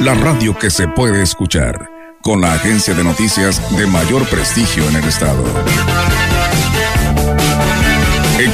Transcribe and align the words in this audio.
la 0.00 0.14
radio 0.14 0.56
que 0.58 0.70
se 0.70 0.88
puede 0.88 1.22
escuchar, 1.22 1.90
con 2.22 2.40
la 2.40 2.54
agencia 2.54 2.94
de 2.94 3.04
noticias 3.04 3.60
de 3.76 3.86
mayor 3.86 4.26
prestigio 4.28 4.88
en 4.88 4.96
el 4.96 5.04
estado. 5.04 5.44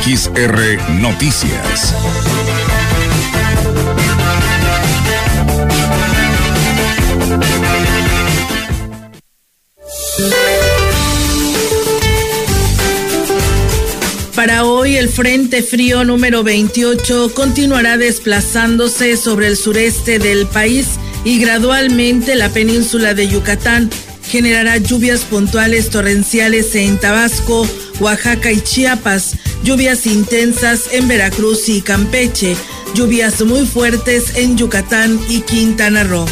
XR 0.03 0.91
Noticias. 1.01 1.95
Para 14.35 14.65
hoy 14.65 14.97
el 14.97 15.09
Frente 15.09 15.63
Frío 15.63 16.05
número 16.05 16.43
28 16.43 17.33
continuará 17.35 17.97
desplazándose 17.97 19.17
sobre 19.17 19.47
el 19.47 19.57
sureste 19.57 20.19
del 20.19 20.47
país 20.47 20.99
y 21.25 21.39
gradualmente 21.39 22.35
la 22.35 22.49
península 22.51 23.15
de 23.15 23.29
Yucatán 23.29 23.91
generará 24.29 24.77
lluvias 24.79 25.21
puntuales 25.21 25.91
torrenciales 25.91 26.75
en 26.75 26.99
Tabasco, 26.99 27.67
Oaxaca 28.01 28.51
y 28.53 28.61
Chiapas, 28.61 29.37
lluvias 29.63 30.07
intensas 30.07 30.89
en 30.93 31.09
Veracruz 31.09 31.69
y 31.69 31.81
Campeche, 31.81 32.57
lluvias 32.95 33.41
muy 33.43 33.67
fuertes 33.67 34.37
en 34.37 34.57
Yucatán 34.57 35.19
y 35.29 35.41
Quintana 35.41 36.05
Roo. 36.05 36.27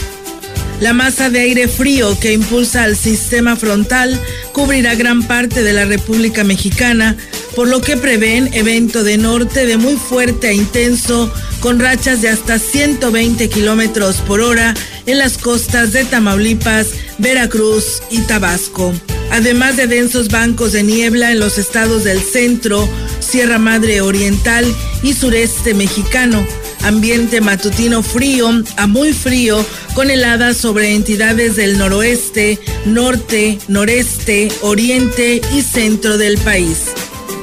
La 0.80 0.92
masa 0.92 1.30
de 1.30 1.40
aire 1.40 1.68
frío 1.68 2.18
que 2.18 2.32
impulsa 2.32 2.82
al 2.82 2.96
sistema 2.96 3.56
frontal 3.56 4.20
cubrirá 4.52 4.94
gran 4.96 5.22
parte 5.22 5.62
de 5.62 5.72
la 5.72 5.84
República 5.84 6.42
Mexicana, 6.42 7.16
por 7.55 7.68
lo 7.68 7.80
que 7.80 7.96
prevén 7.96 8.52
evento 8.52 9.05
de 9.05 9.16
norte 9.16 9.66
de 9.66 9.77
muy 9.77 9.96
fuerte 9.96 10.48
a 10.48 10.52
intenso, 10.52 11.32
con 11.64 11.80
rachas 11.80 12.20
de 12.20 12.28
hasta 12.28 12.58
120 12.58 13.48
kilómetros 13.48 14.16
por 14.16 14.42
hora 14.42 14.74
en 15.06 15.16
las 15.16 15.38
costas 15.38 15.94
de 15.94 16.04
Tamaulipas, 16.04 16.88
Veracruz 17.16 18.02
y 18.10 18.20
Tabasco. 18.20 18.92
Además 19.30 19.78
de 19.78 19.86
densos 19.86 20.28
bancos 20.28 20.72
de 20.72 20.82
niebla 20.82 21.32
en 21.32 21.40
los 21.40 21.56
estados 21.56 22.04
del 22.04 22.20
centro, 22.20 22.86
Sierra 23.18 23.56
Madre 23.56 24.02
Oriental 24.02 24.66
y 25.02 25.14
sureste 25.14 25.72
mexicano 25.72 26.46
ambiente 26.84 27.40
matutino 27.40 28.02
frío 28.02 28.50
a 28.76 28.86
muy 28.86 29.14
frío 29.14 29.64
con 29.94 30.10
heladas 30.10 30.58
sobre 30.58 30.94
entidades 30.94 31.56
del 31.56 31.78
noroeste, 31.78 32.60
norte, 32.84 33.58
noreste, 33.68 34.50
oriente 34.60 35.40
y 35.54 35.62
centro 35.62 36.18
del 36.18 36.36
país. 36.38 36.88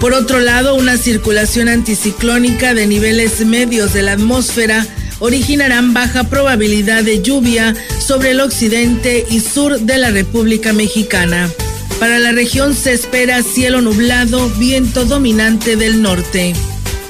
Por 0.01 0.15
otro 0.15 0.39
lado, 0.39 0.73
una 0.73 0.97
circulación 0.97 1.69
anticiclónica 1.69 2.73
de 2.73 2.87
niveles 2.87 3.45
medios 3.45 3.93
de 3.93 4.01
la 4.01 4.13
atmósfera 4.13 4.87
originarán 5.19 5.93
baja 5.93 6.23
probabilidad 6.23 7.03
de 7.03 7.21
lluvia 7.21 7.75
sobre 7.99 8.31
el 8.31 8.39
occidente 8.39 9.23
y 9.29 9.41
sur 9.41 9.79
de 9.79 9.99
la 9.99 10.09
República 10.09 10.73
Mexicana. 10.73 11.51
Para 11.99 12.17
la 12.17 12.31
región 12.31 12.75
se 12.75 12.93
espera 12.93 13.43
cielo 13.43 13.79
nublado, 13.81 14.49
viento 14.57 15.05
dominante 15.05 15.75
del 15.75 16.01
norte. 16.01 16.55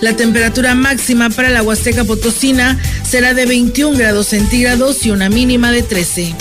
La 0.02 0.18
temperatura 0.18 0.76
máxima 0.76 1.30
para 1.30 1.50
la 1.50 1.64
Huasteca 1.64 2.04
Potosina 2.04 2.78
será 3.10 3.34
de 3.34 3.46
21 3.46 3.98
grados 3.98 4.28
centígrados 4.28 5.06
y 5.06 5.12
una 5.12 5.30
mínima 5.30 5.72
de 5.72 5.84
13. 5.84 6.36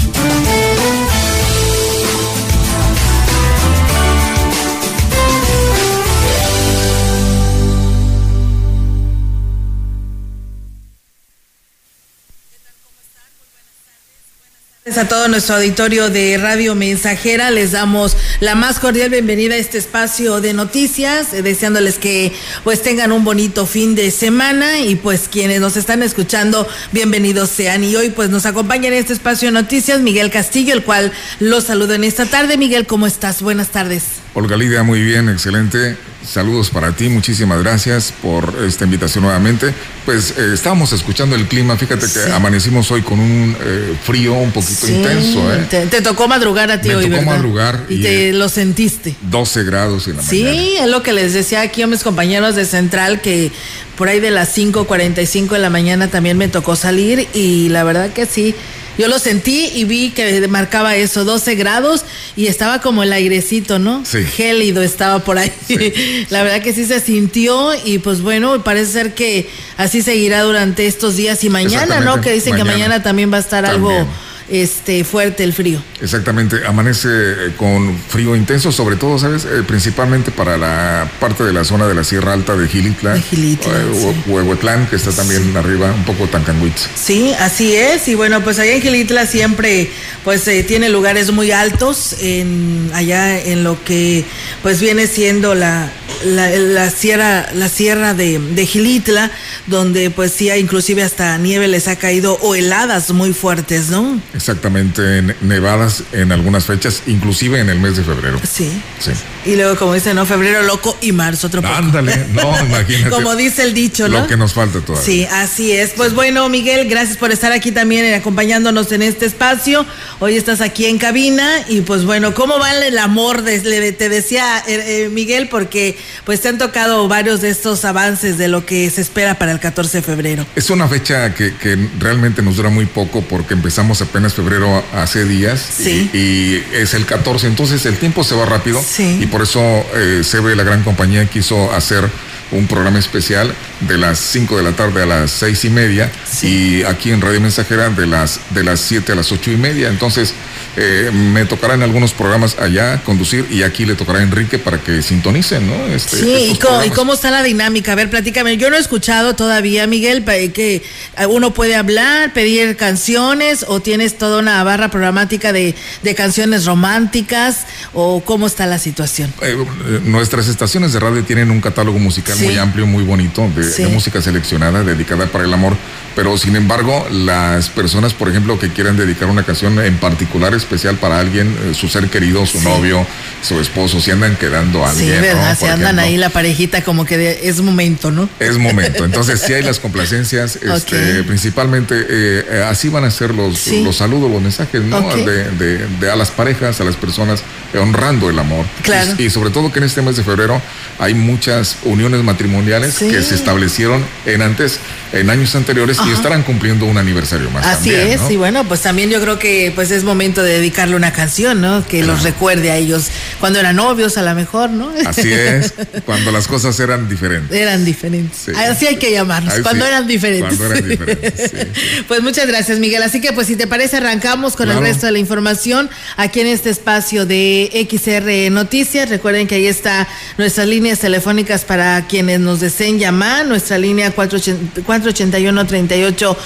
A 15.01 15.09
todo 15.09 15.29
nuestro 15.29 15.55
auditorio 15.55 16.11
de 16.11 16.37
Radio 16.37 16.75
Mensajera. 16.75 17.51
Les 17.51 17.73
damos 17.73 18.19
la 18.41 18.55
más 18.55 18.79
cordial 18.79 19.09
bienvenida 19.09 19.55
a 19.55 19.57
este 19.57 19.79
espacio 19.79 20.43
de 20.43 20.53
noticias, 20.53 21.33
eh, 21.33 21.41
deseándoles 21.41 21.97
que 21.97 22.35
pues 22.65 22.83
tengan 22.83 23.11
un 23.11 23.25
bonito 23.25 23.65
fin 23.65 23.95
de 23.95 24.11
semana 24.11 24.81
y 24.81 24.97
pues 24.97 25.29
quienes 25.33 25.63
nos 25.63 25.79
están 25.79 26.03
escuchando, 26.03 26.69
bienvenidos 26.93 27.49
sean. 27.49 27.83
Y 27.83 27.97
hoy 27.97 28.11
pues 28.11 28.29
nos 28.29 28.45
acompaña 28.45 28.89
en 28.89 28.95
este 28.95 29.15
espacio 29.15 29.49
de 29.49 29.53
noticias 29.53 30.03
Miguel 30.03 30.31
Castillo, 30.31 30.75
el 30.75 30.83
cual 30.83 31.13
los 31.39 31.65
saludo 31.65 31.95
en 31.95 32.05
esta 32.05 32.27
tarde. 32.27 32.59
Miguel, 32.59 32.87
¿cómo 32.87 33.07
estás? 33.07 33.41
Buenas 33.41 33.69
tardes. 33.69 34.05
Olga 34.35 34.57
Lidia, 34.57 34.83
muy 34.83 35.03
bien, 35.03 35.31
excelente. 35.31 35.97
Saludos 36.25 36.69
para 36.69 36.93
ti, 36.93 37.09
muchísimas 37.09 37.63
gracias 37.63 38.13
por 38.23 38.55
esta 38.67 38.85
invitación 38.85 39.25
nuevamente. 39.25 39.75
Pues 40.05 40.35
eh, 40.37 40.53
estábamos 40.53 40.93
escuchando 40.93 41.35
el 41.35 41.49
clima, 41.49 41.77
fíjate 41.77 42.07
que 42.07 42.33
amanecimos 42.33 42.91
hoy 42.91 43.03
con 43.03 43.19
un 43.19 43.57
eh, 43.59 43.97
frío 44.05 44.35
un 44.35 44.53
poquito 44.53 44.87
intenso. 44.91 45.55
¿eh? 45.55 45.87
Te, 45.91 46.03
tocó 46.03 46.29
madrugar 46.29 46.71
a 46.71 46.81
ti 46.81 46.89
Me 46.89 46.97
hoy, 46.97 47.11
tocó 47.11 47.23
madrugar. 47.23 47.85
Y, 47.89 48.03
te 48.03 48.33
lo 48.33 48.49
sentiste. 48.49 49.15
12 49.23 49.65
grados 49.65 50.07
en 50.09 50.17
la 50.17 50.23
mañana. 50.23 50.51
Sí, 50.51 50.75
es 50.79 50.89
lo 50.89 51.03
que 51.03 51.13
les 51.13 51.33
decía 51.33 51.61
aquí 51.61 51.83
a 51.83 51.87
mis 51.87 52.03
compañeros 52.03 52.57
de 52.57 52.65
Central, 52.65 53.21
que 53.21 53.51
por 53.97 54.09
ahí 54.09 54.21
de 54.21 54.31
las 54.31 54.57
5.45 54.57 55.51
de 55.51 55.59
la 55.59 55.71
mañana 55.71 56.09
también 56.09 56.39
me 56.39 56.49
tocó 56.49 56.77
salir 56.77 57.29
y 57.35 57.69
la 57.69 57.85
verdad 57.85 58.13
que 58.13 58.27
sí 58.27 58.55
yo 59.01 59.09
lo 59.09 59.19
sentí 59.19 59.71
y 59.75 59.85
vi 59.85 60.11
que 60.11 60.47
marcaba 60.49 60.95
eso, 60.95 61.25
12 61.25 61.55
grados 61.55 62.05
y 62.37 62.49
estaba 62.49 62.83
como 62.83 63.03
el 63.03 63.11
airecito, 63.13 63.79
¿no? 63.79 64.05
Sí. 64.05 64.25
Gélido 64.25 64.83
estaba 64.83 65.21
por 65.21 65.39
ahí. 65.39 65.51
La 66.29 66.43
verdad 66.43 66.61
que 66.61 66.75
sí 66.75 66.85
se 66.85 67.01
sintió 67.01 67.71
y 67.87 67.99
pues 67.99 68.21
bueno, 68.21 68.63
parece 68.63 68.93
ser 68.93 69.15
que 69.15 69.49
así 69.79 70.03
seguirá 70.03 70.43
durante 70.43 70.87
estos 70.87 71.17
días 71.17 71.43
y 71.45 71.49
mañana, 71.49 72.01
¿no? 72.01 72.21
Que 72.21 72.33
dicen 72.33 72.57
que 72.57 72.65
mañana 72.65 73.03
también 73.03 73.33
va 73.33 73.39
a 73.39 73.41
estar 73.41 73.65
algo 73.65 74.07
este 74.51 75.05
fuerte 75.05 75.45
el 75.45 75.53
frío. 75.53 75.83
Exactamente, 76.03 76.67
amanece 76.67 77.09
eh, 77.09 77.53
con 77.57 77.97
frío 77.97 78.35
intenso, 78.35 78.73
sobre 78.73 78.97
todo, 78.97 79.19
¿sabes? 79.19 79.45
Eh, 79.45 79.63
principalmente 79.67 80.31
para 80.31 80.57
la 80.57 81.11
parte 81.21 81.45
de 81.45 81.53
la 81.53 81.65
zona 81.65 81.87
de 81.87 81.95
la 81.95 82.05
Sierra 82.05 82.33
Alta 82.33 82.57
de 82.57 82.67
Gilitla. 82.67 83.15
De 83.15 83.23
Gilitla. 83.23 83.73
Eh, 83.73 84.87
que 84.91 84.97
está 84.97 85.13
también 85.13 85.57
arriba, 85.57 85.93
un 85.93 86.05
poco 86.05 86.27
Tancanwitz. 86.27 86.89
Sí, 86.95 87.33
así 87.39 87.75
es. 87.75 88.09
Y 88.09 88.15
bueno, 88.15 88.43
pues 88.43 88.59
allá 88.59 88.75
en 88.75 88.83
Gilitla 88.83 89.27
siempre, 89.27 89.91
pues 90.25 90.45
tiene 90.67 90.89
lugares 90.89 91.31
muy 91.31 91.51
altos, 91.53 92.17
en, 92.21 92.91
allá 92.95 93.39
en 93.39 93.63
lo 93.63 93.83
que, 93.85 94.25
pues 94.63 94.81
viene 94.81 95.07
siendo 95.07 95.55
la, 95.55 95.91
la, 96.25 96.91
sierra, 96.91 97.49
la 97.55 97.69
sierra 97.69 98.15
de, 98.15 98.39
de 98.39 98.67
Gilitla, 98.67 99.31
donde 99.67 100.11
pues 100.11 100.33
sí, 100.33 100.51
inclusive 100.51 101.03
hasta 101.03 101.37
nieve 101.39 101.69
les 101.69 101.89
ha 101.89 101.97
caído 101.97 102.39
o 102.43 102.55
heladas 102.55 103.11
muy 103.11 103.33
fuertes, 103.33 103.91
¿no? 103.91 104.21
Exactamente, 104.41 105.37
nevadas 105.43 106.03
en 106.13 106.33
algunas 106.33 106.65
fechas, 106.65 107.03
inclusive 107.07 107.61
en 107.61 107.69
el 107.69 107.79
mes 107.79 107.99
de 107.99 108.05
febrero. 108.05 108.41
Sí. 108.51 108.71
Sí. 108.99 109.11
Y 109.45 109.55
luego, 109.55 109.77
como 109.77 109.93
dice, 109.93 110.15
¿no? 110.15 110.25
Febrero 110.25 110.63
loco 110.63 110.97
y 111.03 111.13
marzo 111.13 111.49
otro 111.49 111.61
poco. 111.61 111.75
Ándale, 111.75 112.27
no, 112.33 112.59
imagínate. 112.67 113.11
como 113.11 113.37
dice 113.37 113.65
el 113.65 113.75
dicho, 113.75 114.09
¿no? 114.09 114.21
Lo 114.21 114.27
que 114.27 114.39
nos 114.39 114.55
falta 114.55 114.81
todavía. 114.81 115.05
Sí, 115.05 115.27
así 115.31 115.73
es. 115.73 115.91
Pues 115.91 116.15
bueno, 116.15 116.49
Miguel, 116.49 116.89
gracias 116.89 117.19
por 117.19 117.33
estar 117.33 117.53
aquí 117.53 117.71
también 117.71 118.15
acompañándonos 118.15 118.91
en 118.93 119.03
este 119.03 119.27
espacio. 119.27 119.85
Hoy 120.21 120.37
estás 120.37 120.63
aquí 120.63 120.87
en 120.87 120.97
cabina 120.97 121.47
y 121.69 121.83
pues 121.83 122.07
bueno, 122.07 122.33
¿cómo 122.33 122.59
va 122.59 122.73
el 122.73 122.97
amor? 122.97 123.43
De, 123.43 123.93
te 123.93 124.09
decía 124.09 124.59
eh, 124.67 125.05
eh, 125.05 125.09
Miguel, 125.11 125.49
porque 125.51 125.99
pues 126.25 126.41
te 126.41 126.49
han 126.49 126.57
tocado 126.57 127.09
varios 127.09 127.43
de 127.43 127.51
estos 127.51 127.85
avances 127.85 128.39
de 128.39 128.49
lo 128.49 128.65
que 128.65 128.89
se 128.89 129.03
espera 129.03 129.39
para 129.39 129.53
el 129.53 129.61
14 129.61 129.99
de 129.99 130.03
febrero. 130.03 130.47
Es 130.57 130.71
una 130.71 130.89
fecha 130.89 131.35
que, 131.35 131.55
que 131.57 131.77
realmente 131.99 132.41
nos 132.41 132.57
dura 132.57 132.71
muy 132.71 132.87
poco 132.87 133.23
porque 133.23 133.53
empezamos 133.53 134.01
apenas 134.01 134.30
febrero 134.35 134.85
hace 134.95 135.25
días. 135.25 135.81
Y, 135.81 136.63
es 136.73 136.95
el 136.95 137.07
14, 137.07 137.47
entonces 137.47 137.85
el 137.87 137.99
tiempo 137.99 138.25
se 138.25 138.35
va 138.35 138.45
rápido. 138.47 138.83
Y 138.99 139.27
por 139.27 139.43
eso 139.43 139.61
eh, 139.95 140.23
ve 140.43 140.57
la 140.57 140.65
gran 140.65 140.83
compañía 140.83 141.27
quiso 141.27 141.73
hacer 141.73 142.09
un 142.53 142.67
programa 142.67 142.99
especial 142.99 143.55
de 143.81 143.97
las 143.97 144.19
5 144.19 144.57
de 144.57 144.63
la 144.63 144.73
tarde 144.73 145.03
a 145.03 145.07
las 145.07 145.31
seis 145.31 145.65
y 145.65 145.71
media. 145.71 146.11
Y 146.43 146.83
aquí 146.85 147.11
en 147.11 147.21
Radio 147.21 147.41
Mensajera 147.41 147.91
de 147.91 148.07
las 148.07 148.41
de 148.51 148.65
las 148.65 148.81
7 148.81 149.13
a 149.13 149.15
las 149.15 149.31
ocho 149.33 149.51
y 149.51 149.57
media. 149.57 149.89
Entonces, 149.89 150.35
eh, 150.77 151.11
me 151.13 151.45
tocará 151.47 151.75
en 151.75 151.83
algunos 151.83 152.13
programas 152.13 152.57
allá 152.59 153.03
conducir 153.03 153.47
y 153.51 153.63
aquí 153.63 153.85
le 153.85 153.95
tocará 153.95 154.21
a 154.21 154.23
Enrique 154.23 154.59
para 154.59 154.79
que 154.79 155.03
sintonicen, 155.03 155.67
¿no? 155.67 155.87
Este, 155.87 156.17
sí, 156.19 156.53
y 156.55 156.91
cómo, 156.91 157.15
está 157.15 157.31
la 157.31 157.43
dinámica? 157.43 157.93
A 157.93 157.95
ver, 157.97 158.09
platícame. 158.09 158.57
Yo 158.57 158.71
no 158.71 158.77
he 158.77 158.81
escuchado 158.81 159.35
todavía, 159.35 159.87
Miguel, 159.87 160.25
que 160.25 160.83
uno 161.29 161.53
puede 161.53 161.75
hablar, 161.75 162.33
pedir 162.33 162.77
canciones 162.77 163.65
o 163.67 163.81
tienes 163.81 164.17
toda 164.17 164.39
una 164.39 164.63
barra 164.63 164.91
programática 164.91 165.53
de, 165.53 165.75
canciones 166.17 166.67
románticas 166.67 167.67
o 167.95 168.23
cómo 168.25 168.47
está 168.47 168.67
la 168.67 168.79
situación. 168.79 169.33
Eh, 169.43 169.57
eh, 169.57 170.01
nuestras 170.05 170.49
estaciones 170.49 170.93
de 170.93 171.01
radio 171.01 171.25
tienen 171.25 171.51
un 171.51 171.61
catálogo 171.61 171.99
musical 171.99 172.37
muy 172.39 172.59
amplio, 172.59 172.87
muy 172.87 173.05
bonito, 173.05 173.49
de, 173.55 173.89
música 173.89 174.21
seleccionada, 174.21 174.83
dedicada 174.83 175.27
para 175.27 175.45
el 175.45 175.55
amor, 175.55 175.77
pero 176.15 176.37
sin 176.37 176.57
embargo, 176.57 177.07
las 177.11 177.69
personas, 177.71 178.13
por 178.13 178.29
ejemplo, 178.29 178.59
que 178.59 178.71
quieran 178.73 178.97
dedicar 178.97 179.29
una 179.29 179.43
canción 179.43 179.79
en 179.85 179.97
particular 179.99 180.55
especial 180.61 180.97
para 180.97 181.19
alguien, 181.19 181.49
eh, 181.49 181.75
su 181.75 181.89
ser 181.89 182.09
querido, 182.09 182.47
su 182.47 182.61
novio, 182.61 183.07
su 183.43 183.59
esposo, 183.61 184.01
si 184.01 184.11
andan 184.11 184.37
quedando 184.37 184.85
a 184.85 184.91
alguien. 184.91 185.15
Sí, 185.15 185.21
¿verdad? 185.21 185.59
Si 185.59 185.67
andan 185.67 185.99
ahí 185.99 186.17
la 186.17 186.31
parejita 186.31 186.83
como 186.83 187.05
que 187.05 187.41
es 187.43 187.61
momento, 187.61 188.11
¿no? 188.11 188.29
Es 188.39 188.59
momento. 188.59 189.05
Entonces, 189.11 189.41
si 189.41 189.53
hay 189.55 189.63
las 189.63 189.79
complacencias, 189.81 190.57
este, 190.57 191.25
principalmente 191.25 191.95
eh, 191.99 192.45
eh, 192.49 192.65
así 192.69 192.89
van 192.89 193.05
a 193.05 193.11
ser 193.11 193.35
los, 193.35 193.67
los 193.67 193.97
saludos, 193.97 194.31
los 194.31 194.43
mensajes, 194.43 194.83
¿no? 194.83 195.01
De, 195.01 196.11
a 196.11 196.17
las 196.17 196.31
parejas, 196.31 196.81
a 196.81 196.85
las 196.85 196.97
personas, 196.97 197.43
honrando 197.79 198.31
el 198.31 198.39
amor. 198.39 198.67
Claro. 198.83 199.15
Y, 199.19 199.31
sobre 199.31 199.51
todo 199.51 199.73
que 199.73 199.79
en 199.79 199.85
este 199.85 200.03
mes 200.03 200.17
de 200.17 200.25
febrero 200.25 200.61
hay 200.99 201.15
muchas 201.15 201.79
uniones 201.85 202.23
matrimoniales 202.23 202.99
que 202.99 203.23
se 203.23 203.35
establecieron 203.35 204.05
en 204.27 204.43
antes, 204.43 204.81
en 205.13 205.31
años 205.31 205.55
anteriores 205.55 205.99
y 206.07 206.11
estarán 206.11 206.43
cumpliendo 206.43 206.87
un 206.87 206.99
aniversario 206.99 207.51
más. 207.51 207.67
Así 207.67 207.93
es, 207.93 208.21
y 208.31 208.37
bueno, 208.37 208.65
pues 208.65 208.83
también 208.83 209.11
yo 209.11 209.21
creo 209.21 209.39
que 209.39 209.73
pues 209.75 209.91
es 209.91 210.05
momento 210.05 210.43
de 210.43 210.50
dedicarle 210.53 210.97
una 210.97 211.13
canción, 211.13 211.61
¿no? 211.61 211.87
Que 211.87 212.03
los 212.03 212.23
recuerde 212.23 212.71
a 212.71 212.77
ellos 212.77 213.07
cuando 213.39 213.59
eran 213.59 213.77
novios 213.77 214.17
a 214.19 214.23
lo 214.23 214.35
mejor, 214.35 214.71
¿no? 214.71 214.93
Así 215.07 215.33
es, 215.33 215.75
cuando 216.05 216.33
las 216.33 216.47
cosas 216.47 216.79
eran 216.81 217.09
diferentes. 217.09 217.57
Eran 217.57 217.85
diferentes. 217.85 218.49
Así 218.57 218.87
hay 218.87 218.97
que 218.97 219.13
llamarlos, 219.13 219.55
cuando 219.63 219.87
eran 219.87 220.07
diferentes. 220.07 220.59
Cuando 220.59 220.75
eran 220.75 220.89
diferentes. 220.89 221.53
pues 222.09 222.23
muchas 222.23 222.47
gracias, 222.47 222.79
Miguel. 222.79 223.03
Así 223.03 223.21
que 223.21 223.33
pues 223.33 223.47
si 223.47 223.57
te 223.57 223.67
parece 223.67 223.97
arrancamos 223.97 224.57
con 224.57 224.71
el 224.71 224.79
resto 224.81 225.07
de 225.07 225.13
la 225.13 225.19
información 225.19 225.91
aquí 226.17 226.41
en 226.41 226.47
este 226.47 226.71
espacio 226.71 227.27
de 227.27 227.87
XR 227.91 228.53
Noticias. 228.53 229.09
Recuerden 229.09 229.47
que 229.47 229.57
ahí 229.57 229.67
está 229.67 230.09
nuestras 230.39 230.67
líneas 230.69 230.99
telefónicas 230.99 231.65
para 231.65 232.07
quienes 232.07 232.41
nos 232.41 232.61
deseen 232.61 232.99
llamar, 232.99 233.47
nuestra 233.47 233.79
línea 233.79 234.11
481 234.11 235.67
38 235.67 236.39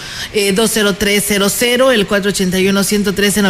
20300, 0.55 1.95
el 1.95 2.07
481 2.07 2.85
113 2.85 3.43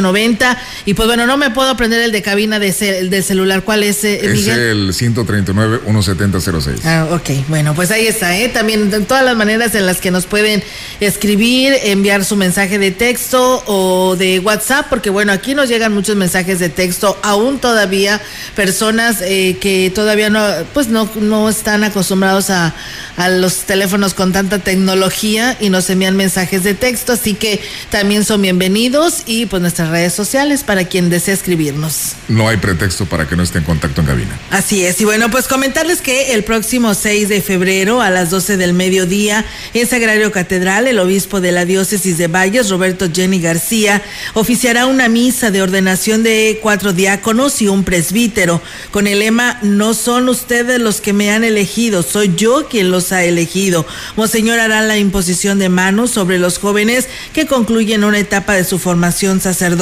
9890 0.00 0.58
y 0.86 0.94
pues 0.94 1.06
bueno, 1.06 1.26
no 1.26 1.36
me 1.36 1.50
puedo 1.50 1.70
aprender 1.70 2.00
el 2.00 2.12
de 2.12 2.22
cabina 2.22 2.58
de, 2.58 2.72
del 3.08 3.24
celular. 3.24 3.62
¿Cuál 3.62 3.82
es, 3.82 4.04
eh, 4.04 4.20
es 4.24 4.46
el 4.46 4.94
139 4.94 5.80
17006. 5.86 6.80
Ah, 6.84 7.08
ok. 7.10 7.46
Bueno, 7.48 7.74
pues 7.74 7.90
ahí 7.90 8.06
está, 8.06 8.36
¿eh? 8.38 8.48
También 8.48 8.90
todas 9.06 9.24
las 9.24 9.36
maneras 9.36 9.74
en 9.74 9.86
las 9.86 10.00
que 10.00 10.10
nos 10.10 10.26
pueden 10.26 10.62
escribir, 11.00 11.74
enviar 11.84 12.24
su 12.24 12.36
mensaje 12.36 12.78
de 12.78 12.90
texto 12.90 13.62
o 13.66 14.16
de 14.16 14.38
WhatsApp, 14.40 14.86
porque 14.88 15.10
bueno, 15.10 15.32
aquí 15.32 15.54
nos 15.54 15.68
llegan 15.68 15.92
muchos 15.92 16.16
mensajes 16.16 16.58
de 16.58 16.68
texto, 16.68 17.18
aún 17.22 17.58
todavía 17.58 18.20
personas 18.54 19.20
eh, 19.22 19.56
que 19.60 19.90
todavía 19.94 20.30
no, 20.30 20.44
pues 20.74 20.88
no, 20.88 21.08
no 21.16 21.48
están 21.48 21.84
acostumbrados 21.84 22.50
a, 22.50 22.74
a 23.16 23.28
los 23.28 23.60
teléfonos 23.60 24.14
con 24.14 24.32
tanta 24.32 24.58
tecnología 24.58 25.56
y 25.60 25.70
nos 25.70 25.88
envían 25.90 26.16
mensajes 26.16 26.62
de 26.62 26.74
texto, 26.74 27.12
así 27.12 27.34
que 27.34 27.60
también 27.90 28.24
son 28.24 28.42
bienvenidos 28.42 29.22
y 29.26 29.46
pues 29.46 29.62
nuestras 29.88 29.90
redes 29.90 30.14
sociales 30.14 30.64
para 30.64 30.84
quien 30.84 31.10
desee 31.10 31.34
escribirnos. 31.34 32.14
No 32.28 32.48
hay 32.48 32.56
pretexto 32.58 33.06
para 33.06 33.26
que 33.28 33.36
no 33.36 33.42
esté 33.42 33.58
en 33.58 33.64
contacto 33.64 34.00
en 34.00 34.06
cabina. 34.06 34.38
Así 34.50 34.84
es, 34.84 35.00
y 35.00 35.04
bueno, 35.04 35.30
pues 35.30 35.48
comentarles 35.48 36.00
que 36.00 36.34
el 36.34 36.44
próximo 36.44 36.94
6 36.94 37.28
de 37.28 37.40
febrero 37.40 38.00
a 38.00 38.10
las 38.10 38.30
12 38.30 38.56
del 38.56 38.72
mediodía 38.72 39.44
en 39.74 39.86
Sagrario 39.86 40.30
Catedral, 40.32 40.86
el 40.86 40.98
obispo 40.98 41.40
de 41.40 41.52
la 41.52 41.64
diócesis 41.64 42.18
de 42.18 42.28
Valles, 42.28 42.70
Roberto 42.70 43.08
Jenny 43.12 43.40
García, 43.40 44.02
oficiará 44.34 44.86
una 44.86 45.08
misa 45.08 45.50
de 45.50 45.62
ordenación 45.62 46.22
de 46.22 46.58
cuatro 46.62 46.92
diáconos 46.92 47.60
y 47.62 47.68
un 47.68 47.84
presbítero 47.84 48.60
con 48.90 49.06
el 49.06 49.20
lema 49.20 49.58
No 49.62 49.94
son 49.94 50.28
ustedes 50.28 50.80
los 50.80 51.00
que 51.00 51.12
me 51.12 51.30
han 51.30 51.44
elegido, 51.44 52.02
soy 52.02 52.34
yo 52.36 52.68
quien 52.68 52.90
los 52.90 53.12
ha 53.12 53.24
elegido. 53.24 53.86
Monseñor 54.16 54.58
hará 54.60 54.82
la 54.82 54.98
imposición 54.98 55.58
de 55.58 55.68
manos 55.68 56.10
sobre 56.10 56.38
los 56.38 56.58
jóvenes 56.58 57.08
que 57.32 57.46
concluyen 57.46 58.04
una 58.04 58.18
etapa 58.18 58.54
de 58.54 58.64
su 58.64 58.78
formación 58.78 59.40
sacerdotal. 59.40 59.77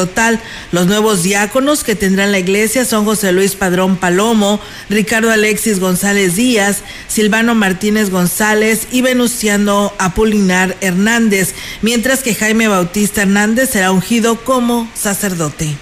Los 0.72 0.86
nuevos 0.86 1.22
diáconos 1.22 1.84
que 1.84 1.94
tendrán 1.94 2.32
la 2.32 2.38
iglesia 2.38 2.84
son 2.84 3.04
José 3.04 3.32
Luis 3.32 3.54
Padrón 3.54 3.96
Palomo, 3.96 4.60
Ricardo 4.88 5.30
Alexis 5.30 5.80
González 5.80 6.36
Díaz, 6.36 6.78
Silvano 7.08 7.54
Martínez 7.54 8.10
González 8.10 8.86
y 8.90 9.02
Venustiano 9.02 9.92
Apolinar 9.98 10.76
Hernández, 10.80 11.54
mientras 11.82 12.22
que 12.22 12.34
Jaime 12.34 12.68
Bautista 12.68 13.22
Hernández 13.22 13.70
será 13.70 13.90
ungido 13.92 14.44
como 14.44 14.90
sacerdote. 14.94 15.76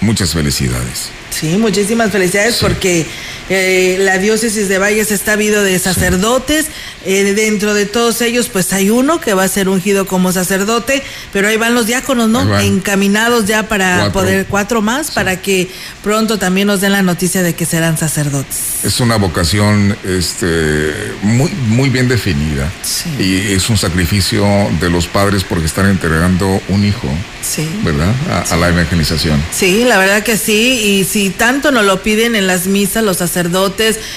Muchas 0.00 0.32
felicidades. 0.32 1.10
Sí, 1.30 1.56
muchísimas 1.56 2.10
felicidades 2.10 2.56
porque 2.56 3.06
eh, 3.48 3.96
la 4.00 4.18
diócesis 4.18 4.68
de 4.68 4.78
Valles 4.78 5.10
está 5.10 5.32
habido 5.32 5.62
de 5.62 5.78
sacerdotes. 5.78 6.66
Eh, 7.04 7.32
dentro 7.32 7.74
de 7.74 7.86
todos 7.86 8.20
ellos, 8.20 8.48
pues 8.52 8.72
hay 8.72 8.90
uno 8.90 9.20
que 9.20 9.32
va 9.32 9.44
a 9.44 9.48
ser 9.48 9.68
ungido 9.68 10.06
como 10.06 10.32
sacerdote, 10.32 11.02
pero 11.32 11.48
ahí 11.48 11.56
van 11.56 11.74
los 11.74 11.86
diáconos, 11.86 12.28
¿no? 12.28 12.58
Encaminados 12.58 13.46
ya 13.46 13.68
para 13.68 14.12
poder, 14.12 14.46
cuatro 14.46 14.82
más, 14.82 15.10
para 15.12 15.40
que 15.40 15.70
pronto 16.02 16.38
también 16.38 16.66
nos 16.66 16.80
den 16.80 16.92
la 16.92 17.02
noticia 17.02 17.42
de 17.42 17.54
que 17.54 17.64
serán 17.64 17.96
sacerdotes. 17.96 18.84
Es 18.84 19.00
una 19.00 19.16
vocación 19.16 19.96
este, 20.04 20.92
muy, 21.22 21.50
muy 21.68 21.88
bien 21.88 22.08
definida. 22.08 22.70
Y 23.18 23.52
es 23.52 23.70
un 23.70 23.78
sacrificio 23.78 24.44
de 24.80 24.90
los 24.90 25.06
padres 25.06 25.44
porque 25.44 25.66
están 25.66 25.86
entregando 25.86 26.60
un 26.68 26.84
hijo. 26.84 27.08
Sí. 27.40 27.68
¿Verdad? 27.84 28.12
A, 28.50 28.56
la 28.56 28.68
evangelización. 28.68 29.42
Sí, 29.52 29.84
la 29.84 29.96
verdad 29.96 30.22
que 30.22 30.36
sí. 30.36 30.80
Y 30.82 31.04
si 31.04 31.30
tanto 31.30 31.70
nos 31.70 31.84
lo 31.84 32.02
piden 32.02 32.34
en 32.34 32.46
las 32.46 32.66
misas 32.66 33.04
los 33.04 33.18
sacerdotes 33.18 33.37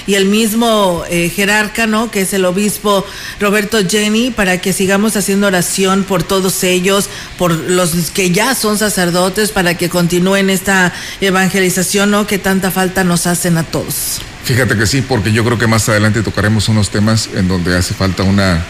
y 0.08 0.16
el 0.16 0.26
mismo 0.26 1.04
eh, 1.10 1.30
jerarca, 1.30 1.88
¿no? 1.88 2.10
Que 2.12 2.22
es 2.22 2.34
el 2.34 2.46
obispo 2.46 3.06
Roberto 3.40 3.80
Jenny, 3.88 4.32
para 4.32 4.60
que 4.60 4.74
sigamos 4.74 5.16
haciendo 5.16 5.48
oración 5.48 6.04
por 6.04 6.24
todos 6.24 6.64
ellos, 6.64 7.10
por 7.38 7.52
los 7.54 8.12
que 8.12 8.32
ya 8.32 8.56
son 8.56 8.78
sacerdotes, 8.78 9.52
para 9.52 9.76
que 9.76 9.90
continúen 9.90 10.50
esta 10.50 10.94
evangelización, 11.22 12.12
¿no? 12.12 12.28
Que 12.28 12.40
tanta 12.40 12.72
falta 12.72 13.04
nos 13.04 13.28
hacen 13.28 13.58
a 13.58 13.64
todos. 13.64 14.22
Fíjate 14.44 14.76
que 14.76 14.88
sí, 14.88 15.02
porque 15.02 15.32
yo 15.32 15.44
creo 15.46 15.58
que 15.58 15.68
más 15.68 15.88
adelante 15.88 16.24
tocaremos 16.24 16.68
unos 16.68 16.90
temas 16.90 17.30
en 17.36 17.48
donde 17.48 17.78
hace 17.78 17.94
falta 17.94 18.24
una 18.24 18.66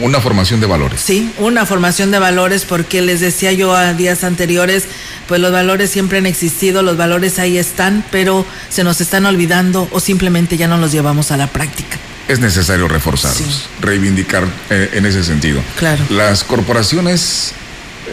una 0.00 0.20
formación 0.20 0.60
de 0.60 0.66
valores. 0.66 1.00
Sí, 1.00 1.32
una 1.38 1.66
formación 1.66 2.10
de 2.10 2.18
valores 2.18 2.64
porque 2.64 3.02
les 3.02 3.20
decía 3.20 3.52
yo 3.52 3.74
a 3.74 3.94
días 3.94 4.24
anteriores, 4.24 4.84
pues 5.26 5.40
los 5.40 5.52
valores 5.52 5.90
siempre 5.90 6.18
han 6.18 6.26
existido, 6.26 6.82
los 6.82 6.96
valores 6.96 7.38
ahí 7.38 7.58
están, 7.58 8.04
pero 8.10 8.46
se 8.68 8.84
nos 8.84 9.00
están 9.00 9.26
olvidando 9.26 9.88
o 9.92 10.00
simplemente 10.00 10.56
ya 10.56 10.68
no 10.68 10.76
los 10.78 10.92
llevamos 10.92 11.30
a 11.30 11.36
la 11.36 11.46
práctica. 11.46 11.98
Es 12.28 12.38
necesario 12.38 12.88
reforzarlos, 12.88 13.68
reivindicar 13.80 14.44
eh, 14.70 14.90
en 14.92 15.06
ese 15.06 15.24
sentido. 15.24 15.60
Claro. 15.76 16.04
Las 16.08 16.44
corporaciones 16.44 17.52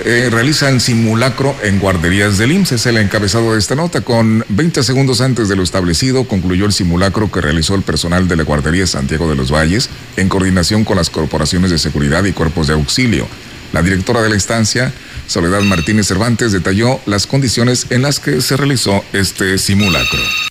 eh, 0.06 0.30
realizan 0.32 0.80
simulacro 0.80 1.56
en 1.64 1.80
guarderías 1.80 2.38
del 2.38 2.52
IMSS. 2.52 2.72
Es 2.74 2.86
el 2.86 2.98
encabezado 2.98 3.54
de 3.54 3.60
esta 3.60 3.76
nota. 3.76 4.02
Con 4.02 4.46
20 4.50 4.84
segundos 4.84 5.22
antes 5.22 5.50
de 5.50 5.56
lo 5.56 5.64
establecido, 5.64 6.26
concluyó 6.26 6.66
el 6.66 6.74
simulacro 6.74 7.32
que 7.32 7.42
realizó 7.42 7.76
el 7.76 7.82
personal 7.82 8.28
de 8.28 8.36
la 8.36 8.44
guardería 8.44 8.88
Santiago 8.88 9.30
de 9.30 9.36
los 9.36 9.52
Valles 9.52 9.90
en 10.18 10.30
coordinación 10.30 10.86
con 10.86 10.98
las 10.98 11.10
corporaciones 11.10 11.72
de 11.72 11.78
seguridad 11.78 12.24
y 12.26 12.34
cuerpos 12.34 12.68
de 12.68 12.74
auxilio. 12.74 13.28
La 13.74 13.84
directora 13.84 14.22
de 14.22 14.30
la 14.30 14.36
instancia, 14.36 14.92
Soledad 15.28 15.62
Martínez 15.62 16.08
Cervantes, 16.08 16.52
detalló 16.52 17.00
las 17.06 17.28
condiciones 17.28 17.88
en 17.90 18.02
las 18.02 18.20
que 18.20 18.42
se 18.42 18.58
realizó 18.58 19.04
este 19.14 19.58
simulacro 19.58 20.49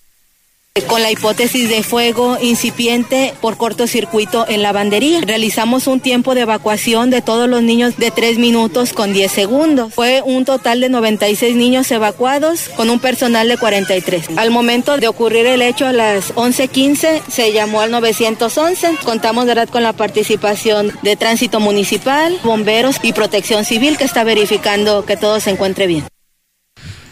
con 0.82 1.02
la 1.02 1.11
hipótesis 1.11 1.68
de 1.68 1.82
fuego 1.82 2.38
incipiente 2.40 3.35
por 3.40 3.56
cortocircuito 3.56 4.47
en 4.49 4.62
lavandería. 4.62 5.20
Realizamos 5.23 5.87
un 5.87 6.00
tiempo 6.00 6.35
de 6.35 6.42
evacuación 6.42 7.11
de 7.11 7.23
todos 7.23 7.49
los 7.49 7.62
niños 7.62 7.97
de 7.97 8.11
3 8.11 8.38
minutos 8.38 8.92
con 8.92 9.12
10 9.12 9.30
segundos. 9.30 9.94
Fue 9.94 10.23
un 10.25 10.44
total 10.44 10.80
de 10.80 10.88
96 10.88 11.56
niños 11.56 11.90
evacuados 11.90 12.68
con 12.76 12.90
un 12.90 13.00
personal 13.00 13.49
de 13.49 13.56
43. 13.56 14.30
Al 14.37 14.50
momento 14.50 14.97
de 14.97 15.08
ocurrir 15.08 15.47
el 15.47 15.62
hecho 15.62 15.87
a 15.87 15.92
las 15.92 16.35
11:15 16.35 17.23
se 17.30 17.52
llamó 17.52 17.80
al 17.80 17.90
911. 17.90 18.97
Contamos 19.04 19.47
¿verdad? 19.47 19.68
con 19.68 19.82
la 19.82 19.92
participación 19.92 20.92
de 21.02 21.16
tránsito 21.16 21.61
municipal, 21.61 22.38
bomberos 22.44 22.97
y 23.02 23.12
protección 23.12 23.64
civil 23.64 23.97
que 23.97 24.04
está 24.04 24.25
verificando 24.25 25.04
que 25.04 25.16
todo 25.16 25.40
se 25.40 25.50
encuentre 25.50 25.87
bien. 25.87 26.04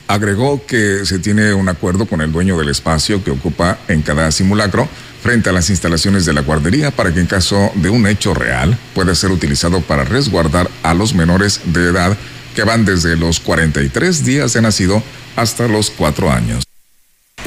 Agregó 0.09 0.65
que 0.67 1.05
se 1.05 1.19
tiene 1.19 1.53
un 1.53 1.69
acuerdo 1.69 2.07
con 2.07 2.21
el 2.21 2.31
dueño 2.31 2.57
del 2.59 2.69
espacio 2.69 3.25
que 3.25 3.33
ocupa 3.33 3.79
en 3.89 4.03
cada 4.03 4.31
simulacro 4.31 4.89
frente 5.23 5.51
a 5.51 5.53
las 5.53 5.71
instalaciones 5.71 6.25
de 6.25 6.33
la 6.33 6.43
guardería 6.43 6.93
para 6.93 7.13
que 7.13 7.21
en 7.21 7.27
caso 7.27 7.73
de 7.75 7.91
un 7.91 8.07
hecho 8.07 8.33
real 8.33 8.79
pueda 8.95 9.15
ser 9.15 9.33
utilizado 9.33 9.81
para 9.81 10.05
resguardar 10.05 10.71
a 10.85 10.95
los 10.95 11.15
menores 11.15 11.61
de 11.65 11.89
edad 11.89 12.17
que 12.55 12.63
van 12.63 12.85
desde 12.85 13.17
los 13.17 13.41
43 13.41 14.25
días 14.25 14.53
de 14.53 14.63
nacido 14.63 15.03
hasta 15.35 15.67
los 15.67 15.91
4 15.91 16.31
años. 16.31 16.66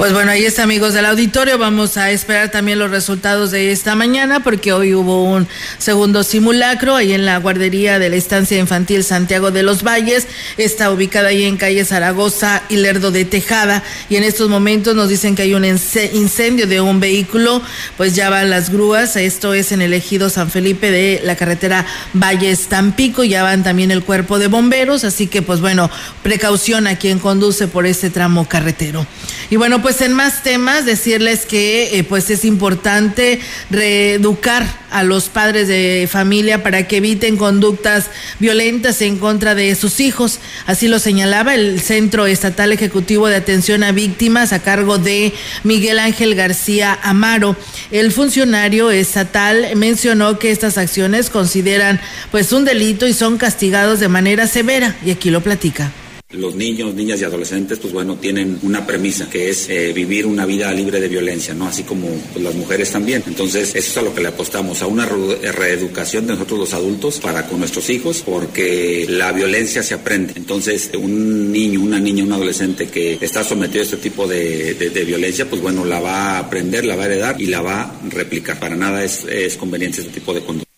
Pues 0.00 0.14
bueno, 0.14 0.30
ahí 0.30 0.46
está 0.46 0.62
amigos 0.62 0.94
del 0.94 1.04
auditorio, 1.04 1.58
vamos 1.58 1.98
a 1.98 2.10
esperar 2.10 2.50
también 2.50 2.78
los 2.78 2.90
resultados 2.90 3.50
de 3.50 3.70
esta 3.70 3.94
mañana 3.94 4.42
porque 4.42 4.72
hoy 4.72 4.94
hubo 4.94 5.24
un 5.24 5.46
segundo 5.76 6.22
simulacro 6.22 6.96
ahí 6.96 7.12
en 7.12 7.26
la 7.26 7.36
guardería 7.36 7.98
de 7.98 8.08
la 8.08 8.16
estancia 8.16 8.58
infantil 8.58 9.04
Santiago 9.04 9.50
de 9.50 9.62
los 9.62 9.82
Valles, 9.82 10.26
está 10.56 10.90
ubicada 10.90 11.28
ahí 11.28 11.44
en 11.44 11.58
calle 11.58 11.84
Zaragoza 11.84 12.62
y 12.70 12.76
Lerdo 12.76 13.10
de 13.10 13.26
Tejada. 13.26 13.82
Y 14.08 14.16
en 14.16 14.24
estos 14.24 14.48
momentos 14.48 14.96
nos 14.96 15.10
dicen 15.10 15.36
que 15.36 15.42
hay 15.42 15.52
un 15.52 15.66
incendio 15.66 16.66
de 16.66 16.80
un 16.80 16.98
vehículo, 16.98 17.60
pues 17.98 18.14
ya 18.14 18.30
van 18.30 18.48
las 18.48 18.70
grúas, 18.70 19.16
esto 19.16 19.52
es 19.52 19.70
en 19.70 19.82
el 19.82 19.92
ejido 19.92 20.30
San 20.30 20.50
Felipe 20.50 20.90
de 20.90 21.20
la 21.24 21.36
carretera 21.36 21.84
Valles 22.14 22.68
Tampico, 22.68 23.22
ya 23.22 23.42
van 23.42 23.62
también 23.62 23.90
el 23.90 24.02
cuerpo 24.02 24.38
de 24.38 24.46
bomberos, 24.46 25.04
así 25.04 25.26
que 25.26 25.42
pues 25.42 25.60
bueno, 25.60 25.90
precaución 26.22 26.86
a 26.86 26.96
quien 26.96 27.18
conduce 27.18 27.68
por 27.68 27.84
este 27.84 28.08
tramo 28.08 28.48
carretero. 28.48 29.06
Y 29.50 29.56
bueno, 29.56 29.82
pues 29.82 29.89
pues 29.90 30.02
en 30.02 30.12
más 30.12 30.44
temas, 30.44 30.86
decirles 30.86 31.46
que 31.46 31.98
eh, 31.98 32.04
pues 32.04 32.30
es 32.30 32.44
importante 32.44 33.40
reeducar 33.70 34.64
a 34.92 35.02
los 35.02 35.28
padres 35.28 35.66
de 35.66 36.08
familia 36.08 36.62
para 36.62 36.86
que 36.86 36.98
eviten 36.98 37.36
conductas 37.36 38.08
violentas 38.38 39.02
en 39.02 39.18
contra 39.18 39.56
de 39.56 39.74
sus 39.74 39.98
hijos. 39.98 40.38
Así 40.66 40.86
lo 40.86 41.00
señalaba 41.00 41.56
el 41.56 41.80
Centro 41.80 42.28
Estatal 42.28 42.70
Ejecutivo 42.70 43.26
de 43.26 43.34
Atención 43.34 43.82
a 43.82 43.90
Víctimas 43.90 44.52
a 44.52 44.62
cargo 44.62 44.98
de 44.98 45.32
Miguel 45.64 45.98
Ángel 45.98 46.36
García 46.36 46.96
Amaro. 47.02 47.56
El 47.90 48.12
funcionario 48.12 48.92
estatal 48.92 49.70
mencionó 49.74 50.38
que 50.38 50.52
estas 50.52 50.78
acciones 50.78 51.30
consideran 51.30 52.00
pues 52.30 52.52
un 52.52 52.64
delito 52.64 53.08
y 53.08 53.12
son 53.12 53.38
castigados 53.38 53.98
de 53.98 54.06
manera 54.06 54.46
severa 54.46 54.94
y 55.04 55.10
aquí 55.10 55.30
lo 55.30 55.40
platica. 55.40 55.90
Los 56.32 56.54
niños, 56.54 56.94
niñas 56.94 57.20
y 57.20 57.24
adolescentes, 57.24 57.80
pues 57.80 57.92
bueno, 57.92 58.14
tienen 58.14 58.60
una 58.62 58.86
premisa 58.86 59.28
que 59.28 59.50
es 59.50 59.68
eh, 59.68 59.92
vivir 59.92 60.26
una 60.26 60.46
vida 60.46 60.72
libre 60.72 61.00
de 61.00 61.08
violencia, 61.08 61.54
¿no? 61.54 61.66
Así 61.66 61.82
como 61.82 62.06
pues, 62.06 62.44
las 62.44 62.54
mujeres 62.54 62.92
también. 62.92 63.24
Entonces, 63.26 63.74
eso 63.74 63.90
es 63.90 63.96
a 63.96 64.02
lo 64.02 64.14
que 64.14 64.20
le 64.20 64.28
apostamos, 64.28 64.80
a 64.80 64.86
una 64.86 65.06
reeducación 65.06 66.28
de 66.28 66.34
nosotros 66.34 66.60
los 66.60 66.72
adultos 66.72 67.18
para 67.18 67.48
con 67.48 67.58
nuestros 67.58 67.90
hijos, 67.90 68.22
porque 68.24 69.06
la 69.08 69.32
violencia 69.32 69.82
se 69.82 69.94
aprende. 69.94 70.34
Entonces, 70.36 70.92
un 70.96 71.50
niño, 71.50 71.80
una 71.80 71.98
niña, 71.98 72.22
un 72.22 72.32
adolescente 72.32 72.86
que 72.86 73.18
está 73.20 73.42
sometido 73.42 73.80
a 73.80 73.84
este 73.84 73.96
tipo 73.96 74.28
de, 74.28 75.04
violencia, 75.04 75.50
pues 75.50 75.60
bueno, 75.60 75.84
la 75.84 75.98
va 75.98 76.36
a 76.36 76.38
aprender, 76.38 76.84
la 76.84 76.94
va 76.94 77.02
a 77.02 77.06
heredar 77.06 77.40
y 77.40 77.46
la 77.46 77.60
va 77.60 77.80
a 77.80 78.00
replicar. 78.08 78.60
Para 78.60 78.76
nada 78.76 79.02
es, 79.02 79.24
es 79.24 79.56
conveniente 79.56 80.00
este 80.00 80.12
tipo 80.12 80.32
de 80.32 80.42
conducta. 80.42 80.69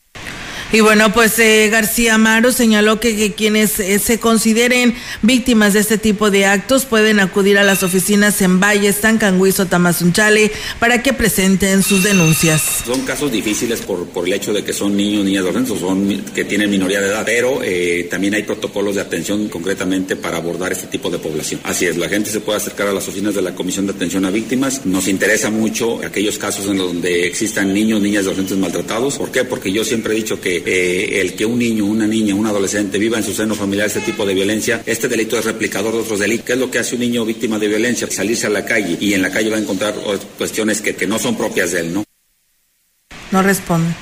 Y 0.74 0.80
bueno, 0.80 1.12
pues 1.12 1.38
eh, 1.38 1.68
García 1.70 2.14
Amaro 2.14 2.50
señaló 2.50 2.98
que, 2.98 3.34
quienes 3.34 3.78
eh, 3.78 3.98
se 3.98 4.18
consideren 4.18 4.94
víctimas 5.20 5.74
de 5.74 5.80
este 5.80 5.98
tipo 5.98 6.30
de 6.30 6.46
actos 6.46 6.86
pueden 6.86 7.20
acudir 7.20 7.58
a 7.58 7.62
las 7.62 7.82
oficinas 7.82 8.40
en 8.40 8.58
Valles, 8.58 9.02
Tancangüizo, 9.02 9.66
Tamazunchale 9.66 10.50
para 10.78 11.02
que 11.02 11.12
presenten 11.12 11.82
sus 11.82 12.02
denuncias. 12.02 12.84
Son 12.86 13.02
casos 13.02 13.30
difíciles 13.30 13.82
por, 13.82 14.06
por 14.06 14.26
el 14.26 14.32
hecho 14.32 14.54
de 14.54 14.64
que 14.64 14.72
son 14.72 14.96
niños, 14.96 15.26
niñas, 15.26 15.42
adolescentes, 15.42 15.78
son 15.78 16.24
que 16.34 16.44
tienen 16.46 16.70
minoría 16.70 17.02
de 17.02 17.08
edad, 17.08 17.22
pero 17.26 17.60
eh, 17.62 18.06
también 18.10 18.32
hay 18.32 18.44
protocolos 18.44 18.94
de 18.94 19.02
atención 19.02 19.50
concretamente 19.50 20.16
para 20.16 20.38
abordar 20.38 20.72
este 20.72 20.86
tipo 20.86 21.10
de 21.10 21.18
población. 21.18 21.60
Así 21.64 21.84
es, 21.84 21.98
la 21.98 22.08
gente 22.08 22.30
se 22.30 22.40
puede 22.40 22.56
acercar 22.56 22.88
a 22.88 22.94
las 22.94 23.06
oficinas 23.06 23.34
de 23.34 23.42
la 23.42 23.54
Comisión 23.54 23.86
de 23.86 23.92
Atención 23.92 24.24
a 24.24 24.30
Víctimas. 24.30 24.86
Nos 24.86 25.06
interesa 25.06 25.50
mucho 25.50 26.00
aquellos 26.02 26.38
casos 26.38 26.64
en 26.64 26.78
donde 26.78 27.26
existan 27.26 27.74
niños, 27.74 28.00
niñas, 28.00 28.22
adolescentes 28.22 28.56
maltratados. 28.56 29.18
¿Por 29.18 29.30
qué? 29.30 29.44
Porque 29.44 29.70
yo 29.70 29.84
siempre 29.84 30.14
he 30.14 30.16
dicho 30.16 30.40
que 30.40 30.61
eh, 30.66 31.20
el 31.20 31.34
que 31.34 31.46
un 31.46 31.58
niño, 31.58 31.84
una 31.84 32.06
niña, 32.06 32.34
un 32.34 32.46
adolescente 32.46 32.98
viva 32.98 33.18
en 33.18 33.24
su 33.24 33.32
seno 33.32 33.54
familiar 33.54 33.86
este 33.86 34.00
tipo 34.00 34.24
de 34.26 34.34
violencia, 34.34 34.82
este 34.86 35.08
delito 35.08 35.38
es 35.38 35.44
replicador 35.44 35.92
de 35.94 36.00
otros 36.00 36.18
delitos. 36.18 36.46
¿Qué 36.46 36.52
es 36.54 36.58
lo 36.58 36.70
que 36.70 36.78
hace 36.78 36.94
un 36.94 37.00
niño 37.00 37.24
víctima 37.24 37.58
de 37.58 37.68
violencia? 37.68 38.08
Salirse 38.10 38.46
a 38.46 38.50
la 38.50 38.64
calle 38.64 38.96
y 39.00 39.14
en 39.14 39.22
la 39.22 39.30
calle 39.30 39.50
va 39.50 39.56
a 39.56 39.60
encontrar 39.60 39.94
cuestiones 40.38 40.80
que, 40.80 40.94
que 40.94 41.06
no 41.06 41.18
son 41.18 41.36
propias 41.36 41.72
de 41.72 41.80
él, 41.80 41.94
¿no? 41.94 42.04
No 43.30 43.42
responde. 43.42 43.94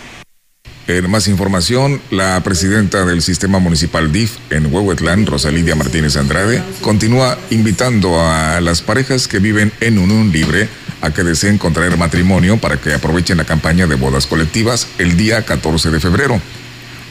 En 0.90 1.08
más 1.08 1.28
información, 1.28 2.00
la 2.10 2.42
presidenta 2.42 3.04
del 3.04 3.22
sistema 3.22 3.60
municipal 3.60 4.10
DIF 4.10 4.38
en 4.50 4.74
Huehuetlán, 4.74 5.24
Rosalidia 5.24 5.76
Martínez 5.76 6.16
Andrade, 6.16 6.60
continúa 6.80 7.38
invitando 7.50 8.20
a 8.20 8.60
las 8.60 8.82
parejas 8.82 9.28
que 9.28 9.38
viven 9.38 9.70
en 9.80 10.00
unión 10.00 10.32
libre 10.32 10.68
a 11.00 11.12
que 11.12 11.24
deseen 11.24 11.58
contraer 11.58 11.96
matrimonio 11.96 12.58
para 12.58 12.80
que 12.80 12.92
aprovechen 12.92 13.38
la 13.38 13.44
campaña 13.44 13.86
de 13.86 13.94
bodas 13.94 14.26
colectivas 14.26 14.86
el 14.98 15.16
día 15.16 15.44
14 15.44 15.90
de 15.90 16.00
febrero. 16.00 16.40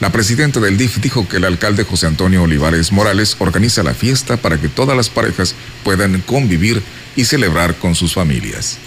La 0.00 0.12
presidenta 0.12 0.60
del 0.60 0.78
DIF 0.78 0.98
dijo 0.98 1.28
que 1.28 1.36
el 1.36 1.44
alcalde 1.44 1.84
José 1.84 2.06
Antonio 2.06 2.42
Olivares 2.42 2.92
Morales 2.92 3.36
organiza 3.38 3.82
la 3.82 3.94
fiesta 3.94 4.36
para 4.38 4.58
que 4.58 4.68
todas 4.68 4.96
las 4.96 5.10
parejas 5.10 5.54
puedan 5.84 6.20
convivir 6.22 6.82
y 7.16 7.24
celebrar 7.24 7.74
con 7.76 7.94
sus 7.94 8.14
familias 8.14 8.78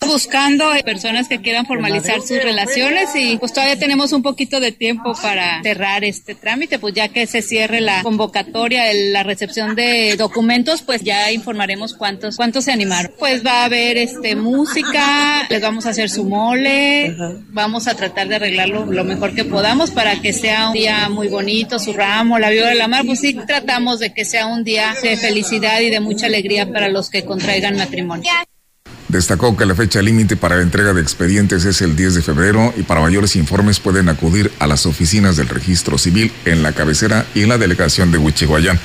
buscando 0.00 0.70
personas 0.84 1.28
que 1.28 1.40
quieran 1.40 1.66
formalizar 1.66 2.20
sus 2.20 2.42
relaciones 2.42 3.10
y 3.14 3.36
pues 3.38 3.52
todavía 3.52 3.78
tenemos 3.78 4.12
un 4.12 4.22
poquito 4.22 4.60
de 4.60 4.72
tiempo 4.72 5.14
para 5.20 5.62
cerrar 5.62 6.04
este 6.04 6.34
trámite, 6.34 6.78
pues 6.78 6.94
ya 6.94 7.08
que 7.08 7.26
se 7.26 7.42
cierre 7.42 7.80
la 7.80 8.02
convocatoria, 8.02 8.84
la 8.92 9.22
recepción 9.22 9.74
de 9.74 10.16
documentos, 10.16 10.82
pues 10.82 11.02
ya 11.02 11.32
informaremos 11.32 11.94
cuántos 11.94 12.36
cuántos 12.36 12.64
se 12.64 12.72
animaron. 12.72 13.12
Pues 13.18 13.44
va 13.44 13.62
a 13.62 13.64
haber 13.64 13.96
este 13.96 14.36
música, 14.36 15.46
les 15.48 15.62
vamos 15.62 15.86
a 15.86 15.90
hacer 15.90 16.10
su 16.10 16.24
mole, 16.24 17.14
vamos 17.48 17.88
a 17.88 17.94
tratar 17.94 18.28
de 18.28 18.36
arreglarlo 18.36 18.86
lo 18.86 19.04
mejor 19.04 19.34
que 19.34 19.44
podamos 19.44 19.90
para 19.90 20.20
que 20.20 20.32
sea 20.32 20.68
un 20.68 20.74
día 20.74 21.08
muy 21.08 21.28
bonito, 21.28 21.78
su 21.78 21.92
ramo, 21.92 22.38
la 22.38 22.50
viola 22.50 22.70
de 22.70 22.74
la 22.76 22.88
mar, 22.88 23.04
pues 23.06 23.20
sí 23.20 23.34
tratamos 23.46 24.00
de 24.00 24.12
que 24.12 24.24
sea 24.24 24.46
un 24.46 24.64
día 24.64 24.94
de 25.02 25.16
felicidad 25.16 25.80
y 25.80 25.90
de 25.90 26.00
mucha 26.00 26.26
alegría 26.26 26.70
para 26.70 26.88
los 26.88 27.10
que 27.10 27.24
contraigan 27.24 27.76
matrimonio. 27.76 28.30
Destacó 29.14 29.56
que 29.56 29.64
la 29.64 29.76
fecha 29.76 30.02
límite 30.02 30.36
para 30.36 30.56
la 30.56 30.62
entrega 30.62 30.92
de 30.92 31.00
expedientes 31.00 31.64
es 31.66 31.82
el 31.82 31.94
10 31.94 32.16
de 32.16 32.22
febrero 32.22 32.74
y 32.76 32.82
para 32.82 33.00
mayores 33.00 33.36
informes 33.36 33.78
pueden 33.78 34.08
acudir 34.08 34.50
a 34.58 34.66
las 34.66 34.86
oficinas 34.86 35.36
del 35.36 35.48
registro 35.48 35.98
civil 35.98 36.32
en 36.44 36.64
la 36.64 36.72
cabecera 36.72 37.24
y 37.32 37.42
en 37.42 37.50
la 37.50 37.56
delegación 37.56 38.10
de 38.10 38.18
Huichihuayán. 38.18 38.80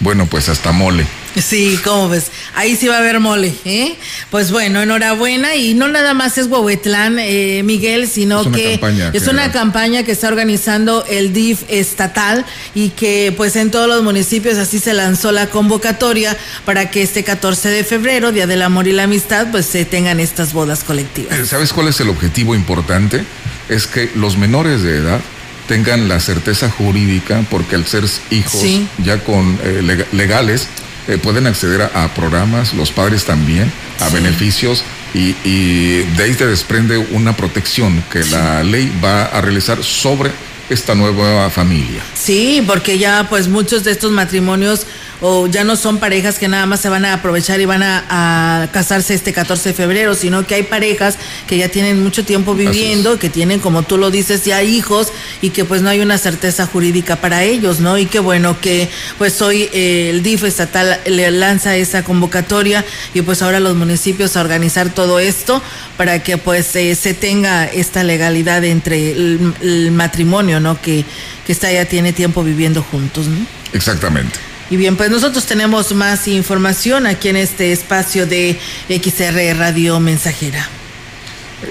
Bueno, 0.00 0.26
pues 0.26 0.48
hasta 0.48 0.72
mole. 0.72 1.06
Sí, 1.40 1.78
¿cómo 1.84 2.08
ves? 2.08 2.30
Ahí 2.54 2.76
sí 2.76 2.88
va 2.88 2.96
a 2.96 2.98
haber 2.98 3.20
mole, 3.20 3.54
¿eh? 3.64 3.96
Pues 4.30 4.50
bueno, 4.50 4.82
enhorabuena 4.82 5.54
y 5.56 5.74
no 5.74 5.88
nada 5.88 6.14
más 6.14 6.38
es 6.38 6.46
Huehuetlán, 6.46 7.18
eh, 7.18 7.62
Miguel, 7.64 8.08
sino 8.08 8.50
que 8.50 8.80
es 9.12 9.28
una 9.28 9.52
campaña 9.52 10.02
que 10.02 10.12
está 10.12 10.28
organizando 10.28 11.04
el 11.06 11.32
DIF 11.32 11.62
estatal 11.68 12.44
y 12.74 12.90
que 12.90 13.32
pues 13.36 13.56
en 13.56 13.70
todos 13.70 13.88
los 13.88 14.02
municipios 14.02 14.58
así 14.58 14.78
se 14.78 14.94
lanzó 14.94 15.32
la 15.32 15.48
convocatoria 15.48 16.36
para 16.64 16.90
que 16.90 17.02
este 17.02 17.24
14 17.24 17.68
de 17.68 17.84
febrero, 17.84 18.32
Día 18.32 18.46
del 18.46 18.62
Amor 18.62 18.88
y 18.88 18.92
la 18.92 19.04
Amistad, 19.04 19.48
pues 19.50 19.66
se 19.66 19.84
tengan 19.84 20.20
estas 20.20 20.52
bodas 20.52 20.84
colectivas. 20.84 21.38
Eh, 21.38 21.46
¿Sabes 21.46 21.72
cuál 21.72 21.88
es 21.88 22.00
el 22.00 22.08
objetivo 22.08 22.54
importante? 22.54 23.24
Es 23.68 23.86
que 23.86 24.10
los 24.14 24.36
menores 24.36 24.82
de 24.82 24.96
edad 24.96 25.20
tengan 25.68 26.08
la 26.08 26.18
certeza 26.18 26.70
jurídica 26.70 27.44
porque 27.50 27.76
al 27.76 27.86
ser 27.86 28.04
hijos 28.30 28.64
ya 29.04 29.22
con 29.22 29.58
eh, 29.62 30.06
legales 30.12 30.66
eh, 31.08 31.18
pueden 31.18 31.46
acceder 31.46 31.90
a, 31.94 32.14
programas, 32.14 32.74
los 32.74 32.92
padres 32.92 33.24
también, 33.24 33.72
a 34.00 34.08
beneficios 34.10 34.84
y, 35.14 35.34
y, 35.42 36.02
de 36.16 36.22
ahí 36.22 36.34
te 36.34 36.46
desprende 36.46 36.98
una 36.98 37.34
protección 37.36 38.04
que 38.12 38.22
la 38.26 38.62
ley 38.62 38.92
va 39.02 39.24
a 39.24 39.40
realizar 39.40 39.82
sobre 39.82 40.30
esta 40.68 40.94
nueva 40.94 41.48
familia. 41.50 42.02
Sí, 42.14 42.62
porque 42.66 42.98
ya 42.98 43.26
pues 43.28 43.48
muchos 43.48 43.84
de 43.84 43.92
estos 43.92 44.12
matrimonios 44.12 44.86
o 45.20 45.46
ya 45.46 45.64
no 45.64 45.76
son 45.76 45.98
parejas 45.98 46.38
que 46.38 46.48
nada 46.48 46.66
más 46.66 46.80
se 46.80 46.88
van 46.88 47.04
a 47.04 47.14
aprovechar 47.14 47.60
y 47.60 47.64
van 47.64 47.82
a, 47.82 48.68
casarse 48.72 49.14
este 49.14 49.32
14 49.32 49.70
de 49.70 49.74
febrero, 49.74 50.14
sino 50.14 50.46
que 50.46 50.54
hay 50.54 50.62
parejas 50.62 51.18
que 51.46 51.56
ya 51.56 51.68
tienen 51.68 52.02
mucho 52.02 52.24
tiempo 52.24 52.54
viviendo, 52.54 53.18
que 53.18 53.28
tienen, 53.30 53.60
como 53.60 53.82
tú 53.82 53.98
lo 53.98 54.10
dices, 54.10 54.44
ya 54.44 54.62
hijos 54.62 55.08
y 55.42 55.50
que 55.50 55.64
pues 55.64 55.82
no 55.82 55.90
hay 55.90 56.00
una 56.00 56.18
certeza 56.18 56.66
jurídica 56.66 57.16
para 57.16 57.42
ellos, 57.44 57.80
¿no? 57.80 57.98
Y 57.98 58.06
qué 58.06 58.20
bueno 58.20 58.60
que 58.60 58.88
pues 59.16 59.40
hoy 59.42 59.68
eh, 59.72 60.10
el 60.10 60.22
DIF 60.22 60.44
estatal 60.44 61.00
le 61.06 61.30
lanza 61.30 61.76
esa 61.76 62.04
convocatoria 62.04 62.84
y 63.14 63.22
pues 63.22 63.42
ahora 63.42 63.60
los 63.60 63.76
municipios 63.76 64.36
a 64.36 64.40
organizar 64.40 64.90
todo 64.90 65.18
esto 65.18 65.62
para 65.96 66.22
que 66.22 66.38
pues 66.38 66.74
eh, 66.76 66.94
se 66.94 67.14
tenga 67.14 67.64
esta 67.66 68.04
legalidad 68.04 68.64
entre 68.64 69.12
el, 69.12 69.90
matrimonio, 69.92 70.60
¿no? 70.60 70.80
Que, 70.80 71.04
que 71.46 71.52
está 71.52 71.72
ya 71.72 71.84
tiene 71.86 72.12
tiempo 72.12 72.44
viviendo 72.44 72.82
juntos, 72.82 73.26
¿no? 73.26 73.46
Exactamente. 73.72 74.47
Y 74.70 74.76
bien, 74.76 74.96
pues 74.96 75.10
nosotros 75.10 75.46
tenemos 75.46 75.94
más 75.94 76.28
información 76.28 77.06
aquí 77.06 77.28
en 77.28 77.36
este 77.36 77.72
espacio 77.72 78.26
de 78.26 78.58
XR 78.88 79.58
Radio 79.58 79.98
Mensajera. 79.98 80.68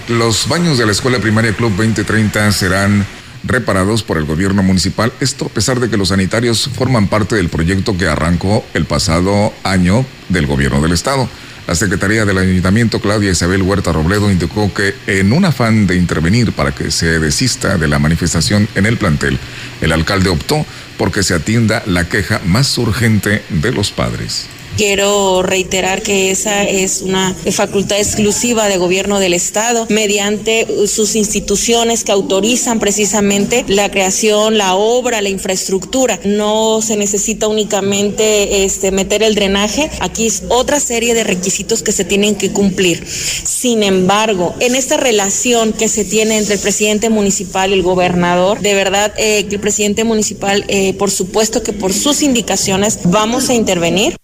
Los 0.07 0.47
baños 0.47 0.77
de 0.77 0.85
la 0.85 0.91
Escuela 0.91 1.19
Primaria 1.19 1.53
Club 1.53 1.75
2030 1.77 2.51
serán 2.51 3.05
reparados 3.43 4.03
por 4.03 4.17
el 4.17 4.25
gobierno 4.25 4.63
municipal, 4.63 5.13
esto 5.19 5.45
a 5.45 5.49
pesar 5.49 5.79
de 5.79 5.89
que 5.89 5.97
los 5.97 6.09
sanitarios 6.09 6.69
forman 6.73 7.07
parte 7.07 7.35
del 7.35 7.49
proyecto 7.49 7.97
que 7.97 8.07
arrancó 8.07 8.65
el 8.73 8.85
pasado 8.85 9.53
año 9.63 10.05
del 10.29 10.47
gobierno 10.47 10.81
del 10.81 10.91
estado. 10.91 11.29
La 11.67 11.75
Secretaría 11.75 12.23
del 12.23 12.37
Ayuntamiento, 12.37 13.01
Claudia 13.01 13.31
Isabel 13.31 13.61
Huerta 13.61 13.91
Robledo, 13.91 14.31
indicó 14.31 14.73
que 14.73 14.95
en 15.05 15.33
un 15.33 15.43
afán 15.43 15.85
de 15.85 15.97
intervenir 15.97 16.53
para 16.53 16.73
que 16.73 16.91
se 16.91 17.19
desista 17.19 17.77
de 17.77 17.89
la 17.89 17.99
manifestación 17.99 18.69
en 18.75 18.85
el 18.85 18.97
plantel, 18.97 19.37
el 19.81 19.91
alcalde 19.91 20.29
optó 20.29 20.65
porque 20.97 21.23
se 21.23 21.33
atienda 21.33 21.83
la 21.85 22.09
queja 22.09 22.41
más 22.45 22.77
urgente 22.77 23.43
de 23.49 23.71
los 23.71 23.91
padres. 23.91 24.47
Quiero 24.77 25.41
reiterar 25.41 26.03
que 26.03 26.29
esa 26.29 26.63
es 26.63 27.01
una 27.01 27.35
facultad 27.51 27.97
exclusiva 27.97 28.67
de 28.67 28.77
gobierno 28.77 29.19
del 29.19 29.33
Estado 29.33 29.87
mediante 29.89 30.67
sus 30.85 31.15
instituciones 31.15 32.03
que 32.03 32.11
autorizan 32.11 32.79
precisamente 32.79 33.65
la 33.67 33.89
creación, 33.89 34.59
la 34.59 34.75
obra, 34.75 35.23
la 35.23 35.29
infraestructura. 35.29 36.19
No 36.25 36.79
se 36.83 36.95
necesita 36.95 37.47
únicamente 37.47 38.65
este, 38.65 38.91
meter 38.91 39.23
el 39.23 39.33
drenaje, 39.33 39.89
aquí 39.99 40.27
es 40.27 40.43
otra 40.49 40.79
serie 40.79 41.15
de 41.15 41.23
requisitos 41.23 41.81
que 41.81 41.91
se 41.91 42.05
tienen 42.05 42.35
que 42.35 42.51
cumplir. 42.51 43.03
Sin 43.07 43.81
embargo, 43.81 44.53
en 44.59 44.75
esta 44.75 44.97
relación 44.97 45.73
que 45.73 45.87
se 45.87 46.05
tiene 46.05 46.37
entre 46.37 46.53
el 46.53 46.61
presidente 46.61 47.09
municipal 47.09 47.71
y 47.71 47.73
el 47.73 47.81
gobernador, 47.81 48.59
de 48.61 48.75
verdad 48.75 49.11
eh, 49.17 49.47
que 49.49 49.55
el 49.55 49.61
presidente 49.61 50.03
municipal, 50.03 50.65
eh, 50.67 50.93
por 50.93 51.09
supuesto 51.09 51.63
que 51.63 51.73
por 51.73 51.93
sus 51.93 52.21
indicaciones 52.21 52.99
vamos 53.05 53.49
a 53.49 53.55
intervenir 53.55 54.15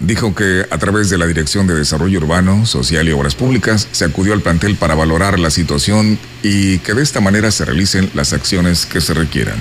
dijo 0.00 0.34
que 0.34 0.66
a 0.70 0.78
través 0.78 1.10
de 1.10 1.18
la 1.18 1.26
Dirección 1.26 1.66
de 1.66 1.74
Desarrollo 1.74 2.18
Urbano, 2.18 2.66
Social 2.66 3.08
y 3.08 3.12
Obras 3.12 3.34
Públicas 3.34 3.88
se 3.92 4.04
acudió 4.04 4.32
al 4.32 4.40
plantel 4.40 4.76
para 4.76 4.94
valorar 4.94 5.38
la 5.38 5.50
situación 5.50 6.18
y 6.42 6.78
que 6.78 6.94
de 6.94 7.02
esta 7.02 7.20
manera 7.20 7.50
se 7.50 7.64
realicen 7.64 8.10
las 8.14 8.32
acciones 8.32 8.86
que 8.86 9.00
se 9.00 9.14
requieran. 9.14 9.58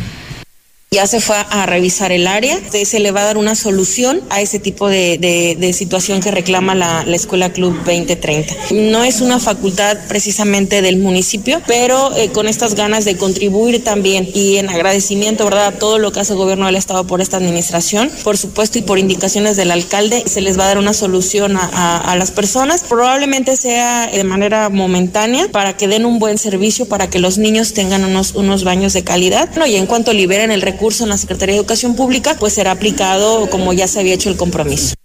Ya 0.90 1.06
se 1.06 1.20
fue 1.20 1.36
a 1.36 1.66
revisar 1.66 2.14
el 2.14 2.28
área, 2.28 2.58
se 2.72 3.00
le 3.02 3.12
va 3.12 3.20
a 3.20 3.26
dar 3.26 3.38
una 3.38 3.56
solución 3.56 4.22
a 4.30 4.40
ese 4.40 4.58
tipo 4.58 4.88
de, 4.88 5.74
situación 5.74 6.22
que 6.22 6.32
reclama 6.32 6.76
la, 6.76 7.04
Escuela 7.14 7.52
Club 7.52 7.76
2030. 7.84 8.56
No 8.72 9.04
es 9.04 9.20
una 9.20 9.38
facultad 9.40 9.98
precisamente 10.08 10.82
del 10.82 10.96
municipio, 10.98 11.62
pero 11.68 12.16
eh, 12.16 12.30
con 12.30 12.48
estas 12.48 12.76
ganas 12.76 13.04
de 13.04 13.18
contribuir 13.18 13.84
también 13.84 14.30
y 14.34 14.58
en 14.58 14.70
agradecimiento 14.70 15.44
¿verdad? 15.44 15.66
a 15.66 15.72
todo 15.74 16.00
lo 16.00 16.14
que 16.14 16.22
hace 16.22 16.34
el 16.34 16.40
gobierno 16.40 16.68
del 16.68 16.78
Estado 16.78 17.06
por 17.06 17.20
esta 17.20 17.36
administración, 17.36 18.10
por 18.24 18.38
supuesto, 18.38 18.80
y 18.80 18.84
por 18.84 18.98
indicaciones 18.98 19.58
del 19.58 19.72
alcalde, 19.72 20.24
se 20.26 20.40
les 20.40 20.58
va 20.58 20.64
a 20.64 20.68
dar 20.68 20.78
una 20.78 20.94
solución 20.94 21.58
a, 21.58 22.16
las 22.18 22.32
personas. 22.32 22.84
Probablemente 22.88 23.58
sea 23.58 24.08
de 24.08 24.24
manera 24.24 24.70
momentánea 24.70 25.50
para 25.52 25.76
que 25.76 25.90
den 25.90 26.06
un 26.06 26.18
buen 26.18 26.38
servicio, 26.38 26.88
para 26.88 27.10
que 27.10 27.20
los 27.20 27.38
niños 27.38 27.74
tengan 27.74 28.06
unos, 28.06 28.36
unos 28.36 28.64
baños 28.64 28.94
de 28.94 29.04
calidad. 29.04 29.50
y 29.68 29.76
en 29.76 29.86
cuanto 29.86 30.14
liberen 30.14 30.50
el 30.50 30.62
recurso, 30.62 30.77
curso 30.78 31.04
en 31.04 31.10
la 31.10 31.18
Secretaría 31.18 31.54
de 31.54 31.60
Educación 31.60 31.96
Pública, 31.96 32.36
pues 32.40 32.54
será 32.54 32.72
aplicado 32.72 33.50
como 33.50 33.74
ya 33.74 33.88
se 33.88 34.00
había 34.00 34.14
hecho 34.14 34.30
el 34.30 34.38
compromiso. 34.38 34.96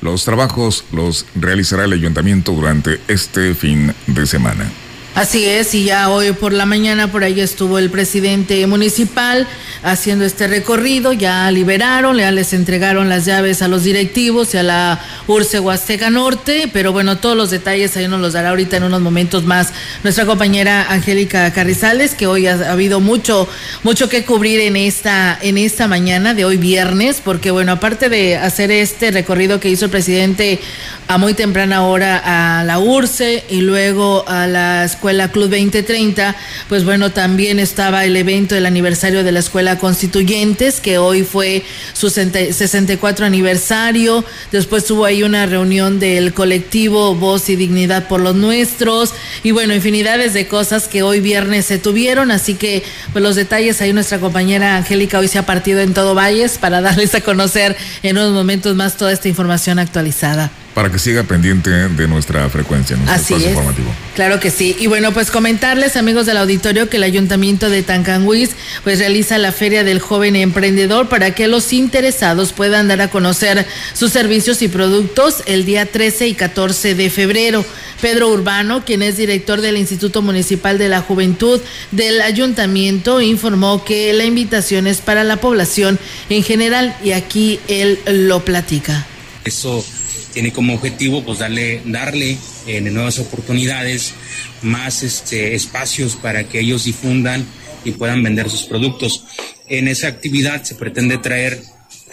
Los 0.00 0.24
trabajos 0.24 0.84
los 0.92 1.26
realizará 1.34 1.84
el 1.84 1.92
ayuntamiento 1.92 2.52
durante 2.52 3.00
este 3.08 3.54
fin 3.54 3.94
de 4.06 4.26
semana. 4.26 4.70
Así 5.14 5.44
es, 5.44 5.74
y 5.74 5.84
ya 5.84 6.08
hoy 6.08 6.30
por 6.32 6.52
la 6.52 6.66
mañana 6.66 7.10
por 7.10 7.24
ahí 7.24 7.40
estuvo 7.40 7.78
el 7.78 7.90
presidente 7.90 8.64
municipal 8.68 9.48
haciendo 9.82 10.24
este 10.24 10.46
recorrido, 10.46 11.12
ya 11.12 11.50
liberaron, 11.50 12.16
ya 12.16 12.30
les 12.30 12.52
entregaron 12.52 13.08
las 13.08 13.24
llaves 13.24 13.60
a 13.60 13.66
los 13.66 13.82
directivos 13.82 14.54
y 14.54 14.58
a 14.58 14.62
la 14.62 15.00
URCE 15.26 15.58
Huasteca 15.58 16.10
Norte, 16.10 16.70
pero 16.72 16.92
bueno, 16.92 17.18
todos 17.18 17.36
los 17.36 17.50
detalles 17.50 17.96
ahí 17.96 18.06
nos 18.06 18.20
los 18.20 18.34
dará 18.34 18.50
ahorita 18.50 18.76
en 18.76 18.84
unos 18.84 19.00
momentos 19.00 19.44
más 19.44 19.72
nuestra 20.04 20.26
compañera 20.26 20.86
Angélica 20.88 21.52
Carrizales, 21.52 22.14
que 22.14 22.28
hoy 22.28 22.46
ha, 22.46 22.70
habido 22.70 23.00
mucho, 23.00 23.48
mucho 23.82 24.08
que 24.08 24.24
cubrir 24.24 24.60
en 24.60 24.76
esta, 24.76 25.36
en 25.42 25.58
esta 25.58 25.88
mañana 25.88 26.34
de 26.34 26.44
hoy 26.44 26.56
viernes, 26.56 27.20
porque 27.24 27.50
bueno, 27.50 27.72
aparte 27.72 28.10
de 28.10 28.36
hacer 28.36 28.70
este 28.70 29.10
recorrido 29.10 29.58
que 29.58 29.70
hizo 29.70 29.86
el 29.86 29.90
presidente 29.90 30.60
a 31.08 31.18
muy 31.18 31.34
temprana 31.34 31.82
hora 31.82 32.60
a 32.60 32.62
la 32.62 32.78
URCE 32.78 33.44
y 33.50 33.62
luego 33.62 34.24
a 34.28 34.46
la 34.46 34.84
Escuela 35.00 35.32
Club 35.32 35.48
2030, 35.48 36.36
pues 36.68 36.84
bueno, 36.84 37.10
también 37.10 37.58
estaba 37.58 38.04
el 38.04 38.14
evento 38.18 38.54
del 38.54 38.66
aniversario 38.66 39.24
de 39.24 39.32
la 39.32 39.40
Escuela 39.40 39.78
Constituyentes, 39.78 40.78
que 40.78 40.98
hoy 40.98 41.22
fue 41.22 41.64
su 41.94 42.10
64 42.10 43.24
aniversario. 43.24 44.26
Después 44.52 44.84
tuvo 44.84 45.06
ahí 45.06 45.22
una 45.22 45.46
reunión 45.46 46.00
del 46.00 46.34
colectivo 46.34 47.14
Voz 47.14 47.48
y 47.48 47.56
Dignidad 47.56 48.08
por 48.08 48.20
los 48.20 48.36
Nuestros. 48.36 49.14
Y 49.42 49.52
bueno, 49.52 49.72
infinidades 49.72 50.34
de 50.34 50.46
cosas 50.46 50.86
que 50.86 51.02
hoy 51.02 51.20
viernes 51.20 51.64
se 51.64 51.78
tuvieron. 51.78 52.30
Así 52.30 52.52
que 52.56 52.82
pues 53.14 53.22
los 53.22 53.36
detalles 53.36 53.80
ahí 53.80 53.94
nuestra 53.94 54.18
compañera 54.18 54.76
Angélica 54.76 55.18
hoy 55.18 55.28
se 55.28 55.38
ha 55.38 55.46
partido 55.46 55.80
en 55.80 55.94
todo 55.94 56.14
Valles 56.14 56.58
para 56.58 56.80
darles 56.82 57.14
a 57.14 57.22
conocer 57.22 57.74
en 58.02 58.18
unos 58.18 58.34
momentos 58.34 58.76
más 58.76 58.98
toda 58.98 59.12
esta 59.12 59.28
información 59.28 59.78
actualizada 59.78 60.50
para 60.74 60.90
que 60.90 60.98
siga 60.98 61.24
pendiente 61.24 61.70
de 61.70 62.08
nuestra 62.08 62.48
frecuencia, 62.48 62.96
nuestro 62.96 63.14
Así 63.14 63.34
espacio 63.34 63.50
informativo. 63.50 63.92
Claro 64.14 64.38
que 64.38 64.50
sí. 64.50 64.76
Y 64.78 64.86
bueno, 64.86 65.12
pues 65.12 65.30
comentarles, 65.30 65.96
amigos 65.96 66.26
del 66.26 66.36
auditorio, 66.36 66.88
que 66.88 66.98
el 66.98 67.02
Ayuntamiento 67.02 67.70
de 67.70 67.82
Tancanguis 67.82 68.50
pues 68.84 68.98
realiza 68.98 69.38
la 69.38 69.52
Feria 69.52 69.82
del 69.82 69.98
Joven 69.98 70.36
Emprendedor 70.36 71.08
para 71.08 71.34
que 71.34 71.48
los 71.48 71.72
interesados 71.72 72.52
puedan 72.52 72.88
dar 72.88 73.00
a 73.00 73.08
conocer 73.08 73.66
sus 73.94 74.12
servicios 74.12 74.62
y 74.62 74.68
productos 74.68 75.42
el 75.46 75.64
día 75.64 75.86
13 75.86 76.28
y 76.28 76.34
14 76.34 76.94
de 76.94 77.10
febrero. 77.10 77.64
Pedro 78.00 78.28
Urbano, 78.28 78.84
quien 78.84 79.02
es 79.02 79.16
director 79.16 79.60
del 79.60 79.76
Instituto 79.76 80.22
Municipal 80.22 80.78
de 80.78 80.88
la 80.88 81.00
Juventud 81.02 81.60
del 81.90 82.22
Ayuntamiento, 82.22 83.20
informó 83.20 83.84
que 83.84 84.12
la 84.12 84.24
invitación 84.24 84.86
es 84.86 84.98
para 84.98 85.24
la 85.24 85.36
población 85.36 85.98
en 86.28 86.42
general 86.42 86.96
y 87.04 87.12
aquí 87.12 87.60
él 87.68 87.98
lo 88.06 88.44
platica. 88.44 89.06
Eso 89.44 89.84
tiene 90.32 90.52
como 90.52 90.74
objetivo 90.74 91.24
pues 91.24 91.38
darle, 91.38 91.82
darle 91.84 92.36
eh, 92.66 92.80
nuevas 92.80 93.18
oportunidades, 93.18 94.14
más 94.62 95.02
este, 95.02 95.54
espacios 95.54 96.16
para 96.16 96.44
que 96.44 96.60
ellos 96.60 96.84
difundan 96.84 97.44
y 97.84 97.92
puedan 97.92 98.22
vender 98.22 98.50
sus 98.50 98.64
productos. 98.64 99.24
En 99.68 99.88
esa 99.88 100.08
actividad 100.08 100.62
se 100.62 100.74
pretende 100.74 101.18
traer 101.18 101.60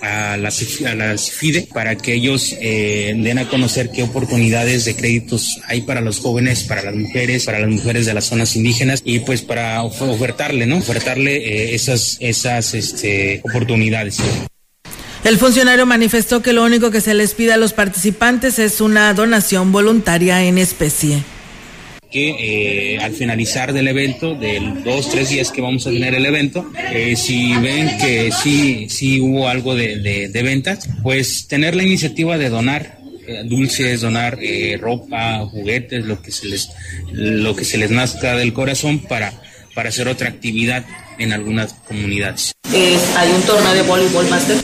a 0.01 0.37
la, 0.37 0.49
a 0.49 0.95
la 0.95 1.17
CIFIDE 1.17 1.67
para 1.73 1.95
que 1.95 2.13
ellos 2.13 2.55
eh, 2.59 3.13
den 3.17 3.39
a 3.39 3.49
conocer 3.49 3.89
qué 3.91 4.03
oportunidades 4.03 4.85
de 4.85 4.95
créditos 4.95 5.59
hay 5.67 5.81
para 5.81 6.01
los 6.01 6.19
jóvenes, 6.19 6.63
para 6.63 6.83
las 6.83 6.95
mujeres, 6.95 7.45
para 7.45 7.59
las 7.59 7.69
mujeres 7.69 8.05
de 8.05 8.13
las 8.13 8.25
zonas 8.25 8.55
indígenas 8.55 9.01
y 9.03 9.19
pues 9.19 9.41
para 9.41 9.81
ofertarle, 9.83 10.65
¿no? 10.65 10.77
Ofertarle 10.77 11.37
eh, 11.37 11.75
esas, 11.75 12.17
esas 12.19 12.73
este, 12.73 13.41
oportunidades. 13.43 14.19
El 15.27 15.37
funcionario 15.37 15.85
manifestó 15.85 16.41
que 16.41 16.53
lo 16.53 16.63
único 16.63 16.89
que 16.89 17.01
se 17.01 17.13
les 17.13 17.33
pide 17.33 17.51
a 17.51 17.57
los 17.57 17.73
participantes 17.73 18.59
es 18.59 18.79
una 18.79 19.13
donación 19.13 19.73
voluntaria 19.73 20.41
en 20.45 20.57
especie 20.57 21.21
que 22.09 22.93
eh, 22.93 22.99
al 22.99 23.11
finalizar 23.11 23.73
del 23.73 23.89
evento, 23.89 24.35
del 24.35 24.85
dos, 24.85 25.09
tres 25.09 25.27
días 25.27 25.51
que 25.51 25.59
vamos 25.59 25.85
a 25.85 25.89
tener 25.89 26.15
el 26.15 26.25
evento, 26.25 26.71
eh, 26.93 27.17
si 27.17 27.53
ven 27.57 27.97
que 27.97 28.31
sí, 28.31 28.87
sí 28.89 29.19
hubo 29.19 29.49
algo 29.49 29.75
de, 29.75 30.29
de, 30.29 30.43
ventas, 30.43 30.87
pues 31.03 31.49
tener 31.49 31.75
la 31.75 31.83
iniciativa 31.83 32.37
de 32.37 32.47
donar 32.47 32.99
eh, 33.27 33.41
dulces, 33.43 33.99
donar 33.99 34.39
ropa, 34.79 35.45
juguetes, 35.51 36.05
lo 36.05 36.21
que 36.21 36.31
se 36.31 36.47
les, 36.47 36.69
lo 37.11 37.53
que 37.57 37.65
se 37.65 37.77
les 37.77 37.91
nazca 37.91 38.37
del 38.37 38.53
corazón 38.53 38.99
para, 38.99 39.33
para 39.75 39.89
hacer 39.89 40.07
otra 40.07 40.29
actividad 40.29 40.85
en 41.19 41.33
algunas 41.33 41.73
comunidades. 41.73 42.53
hay 42.71 43.31
un 43.35 43.41
torneo 43.41 43.73
de 43.73 43.81
voleibol 43.81 44.29
máster 44.29 44.55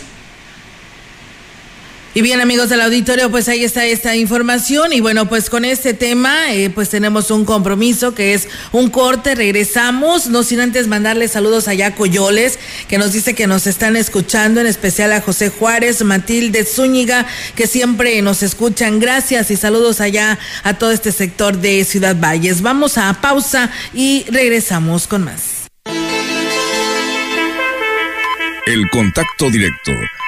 y 2.16 2.22
bien 2.22 2.42
amigos 2.42 2.70
del 2.70 2.82
auditorio, 2.82 3.32
pues 3.32 3.50
ahí 3.50 3.64
está 3.64 3.86
esta 3.86 4.16
información 4.16 4.94
y 4.94 5.02
bueno, 5.02 5.28
pues 5.28 5.50
con 5.50 5.66
este 5.66 5.96
tema 5.96 6.54
eh, 6.54 6.70
pues 6.70 6.90
tenemos 6.90 7.32
un 7.32 7.44
compromiso 7.44 8.14
que 8.14 8.34
es 8.34 8.48
un 8.72 8.90
corte, 8.92 9.34
regresamos, 9.34 10.28
no 10.28 10.44
sin 10.44 10.60
antes 10.60 10.88
mandarle 10.88 11.28
saludos 11.28 11.68
allá 11.68 11.88
a 11.88 11.96
Coyoles, 11.96 12.60
que 12.88 13.00
nos 13.00 13.14
dice 13.14 13.34
que 13.34 13.48
nos 13.48 13.66
están 13.66 13.96
escuchando, 13.96 14.62
en 14.62 14.68
especial 14.68 15.12
a 15.12 15.22
José 15.22 15.50
Juárez, 15.50 16.04
Matilde 16.04 16.66
Zúñiga, 16.66 17.26
que 17.56 17.66
siempre 17.66 18.22
nos 18.22 18.44
escuchan, 18.44 19.00
gracias 19.00 19.50
y 19.50 19.56
saludos 19.56 20.00
allá 20.00 20.38
a 20.64 20.76
todo 20.76 20.92
este 20.92 21.12
sector 21.12 21.58
de 21.58 21.84
Ciudad 21.84 22.16
Valles. 22.20 22.62
Vamos 22.62 23.00
a 23.00 23.12
pausa 23.22 23.72
y 23.94 24.26
regresamos 24.30 25.08
con 25.08 25.24
más. 25.24 25.68
El 28.66 28.90
contacto 28.92 29.50
directo 29.50 29.92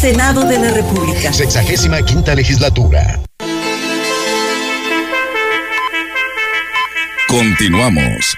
Senado 0.00 0.44
de 0.44 0.58
la 0.58 0.70
República. 0.70 1.32
Sexagésima 1.32 2.02
quinta 2.02 2.34
legislatura. 2.34 3.20
Continuamos. 7.28 8.36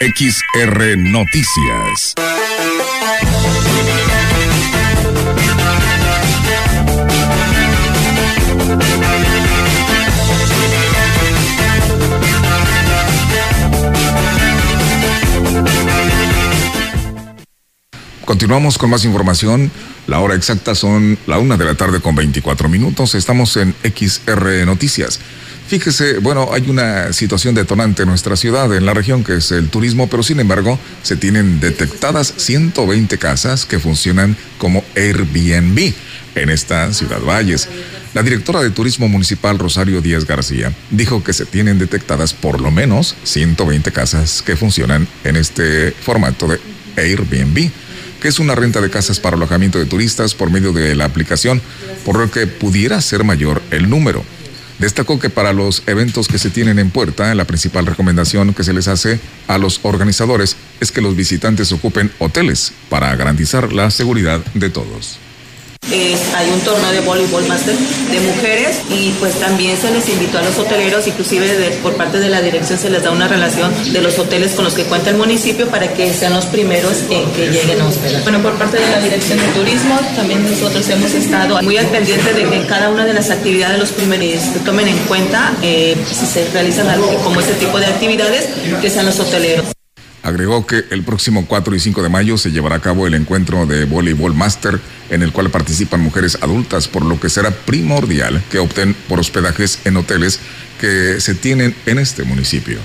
XR 0.00 0.96
Noticias. 0.98 2.14
Continuamos 18.24 18.78
con 18.78 18.88
más 18.88 19.04
información. 19.04 19.70
La 20.06 20.20
hora 20.20 20.34
exacta 20.34 20.74
son 20.74 21.18
la 21.26 21.38
una 21.38 21.58
de 21.58 21.66
la 21.66 21.74
tarde 21.74 22.00
con 22.00 22.14
24 22.14 22.70
minutos. 22.70 23.14
Estamos 23.14 23.54
en 23.58 23.74
XR 23.82 24.64
Noticias. 24.64 25.20
Fíjese, 25.66 26.18
bueno, 26.20 26.48
hay 26.52 26.68
una 26.70 27.12
situación 27.12 27.54
detonante 27.54 28.02
en 28.02 28.08
nuestra 28.08 28.36
ciudad, 28.36 28.74
en 28.74 28.86
la 28.86 28.94
región, 28.94 29.24
que 29.24 29.36
es 29.36 29.52
el 29.52 29.68
turismo, 29.68 30.08
pero 30.08 30.22
sin 30.22 30.40
embargo 30.40 30.78
se 31.02 31.16
tienen 31.16 31.60
detectadas 31.60 32.32
120 32.36 33.18
casas 33.18 33.66
que 33.66 33.78
funcionan 33.78 34.36
como 34.56 34.84
Airbnb 34.96 35.92
en 36.34 36.50
esta 36.50 36.92
ciudad 36.94 37.20
Valles. 37.20 37.68
La 38.14 38.22
directora 38.22 38.62
de 38.62 38.70
Turismo 38.70 39.08
Municipal, 39.08 39.58
Rosario 39.58 40.00
Díaz 40.00 40.26
García, 40.26 40.72
dijo 40.90 41.22
que 41.22 41.32
se 41.32 41.44
tienen 41.44 41.78
detectadas 41.78 42.32
por 42.32 42.60
lo 42.60 42.70
menos 42.70 43.16
120 43.24 43.90
casas 43.92 44.40
que 44.42 44.56
funcionan 44.56 45.08
en 45.24 45.36
este 45.36 45.90
formato 45.92 46.46
de 46.46 46.60
Airbnb 46.96 47.70
que 48.24 48.28
es 48.28 48.38
una 48.38 48.54
renta 48.54 48.80
de 48.80 48.88
casas 48.88 49.20
para 49.20 49.36
alojamiento 49.36 49.78
de 49.78 49.84
turistas 49.84 50.34
por 50.34 50.50
medio 50.50 50.72
de 50.72 50.94
la 50.94 51.04
aplicación, 51.04 51.60
por 52.06 52.18
lo 52.18 52.30
que 52.30 52.46
pudiera 52.46 52.98
ser 53.02 53.22
mayor 53.22 53.60
el 53.70 53.90
número. 53.90 54.24
Destacó 54.78 55.20
que 55.20 55.28
para 55.28 55.52
los 55.52 55.82
eventos 55.86 56.26
que 56.26 56.38
se 56.38 56.48
tienen 56.48 56.78
en 56.78 56.88
puerta, 56.88 57.34
la 57.34 57.44
principal 57.44 57.84
recomendación 57.84 58.54
que 58.54 58.64
se 58.64 58.72
les 58.72 58.88
hace 58.88 59.20
a 59.46 59.58
los 59.58 59.80
organizadores 59.82 60.56
es 60.80 60.90
que 60.90 61.02
los 61.02 61.14
visitantes 61.14 61.70
ocupen 61.72 62.10
hoteles 62.18 62.72
para 62.88 63.14
garantizar 63.14 63.74
la 63.74 63.90
seguridad 63.90 64.42
de 64.54 64.70
todos 64.70 65.18
hay 65.92 66.50
un 66.50 66.60
torneo 66.60 66.90
de 66.92 67.00
voleibol 67.00 67.46
máster 67.46 67.74
de 67.74 68.20
mujeres 68.20 68.80
y 68.90 69.10
pues 69.20 69.34
también 69.34 69.76
se 69.76 69.90
les 69.90 70.08
invitó 70.08 70.38
a 70.38 70.42
los 70.42 70.58
hoteleros, 70.58 71.06
inclusive 71.06 71.44
por 71.82 71.94
parte 71.96 72.18
de 72.18 72.28
la 72.28 72.40
dirección 72.40 72.78
se 72.78 72.90
les 72.90 73.02
da 73.02 73.10
una 73.10 73.28
relación 73.28 73.72
de 73.92 74.00
los 74.00 74.18
hoteles 74.18 74.52
con 74.52 74.64
los 74.64 74.74
que 74.74 74.84
cuenta 74.84 75.10
el 75.10 75.16
municipio 75.16 75.68
para 75.68 75.92
que 75.92 76.12
sean 76.12 76.34
los 76.34 76.46
primeros 76.46 77.04
en 77.10 77.30
que 77.32 77.48
lleguen 77.48 77.80
a 77.80 77.86
hospedar. 77.86 78.22
Bueno, 78.22 78.42
por 78.42 78.54
parte 78.54 78.78
de 78.78 78.90
la 78.90 79.00
dirección 79.00 79.38
de 79.38 79.46
turismo 79.48 79.98
también 80.16 80.48
nosotros 80.48 80.88
hemos 80.88 81.12
estado 81.12 81.62
muy 81.62 81.76
al 81.76 81.86
pendiente 81.86 82.32
de 82.32 82.48
que 82.48 82.66
cada 82.66 82.88
una 82.88 83.04
de 83.04 83.14
las 83.14 83.30
actividades 83.30 83.78
los 83.78 83.92
primeros 83.92 84.14
se 84.14 84.60
tomen 84.60 84.88
en 84.88 84.98
cuenta 85.08 85.54
eh, 85.62 85.96
si 86.10 86.26
se 86.26 86.48
realizan 86.52 86.88
algo 86.88 87.14
como 87.24 87.40
este 87.40 87.54
tipo 87.54 87.78
de 87.78 87.86
actividades 87.86 88.48
que 88.80 88.90
sean 88.90 89.06
los 89.06 89.18
hoteleros. 89.18 89.66
Agregó 90.24 90.66
que 90.66 90.86
el 90.90 91.02
próximo 91.02 91.44
4 91.46 91.74
y 91.74 91.80
5 91.80 92.02
de 92.02 92.08
mayo 92.08 92.38
se 92.38 92.50
llevará 92.50 92.76
a 92.76 92.80
cabo 92.80 93.06
el 93.06 93.12
encuentro 93.12 93.66
de 93.66 93.84
voleibol 93.84 94.34
master 94.34 94.80
en 95.10 95.22
el 95.22 95.32
cual 95.32 95.50
participan 95.50 96.00
mujeres 96.00 96.38
adultas, 96.40 96.88
por 96.88 97.04
lo 97.04 97.20
que 97.20 97.28
será 97.28 97.50
primordial 97.50 98.42
que 98.50 98.58
opten 98.58 98.94
por 99.06 99.20
hospedajes 99.20 99.80
en 99.84 99.98
hoteles 99.98 100.40
que 100.80 101.20
se 101.20 101.34
tienen 101.34 101.76
en 101.84 101.98
este 101.98 102.24
municipio. 102.24 102.78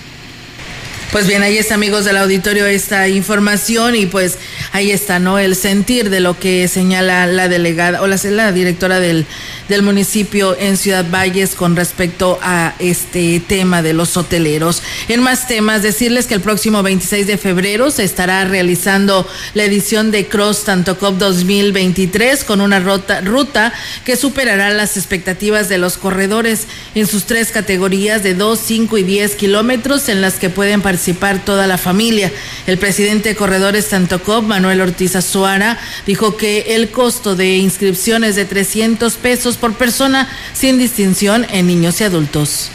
Pues 1.11 1.25
bien, 1.25 1.41
ahí 1.41 1.57
está, 1.57 1.73
amigos 1.73 2.05
del 2.05 2.17
auditorio, 2.17 2.67
esta 2.67 3.07
información 3.07 3.95
y 3.95 4.05
pues 4.05 4.37
ahí 4.73 4.91
está, 4.91 5.17
¿no? 5.17 5.39
El 5.39 5.55
sentir 5.55 6.11
de 6.11 6.19
lo 6.19 6.37
que 6.37 6.67
señala 6.67 7.25
la 7.25 7.47
delegada 7.47 8.03
o 8.03 8.07
la, 8.07 8.19
la 8.25 8.51
directora 8.51 8.99
del, 8.99 9.25
del 9.69 9.81
municipio 9.81 10.55
en 10.59 10.77
Ciudad 10.77 11.07
Valles 11.09 11.55
con 11.55 11.75
respecto 11.75 12.37
a 12.43 12.75
este 12.77 13.39
tema 13.39 13.81
de 13.81 13.93
los 13.93 14.17
hoteleros. 14.17 14.83
En 15.07 15.21
más 15.23 15.47
temas, 15.47 15.81
decirles 15.81 16.27
que 16.27 16.35
el 16.35 16.41
próximo 16.41 16.83
26 16.83 17.25
de 17.25 17.39
febrero 17.39 17.89
se 17.89 18.03
estará 18.03 18.45
realizando 18.45 19.27
la 19.55 19.63
edición 19.63 20.11
de 20.11 20.27
Cross 20.27 20.65
Tanto 20.65 20.99
Cop 20.99 21.17
2023 21.17 22.43
con 22.43 22.61
una 22.61 22.79
ruta, 22.79 23.21
ruta 23.21 23.73
que 24.05 24.15
superará 24.15 24.69
las 24.69 24.95
expectativas 24.95 25.69
de 25.69 25.79
los 25.79 25.97
corredores 25.97 26.67
en 26.93 27.07
sus 27.07 27.23
tres 27.23 27.49
categorías 27.49 28.21
de 28.21 28.35
2, 28.35 28.59
5 28.63 28.97
y 28.99 29.03
10 29.03 29.33
kilómetros 29.33 30.07
en 30.07 30.21
las 30.21 30.35
que 30.35 30.51
pueden 30.51 30.83
participar 30.83 30.98
participar 30.99 31.45
toda 31.45 31.65
la 31.65 31.77
familia. 31.77 32.29
El 32.67 32.77
presidente 32.77 33.29
de 33.29 33.35
Corredores 33.37 33.87
Tantocop, 33.87 34.43
Manuel 34.43 34.81
Ortiz 34.81 35.15
Azuara, 35.15 35.79
dijo 36.05 36.35
que 36.35 36.75
el 36.75 36.89
costo 36.89 37.37
de 37.37 37.55
inscripción 37.55 38.25
es 38.25 38.35
de 38.35 38.43
300 38.43 39.13
pesos 39.15 39.55
por 39.55 39.75
persona 39.75 40.27
sin 40.51 40.77
distinción 40.77 41.47
en 41.51 41.67
niños 41.67 42.01
y 42.01 42.03
adultos 42.03 42.71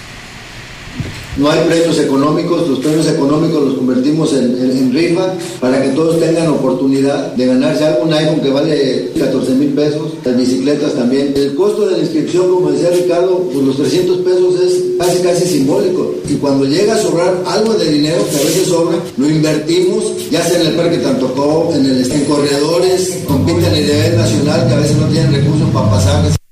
no 1.37 1.51
hay 1.51 1.61
premios 1.67 1.99
económicos, 1.99 2.69
los 2.69 2.79
premios 2.79 3.09
económicos 3.09 3.65
los 3.65 3.75
convertimos 3.75 4.33
en, 4.35 4.93
rifa 4.93 5.35
para 5.61 5.83
que 5.83 5.89
todos 5.89 6.21
tengan 6.21 6.47
oportunidad 6.49 7.33
de 7.33 7.47
ganarse 7.47 7.85
algo, 7.85 8.05
un 8.05 8.13
iPhone 8.13 8.41
que 8.41 8.51
vale 8.51 9.11
14 9.19 9.55
mil 9.55 9.71
pesos, 9.71 10.13
las 10.25 10.37
bicicletas 10.37 10.95
también. 10.95 11.33
El 11.35 11.55
costo 11.55 11.87
de 11.87 11.97
la 11.97 11.99
inscripción, 11.99 12.49
como 12.49 12.71
decía 12.71 12.91
Ricardo, 12.91 13.49
pues 13.53 13.65
los 13.65 13.77
300 13.77 14.19
pesos 14.19 14.61
es 14.61 14.83
casi 14.99 15.19
casi 15.23 15.47
simbólico. 15.47 16.15
Y 16.29 16.35
cuando 16.35 16.65
llega 16.65 16.95
a 16.95 16.99
sobrar 16.99 17.43
algo 17.47 17.75
de 17.75 17.91
dinero, 17.91 18.25
que 18.31 18.37
a 18.37 18.45
veces 18.45 18.69
sobra, 18.69 18.99
lo 19.17 19.29
invertimos, 19.29 20.31
ya 20.31 20.45
sea 20.45 20.61
en 20.61 20.69
el 20.69 20.75
Parque 20.75 20.99
Tantocó, 20.99 21.73
en, 21.75 21.85
el, 21.87 22.13
en 22.13 22.25
corredores, 22.25 23.19
compiten 23.27 23.65
a 23.65 23.71
nivel 23.71 24.17
nacional, 24.17 24.69
que 24.69 24.75
a 24.75 24.79
veces 24.79 24.97
no 24.97 25.07
tienen 25.09 25.35
recursos 25.35 25.69
para 25.71 25.91
pasar. 25.91 26.44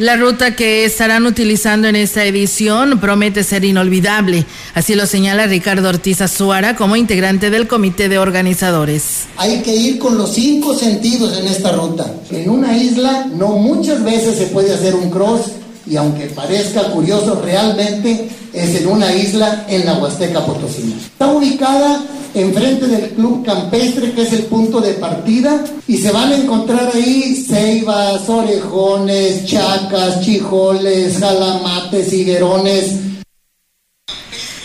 La 0.00 0.16
ruta 0.16 0.56
que 0.56 0.86
estarán 0.86 1.26
utilizando 1.26 1.86
en 1.86 1.94
esta 1.94 2.24
edición 2.24 3.00
promete 3.00 3.44
ser 3.44 3.66
inolvidable, 3.66 4.46
así 4.72 4.94
lo 4.94 5.04
señala 5.04 5.44
Ricardo 5.44 5.90
Ortiz 5.90 6.22
Azuara 6.22 6.74
como 6.74 6.96
integrante 6.96 7.50
del 7.50 7.68
comité 7.68 8.08
de 8.08 8.16
organizadores. 8.16 9.26
Hay 9.36 9.60
que 9.60 9.76
ir 9.76 9.98
con 9.98 10.16
los 10.16 10.32
cinco 10.32 10.74
sentidos 10.74 11.36
en 11.36 11.48
esta 11.48 11.72
ruta. 11.72 12.14
En 12.30 12.48
una 12.48 12.78
isla 12.78 13.26
no 13.36 13.48
muchas 13.48 14.02
veces 14.02 14.38
se 14.38 14.46
puede 14.46 14.72
hacer 14.72 14.94
un 14.94 15.10
cross 15.10 15.52
y 15.86 15.96
aunque 15.96 16.28
parezca 16.28 16.84
curioso, 16.92 17.38
realmente 17.44 18.26
es 18.54 18.76
en 18.76 18.86
una 18.86 19.14
isla 19.14 19.66
en 19.68 19.84
la 19.84 19.98
Huasteca 19.98 20.46
Potosina. 20.46 20.96
Está 20.96 21.26
ubicada 21.26 22.00
enfrente 22.34 22.86
del 22.86 23.10
Club 23.10 23.44
Campestre, 23.44 24.12
que 24.12 24.22
es 24.22 24.32
el 24.32 24.44
punto 24.44 24.80
de 24.80 24.94
partida, 24.94 25.64
y 25.86 25.98
se 25.98 26.10
van 26.12 26.32
a 26.32 26.36
encontrar 26.36 26.90
ahí 26.94 27.44
ceibas, 27.46 28.28
orejones, 28.28 29.44
chacas, 29.46 30.20
chijoles, 30.20 31.18
jalamates, 31.18 32.12
higuerones. 32.12 32.94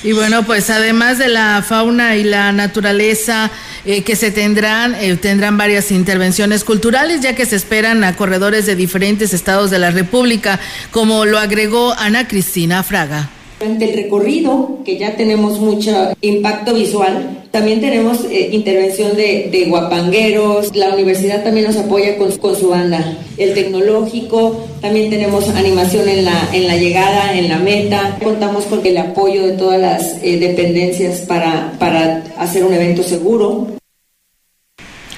Y 0.04 0.14
bueno, 0.14 0.44
pues 0.44 0.70
además 0.70 1.18
de 1.18 1.30
la 1.30 1.64
fauna 1.68 2.16
y 2.16 2.24
la 2.24 2.52
naturaleza 2.52 3.50
eh, 3.86 4.04
que 4.04 4.16
se 4.16 4.30
tendrán, 4.30 4.94
eh, 4.96 5.16
tendrán 5.16 5.58
varias 5.58 5.92
intervenciones 5.92 6.64
culturales, 6.64 7.22
ya 7.22 7.36
que 7.36 7.48
se 7.48 7.56
esperan 7.56 8.04
a 8.04 8.16
corredores 8.16 8.68
de 8.68 8.76
diferentes 8.76 9.34
estados 9.34 9.72
de 9.72 9.80
la 9.80 9.90
República, 9.90 10.60
como 10.92 11.26
lo 11.26 11.40
agregó 11.40 11.94
Ana 11.98 12.28
Cristina 12.28 12.84
Fraga. 12.84 13.30
Durante 13.66 13.90
el 13.90 13.96
recorrido, 13.96 14.78
que 14.86 15.00
ya 15.00 15.16
tenemos 15.16 15.60
mucho 15.60 15.92
impacto 16.22 16.76
visual, 16.76 17.48
también 17.50 17.82
tenemos 17.82 18.24
eh, 18.26 18.50
intervención 18.52 19.18
de, 19.18 19.66
guapangueros, 19.68 20.76
la 20.76 20.94
universidad 20.94 21.44
también 21.44 21.66
nos 21.66 21.76
apoya 21.76 22.16
con, 22.16 22.32
su 22.32 22.70
banda, 22.70 23.18
el 23.38 23.56
tecnológico, 23.56 24.56
también 24.82 25.10
tenemos 25.10 25.50
animación 25.50 26.08
en 26.08 26.26
la, 26.26 26.48
en 26.54 26.68
la 26.68 26.78
llegada, 26.78 27.36
en 27.36 27.50
la 27.50 27.58
meta, 27.58 28.20
contamos 28.24 28.66
con 28.66 28.86
el 28.86 28.98
apoyo 28.98 29.48
de 29.48 29.54
todas 29.54 29.82
las 29.82 30.18
eh, 30.22 30.38
dependencias 30.38 31.22
para, 31.22 31.74
para 31.80 32.24
hacer 32.38 32.64
un 32.66 32.74
evento 32.74 33.02
seguro. 33.02 33.66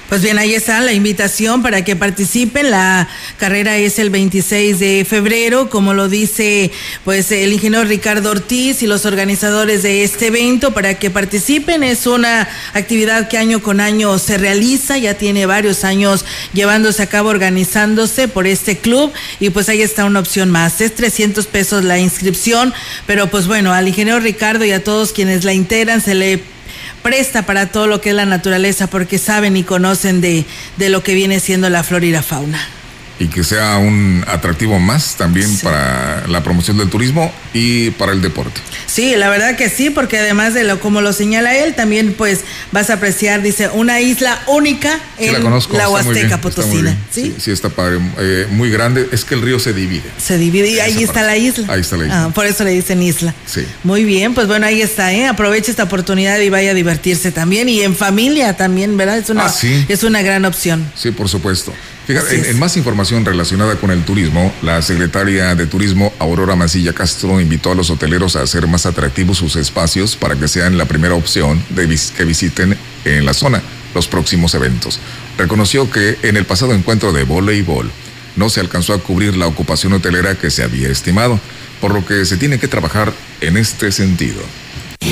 Pues 0.08 0.22
bien, 0.22 0.38
ahí 0.38 0.54
está 0.54 0.80
la 0.80 0.94
invitación 0.94 1.60
para 1.60 1.84
que 1.84 1.94
participen. 1.94 2.70
La 2.70 3.06
carrera 3.36 3.76
es 3.76 3.98
el 3.98 4.08
26 4.08 4.78
de 4.78 5.06
febrero, 5.06 5.68
como 5.68 5.92
lo 5.92 6.08
dice 6.08 6.70
pues 7.04 7.30
el 7.30 7.52
ingeniero 7.52 7.84
Ricardo 7.84 8.30
Ortiz 8.30 8.82
y 8.82 8.86
los 8.86 9.04
organizadores 9.04 9.82
de 9.82 10.04
este 10.04 10.28
evento 10.28 10.72
para 10.72 10.94
que 10.94 11.10
participen. 11.10 11.82
Es 11.82 12.06
una 12.06 12.48
actividad 12.72 13.28
que 13.28 13.36
año 13.36 13.62
con 13.62 13.80
año 13.80 14.18
se 14.18 14.38
realiza, 14.38 14.96
ya 14.96 15.12
tiene 15.12 15.44
varios 15.44 15.84
años 15.84 16.24
llevándose 16.54 17.02
a 17.02 17.06
cabo 17.10 17.28
organizándose 17.28 18.28
por 18.28 18.46
este 18.46 18.78
club 18.78 19.12
y 19.40 19.50
pues 19.50 19.68
ahí 19.68 19.82
está 19.82 20.06
una 20.06 20.20
opción 20.20 20.50
más. 20.50 20.80
Es 20.80 20.94
300 20.94 21.46
pesos 21.48 21.84
la 21.84 21.98
inscripción, 21.98 22.72
pero 23.06 23.26
pues 23.26 23.46
bueno, 23.46 23.74
al 23.74 23.86
ingeniero 23.86 24.20
Ricardo 24.20 24.64
y 24.64 24.72
a 24.72 24.82
todos 24.82 25.12
quienes 25.12 25.44
la 25.44 25.52
integran 25.52 26.00
se 26.00 26.14
le 26.14 26.57
presta 27.02 27.46
para 27.46 27.66
todo 27.66 27.86
lo 27.86 28.00
que 28.00 28.10
es 28.10 28.14
la 28.14 28.26
naturaleza 28.26 28.86
porque 28.88 29.18
saben 29.18 29.56
y 29.56 29.64
conocen 29.64 30.20
de, 30.20 30.44
de 30.76 30.88
lo 30.88 31.02
que 31.02 31.14
viene 31.14 31.40
siendo 31.40 31.70
la 31.70 31.82
flora 31.82 32.06
y 32.06 32.10
la 32.10 32.22
fauna 32.22 32.77
y 33.20 33.26
que 33.28 33.42
sea 33.42 33.78
un 33.78 34.24
atractivo 34.28 34.78
más 34.78 35.16
también 35.16 35.56
para 35.58 36.26
la 36.28 36.42
promoción 36.42 36.78
del 36.78 36.88
turismo 36.88 37.32
y 37.52 37.90
para 37.90 38.12
el 38.12 38.22
deporte. 38.22 38.60
Sí, 38.86 39.16
la 39.16 39.28
verdad 39.28 39.56
que 39.56 39.68
sí, 39.68 39.90
porque 39.90 40.18
además 40.18 40.54
de 40.54 40.64
lo 40.64 40.80
como 40.80 41.00
lo 41.00 41.12
señala 41.12 41.56
él, 41.56 41.74
también 41.74 42.14
pues 42.16 42.40
vas 42.70 42.90
a 42.90 42.94
apreciar, 42.94 43.42
dice, 43.42 43.68
una 43.70 44.00
isla 44.00 44.40
única 44.46 44.98
en 45.18 45.32
la, 45.72 45.88
Huasteca 45.88 46.40
Potosina. 46.40 46.96
¿Sí? 47.10 47.34
¿Sí? 47.38 47.50
está 47.50 47.68
padre, 47.68 47.98
eh, 48.18 48.46
muy 48.50 48.70
grande, 48.70 49.08
es 49.10 49.24
que 49.24 49.34
el 49.34 49.42
río 49.42 49.58
se 49.58 49.72
divide. 49.72 50.08
Se 50.18 50.38
divide 50.38 50.68
y 50.70 50.80
ahí 50.80 51.02
está 51.02 51.22
la 51.22 51.36
isla. 51.36 51.66
Ahí 51.72 51.80
está 51.80 51.96
la 51.96 52.04
isla. 52.04 52.24
Ah, 52.24 52.30
por 52.30 52.46
eso 52.46 52.64
le 52.64 52.70
dicen 52.70 53.02
isla. 53.02 53.34
Sí. 53.46 53.64
Muy 53.82 54.04
bien, 54.04 54.34
pues 54.34 54.46
bueno, 54.46 54.66
ahí 54.66 54.80
está, 54.80 55.12
¿eh? 55.12 55.26
aproveche 55.26 55.70
esta 55.70 55.84
oportunidad 55.84 56.38
y 56.38 56.50
vaya 56.50 56.70
a 56.70 56.74
divertirse 56.74 57.32
también 57.32 57.68
y 57.68 57.82
en 57.82 57.96
familia 57.96 58.56
también, 58.56 58.96
¿verdad? 58.96 59.18
Es 59.18 59.30
una, 59.30 59.46
ah, 59.46 59.48
sí. 59.48 59.86
es 59.88 60.04
una 60.04 60.22
gran 60.22 60.44
opción. 60.44 60.90
Sí, 60.94 61.10
por 61.10 61.28
supuesto. 61.28 61.72
Fíjate, 62.08 62.48
en, 62.48 62.58
más 62.58 62.78
información 62.78 63.26
relacionada 63.26 63.76
con 63.76 63.90
el 63.90 64.02
turismo, 64.02 64.50
la 64.62 64.80
secretaria 64.80 65.54
de 65.54 65.66
Turismo, 65.66 66.10
Aurora 66.18 66.56
Mancilla 66.56 66.94
Castro, 66.94 67.38
invitó 67.38 67.72
a 67.72 67.74
los 67.74 67.90
hoteleros 67.90 68.34
a 68.34 68.40
hacer 68.40 68.66
más 68.66 68.86
atractivos 68.86 69.36
sus 69.36 69.56
espacios 69.56 70.16
para 70.16 70.34
que 70.34 70.48
sean 70.48 70.78
la 70.78 70.86
primera 70.86 71.14
opción 71.14 71.62
de 71.68 71.86
que 72.16 72.24
visiten 72.24 72.78
en 73.04 73.26
la 73.26 73.34
zona 73.34 73.60
los 73.94 74.08
próximos 74.08 74.54
eventos. 74.54 75.00
Reconoció 75.36 75.90
que 75.90 76.16
en 76.22 76.38
el 76.38 76.46
pasado 76.46 76.72
encuentro 76.72 77.12
de 77.12 77.24
voleibol 77.24 77.90
no 78.36 78.48
se 78.48 78.60
alcanzó 78.60 78.94
a 78.94 79.02
cubrir 79.02 79.36
la 79.36 79.46
ocupación 79.46 79.92
hotelera 79.92 80.34
que 80.34 80.50
se 80.50 80.62
había 80.62 80.88
estimado, 80.88 81.38
por 81.78 81.92
lo 81.92 82.06
que 82.06 82.24
se 82.24 82.38
tiene 82.38 82.58
que 82.58 82.68
trabajar 82.68 83.12
en 83.42 83.58
este 83.58 83.92
sentido. 83.92 84.40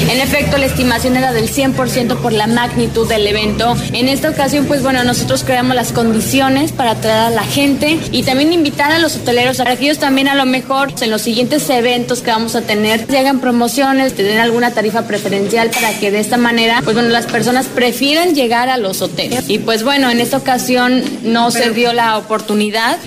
En 0.08 0.20
efecto, 0.20 0.56
la 0.58 0.66
estimación 0.66 1.16
era 1.16 1.32
del 1.32 1.50
100% 1.50 2.16
por 2.18 2.32
la 2.32 2.46
magnitud 2.46 3.08
del 3.08 3.26
evento. 3.26 3.76
En 3.92 4.08
esta 4.08 4.30
ocasión, 4.30 4.66
pues 4.66 4.82
bueno, 4.82 5.02
nosotros 5.04 5.44
creamos 5.44 5.74
las 5.74 5.92
condiciones 5.92 6.72
para 6.72 6.92
atraer 6.92 7.26
a 7.26 7.30
la 7.30 7.42
gente 7.42 7.98
y 8.12 8.22
también 8.22 8.52
invitar 8.52 8.92
a 8.92 8.98
los 8.98 9.16
hoteleros, 9.16 9.60
a 9.60 9.76
que 9.76 9.84
ellos 9.84 9.98
también 9.98 10.28
a 10.28 10.34
lo 10.34 10.46
mejor 10.46 10.92
en 11.00 11.10
los 11.10 11.22
siguientes 11.22 11.68
eventos 11.70 12.20
que 12.20 12.30
vamos 12.30 12.54
a 12.54 12.62
tener, 12.62 13.06
si 13.08 13.16
hagan 13.16 13.40
promociones, 13.40 14.14
te 14.14 14.22
den 14.22 14.38
alguna 14.38 14.72
tarifa 14.72 15.02
preferencial 15.02 15.70
para 15.70 15.98
que 15.98 16.10
de 16.10 16.20
esta 16.20 16.36
manera, 16.36 16.80
pues 16.82 16.94
bueno, 16.94 17.08
las 17.08 17.26
personas 17.26 17.66
prefieran 17.66 18.34
llegar 18.34 18.68
a 18.68 18.76
los 18.76 19.02
hoteles. 19.02 19.48
Y 19.48 19.58
pues 19.58 19.82
bueno, 19.82 20.10
en 20.10 20.20
esta 20.20 20.36
ocasión 20.36 21.02
no 21.22 21.50
se 21.50 21.70
dio 21.70 21.92
la 21.92 22.18
oportunidad. 22.18 22.98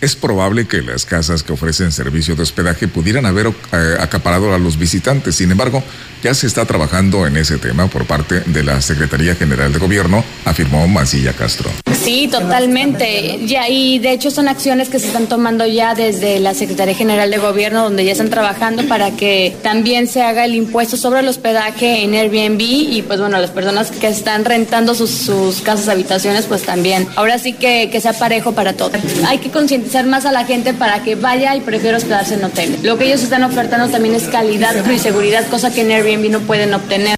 Es 0.00 0.14
probable 0.14 0.68
que 0.68 0.80
las 0.80 1.04
casas 1.04 1.42
que 1.42 1.52
ofrecen 1.52 1.90
servicio 1.90 2.36
de 2.36 2.42
hospedaje 2.42 2.86
pudieran 2.86 3.26
haber 3.26 3.48
eh, 3.48 3.96
acaparado 3.98 4.54
a 4.54 4.58
los 4.58 4.78
visitantes. 4.78 5.34
Sin 5.34 5.50
embargo, 5.50 5.82
ya 6.22 6.34
se 6.34 6.46
está 6.46 6.64
trabajando 6.66 7.26
en 7.26 7.36
ese 7.36 7.58
tema 7.58 7.88
por 7.88 8.06
parte 8.06 8.42
de 8.46 8.62
la 8.62 8.80
Secretaría 8.80 9.34
General 9.34 9.72
de 9.72 9.78
Gobierno, 9.80 10.24
afirmó 10.44 10.86
Mancilla 10.86 11.32
Castro. 11.32 11.68
Sí, 12.00 12.28
totalmente. 12.30 13.40
Ya, 13.46 13.68
y 13.68 13.98
de 13.98 14.12
hecho 14.12 14.30
son 14.30 14.46
acciones 14.46 14.88
que 14.88 15.00
se 15.00 15.08
están 15.08 15.26
tomando 15.26 15.66
ya 15.66 15.96
desde 15.96 16.38
la 16.38 16.54
Secretaría 16.54 16.94
General 16.94 17.28
de 17.28 17.38
Gobierno, 17.38 17.82
donde 17.82 18.04
ya 18.04 18.12
están 18.12 18.30
trabajando 18.30 18.86
para 18.86 19.10
que 19.10 19.56
también 19.64 20.06
se 20.06 20.22
haga 20.22 20.44
el 20.44 20.54
impuesto 20.54 20.96
sobre 20.96 21.20
el 21.20 21.28
hospedaje 21.28 22.04
en 22.04 22.14
Airbnb 22.14 22.60
y 22.60 23.02
pues 23.02 23.18
bueno, 23.18 23.38
las 23.40 23.50
personas 23.50 23.90
que 23.90 24.06
están 24.06 24.44
rentando 24.44 24.94
sus, 24.94 25.10
sus 25.10 25.60
casas, 25.60 25.88
habitaciones, 25.88 26.46
pues 26.46 26.62
también. 26.62 27.08
Ahora 27.16 27.38
sí 27.38 27.52
que, 27.52 27.90
que 27.90 28.00
sea 28.00 28.12
parejo 28.12 28.52
para 28.52 28.74
todos. 28.74 28.92
Hay 29.26 29.38
que 29.38 29.50
concientizar 29.50 29.87
más 30.06 30.26
a 30.26 30.32
la 30.32 30.44
gente 30.44 30.74
para 30.74 31.02
que 31.02 31.14
vaya 31.14 31.56
y 31.56 31.60
prefiera 31.60 31.96
hospedarse 31.96 32.34
en 32.34 32.44
hoteles. 32.44 32.82
Lo 32.82 32.98
que 32.98 33.06
ellos 33.06 33.22
están 33.22 33.42
ofertando 33.42 33.88
también 33.88 34.14
es 34.14 34.28
calidad 34.28 34.74
y 34.90 34.98
seguridad, 34.98 35.46
cosa 35.48 35.72
que 35.72 35.82
en 35.82 35.90
Airbnb 35.90 36.30
no 36.30 36.40
pueden 36.40 36.74
obtener. 36.74 37.17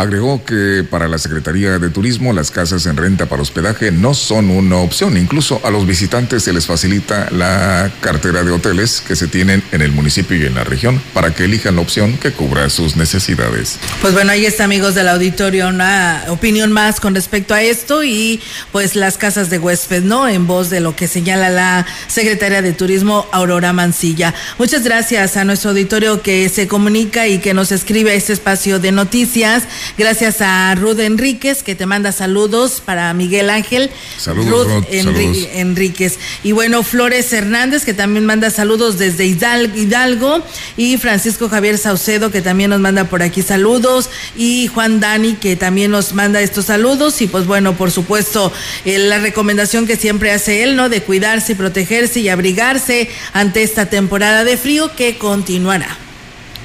Agregó 0.00 0.42
que 0.46 0.82
para 0.82 1.08
la 1.08 1.18
Secretaría 1.18 1.78
de 1.78 1.90
Turismo 1.90 2.32
las 2.32 2.50
casas 2.50 2.86
en 2.86 2.96
renta 2.96 3.26
para 3.26 3.42
hospedaje 3.42 3.92
no 3.92 4.14
son 4.14 4.48
una 4.48 4.76
opción. 4.76 5.18
Incluso 5.18 5.60
a 5.62 5.70
los 5.70 5.86
visitantes 5.86 6.42
se 6.44 6.54
les 6.54 6.64
facilita 6.64 7.28
la 7.30 7.92
cartera 8.00 8.42
de 8.42 8.50
hoteles 8.50 9.02
que 9.06 9.14
se 9.14 9.28
tienen 9.28 9.62
en 9.72 9.82
el 9.82 9.92
municipio 9.92 10.38
y 10.38 10.46
en 10.46 10.54
la 10.54 10.64
región 10.64 11.02
para 11.12 11.34
que 11.34 11.44
elijan 11.44 11.76
la 11.76 11.82
opción 11.82 12.16
que 12.16 12.32
cubra 12.32 12.70
sus 12.70 12.96
necesidades. 12.96 13.78
Pues 14.00 14.14
bueno, 14.14 14.32
ahí 14.32 14.46
está 14.46 14.64
amigos 14.64 14.94
del 14.94 15.06
auditorio 15.06 15.68
una 15.68 16.24
opinión 16.28 16.72
más 16.72 16.98
con 16.98 17.14
respecto 17.14 17.52
a 17.52 17.60
esto 17.60 18.02
y 18.02 18.40
pues 18.72 18.96
las 18.96 19.18
casas 19.18 19.50
de 19.50 19.58
huésped, 19.58 20.02
¿no? 20.02 20.26
En 20.26 20.46
voz 20.46 20.70
de 20.70 20.80
lo 20.80 20.96
que 20.96 21.08
señala 21.08 21.50
la 21.50 21.84
Secretaria 22.06 22.62
de 22.62 22.72
Turismo 22.72 23.26
Aurora 23.32 23.74
Mancilla. 23.74 24.32
Muchas 24.56 24.82
gracias 24.82 25.36
a 25.36 25.44
nuestro 25.44 25.72
auditorio 25.72 26.22
que 26.22 26.48
se 26.48 26.68
comunica 26.68 27.28
y 27.28 27.38
que 27.40 27.52
nos 27.52 27.70
escribe 27.70 28.12
a 28.12 28.14
este 28.14 28.32
espacio 28.32 28.78
de 28.78 28.92
noticias. 28.92 29.64
Gracias 29.98 30.40
a 30.40 30.74
Ruth 30.74 30.98
Enríquez, 31.00 31.62
que 31.62 31.74
te 31.74 31.86
manda 31.86 32.12
saludos 32.12 32.82
para 32.84 33.12
Miguel 33.14 33.50
Ángel. 33.50 33.90
Saludos, 34.16 34.66
Ruth, 34.66 34.84
Enríquez. 34.90 36.18
Y 36.42 36.52
bueno, 36.52 36.82
Flores 36.82 37.32
Hernández, 37.32 37.84
que 37.84 37.94
también 37.94 38.26
manda 38.26 38.50
saludos 38.50 38.98
desde 38.98 39.26
Hidalgo. 39.26 40.44
Y 40.76 40.96
Francisco 40.98 41.48
Javier 41.48 41.78
Saucedo, 41.78 42.30
que 42.30 42.42
también 42.42 42.70
nos 42.70 42.80
manda 42.80 43.04
por 43.04 43.22
aquí 43.22 43.42
saludos. 43.42 44.10
Y 44.36 44.68
Juan 44.68 45.00
Dani, 45.00 45.34
que 45.34 45.56
también 45.56 45.90
nos 45.90 46.12
manda 46.12 46.40
estos 46.40 46.66
saludos. 46.66 47.20
Y 47.20 47.26
pues 47.26 47.46
bueno, 47.46 47.76
por 47.76 47.90
supuesto, 47.90 48.52
eh, 48.84 48.98
la 48.98 49.18
recomendación 49.18 49.86
que 49.86 49.96
siempre 49.96 50.32
hace 50.32 50.62
él, 50.62 50.76
¿no? 50.76 50.88
De 50.88 51.02
cuidarse 51.02 51.52
y 51.52 51.54
protegerse 51.54 52.20
y 52.20 52.28
abrigarse 52.28 53.10
ante 53.32 53.62
esta 53.62 53.86
temporada 53.86 54.44
de 54.44 54.56
frío 54.56 54.94
que 54.96 55.18
continuará. 55.18 56.09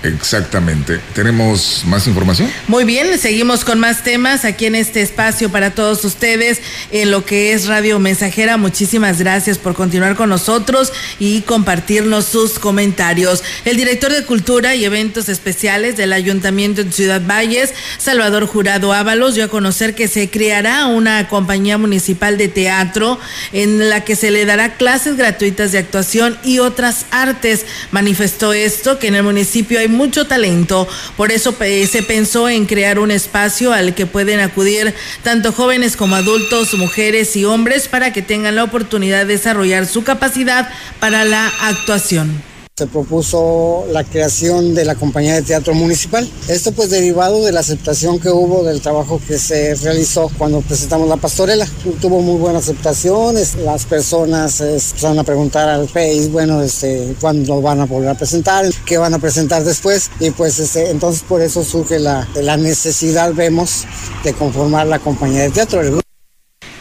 Exactamente. 0.03 0.99
¿Tenemos 1.13 1.83
más 1.85 2.07
información? 2.07 2.51
Muy 2.67 2.83
bien, 2.83 3.17
seguimos 3.17 3.65
con 3.65 3.79
más 3.79 4.03
temas 4.03 4.45
aquí 4.45 4.65
en 4.65 4.75
este 4.75 5.01
espacio 5.01 5.49
para 5.49 5.71
todos 5.71 6.05
ustedes 6.05 6.61
en 6.91 7.09
lo 7.09 7.25
que 7.25 7.53
es 7.53 7.67
Radio 7.67 7.97
Mensajera. 7.99 8.57
Muchísimas 8.57 9.19
gracias 9.19 9.57
por 9.57 9.73
continuar 9.73 10.15
con 10.15 10.29
nosotros 10.29 10.93
y 11.19 11.41
compartirnos 11.41 12.25
sus 12.25 12.59
comentarios. 12.59 13.43
El 13.65 13.77
director 13.77 14.11
de 14.11 14.23
Cultura 14.23 14.75
y 14.75 14.85
Eventos 14.85 15.27
Especiales 15.27 15.97
del 15.97 16.13
Ayuntamiento 16.13 16.83
de 16.83 16.91
Ciudad 16.91 17.21
Valles, 17.25 17.73
Salvador 17.97 18.45
Jurado 18.45 18.93
Ábalos, 18.93 19.35
dio 19.35 19.45
a 19.45 19.49
conocer 19.49 19.95
que 19.95 20.07
se 20.07 20.29
creará 20.29 20.85
una 20.85 21.27
compañía 21.27 21.77
municipal 21.77 22.37
de 22.37 22.47
teatro 22.47 23.19
en 23.53 23.89
la 23.89 24.03
que 24.03 24.15
se 24.15 24.31
le 24.31 24.45
dará 24.45 24.75
clases 24.75 25.17
gratuitas 25.17 25.71
de 25.71 25.79
actuación 25.79 26.37
y 26.43 26.59
otras 26.59 27.05
artes. 27.11 27.65
Manifestó 27.91 28.53
esto 28.53 28.99
que 28.99 29.07
en 29.07 29.15
el 29.15 29.23
municipio 29.23 29.79
hay 29.79 29.84
mucho 29.87 30.27
talento, 30.27 30.87
por 31.17 31.31
eso 31.31 31.55
se 31.59 32.03
pensó 32.03 32.49
en 32.49 32.65
crear 32.65 32.99
un 32.99 33.11
espacio 33.11 33.73
al 33.73 33.95
que 33.95 34.05
pueden 34.05 34.39
acudir 34.39 34.93
tanto 35.23 35.51
jóvenes 35.51 35.95
como 35.95 36.15
adultos, 36.15 36.73
mujeres 36.75 37.35
y 37.35 37.45
hombres 37.45 37.87
para 37.87 38.13
que 38.13 38.21
tengan 38.21 38.55
la 38.55 38.63
oportunidad 38.63 39.25
de 39.25 39.33
desarrollar 39.33 39.85
su 39.85 40.03
capacidad 40.03 40.69
para 40.99 41.25
la 41.25 41.47
actuación 41.61 42.54
se 42.77 42.87
propuso 42.87 43.85
la 43.89 44.03
creación 44.03 44.75
de 44.75 44.83
la 44.83 44.95
compañía 44.95 45.35
de 45.35 45.43
teatro 45.43 45.73
municipal. 45.73 46.29
Esto 46.49 46.73
pues 46.73 46.89
derivado 46.89 47.41
de 47.45 47.53
la 47.53 47.61
aceptación 47.61 48.19
que 48.19 48.27
hubo 48.27 48.65
del 48.65 48.81
trabajo 48.81 49.21
que 49.25 49.39
se 49.39 49.75
realizó 49.75 50.29
cuando 50.37 50.59
presentamos 50.59 51.07
la 51.07 51.15
pastorela. 51.15 51.65
Tuvo 52.01 52.19
muy 52.19 52.37
buena 52.37 52.59
aceptación, 52.59 53.35
las 53.63 53.85
personas 53.85 54.59
empezaron 54.59 55.17
a 55.19 55.23
preguntar 55.23 55.69
al 55.69 55.87
Face, 55.87 56.27
bueno, 56.33 56.61
este, 56.61 57.15
cuándo 57.21 57.61
van 57.61 57.79
a 57.79 57.85
volver 57.85 58.09
a 58.09 58.15
presentar, 58.15 58.65
qué 58.85 58.97
van 58.97 59.13
a 59.13 59.19
presentar 59.19 59.63
después 59.63 60.11
y 60.19 60.31
pues 60.31 60.59
este, 60.59 60.89
entonces 60.89 61.23
por 61.23 61.41
eso 61.41 61.63
surge 61.63 61.97
la, 61.97 62.27
la 62.35 62.57
necesidad, 62.57 63.33
vemos, 63.33 63.85
de 64.21 64.33
conformar 64.33 64.87
la 64.87 64.99
compañía 64.99 65.43
de 65.43 65.51
teatro. 65.51 66.01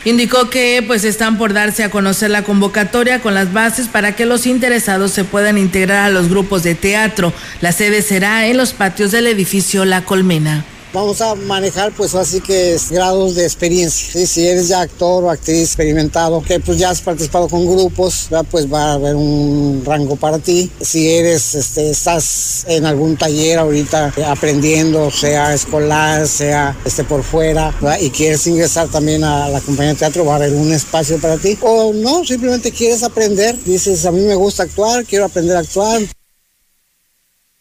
Indicó 0.05 0.51
que 0.51 0.85
pues 0.87 1.05
están 1.05 1.39
por 1.39 1.55
darse 1.55 1.83
a 1.83 1.91
conocer 1.91 2.31
la 2.31 2.43
convocatoria 2.43 3.21
con 3.21 3.33
las 3.35 3.53
bases 3.55 3.89
para 3.89 4.15
que 4.15 4.27
los 4.27 4.47
interesados 4.47 5.13
se 5.13 5.25
puedan 5.25 5.57
integrar 5.57 6.05
a 6.05 6.11
los 6.11 6.29
grupos 6.29 6.63
de 6.63 6.75
teatro. 6.75 7.33
La 7.63 7.73
sede 7.73 8.03
será 8.03 8.47
en 8.47 8.59
los 8.59 8.75
patios 8.75 9.13
del 9.13 9.27
edificio 9.27 9.87
La 9.87 10.05
Colmena. 10.05 10.65
Vamos 10.95 11.21
a 11.21 11.35
manejar 11.35 11.93
pues 11.93 12.15
así 12.15 12.41
que 12.41 12.75
es 12.75 12.91
grados 12.91 13.35
de 13.35 13.43
experiencia. 13.43 14.27
Si 14.27 14.47
eres 14.47 14.69
ya 14.69 14.81
actor 14.81 15.25
o 15.25 15.31
actriz 15.31 15.61
experimentado, 15.61 16.43
que 16.43 16.61
pues 16.61 16.79
ya 16.79 16.91
has 16.91 17.03
participado 17.03 17.49
con 17.49 17.67
grupos, 17.67 18.29
pues 18.51 18.73
va 18.73 18.93
a 18.93 18.93
haber 18.95 19.17
un 19.17 19.83
rango 19.85 20.17
para 20.17 20.39
ti. 20.39 20.71
Si 20.81 21.11
eres, 21.11 21.55
este, 21.57 21.91
estás 21.91 22.65
en 22.69 22.87
algún 22.87 23.17
taller 23.17 23.59
ahorita 23.59 24.15
aprendiendo, 24.29 25.11
sea 25.11 25.53
escolar, 25.53 26.27
sea 26.29 26.77
este 26.85 27.03
por 27.03 27.25
fuera, 27.25 27.75
y 28.01 28.11
quieres 28.11 28.47
ingresar 28.47 28.89
también 28.89 29.25
a 29.25 29.49
la 29.49 29.61
compañía 29.61 29.93
de 29.93 29.99
teatro, 29.99 30.25
va 30.25 30.35
a 30.35 30.37
haber 30.37 30.53
un 30.53 30.73
espacio 30.73 31.19
para 31.19 31.37
ti. 31.37 31.59
O 31.61 31.93
no, 31.93 32.25
simplemente 32.25 32.71
quieres 32.71 33.03
aprender, 33.03 33.57
dices, 33.65 34.07
a 34.07 34.13
mí 34.13 34.21
me 34.21 34.37
gusta 34.37 34.63
actuar, 34.63 35.05
quiero 35.05 35.25
aprender 35.25 35.57
a 35.57 35.61
actuar. 35.61 36.03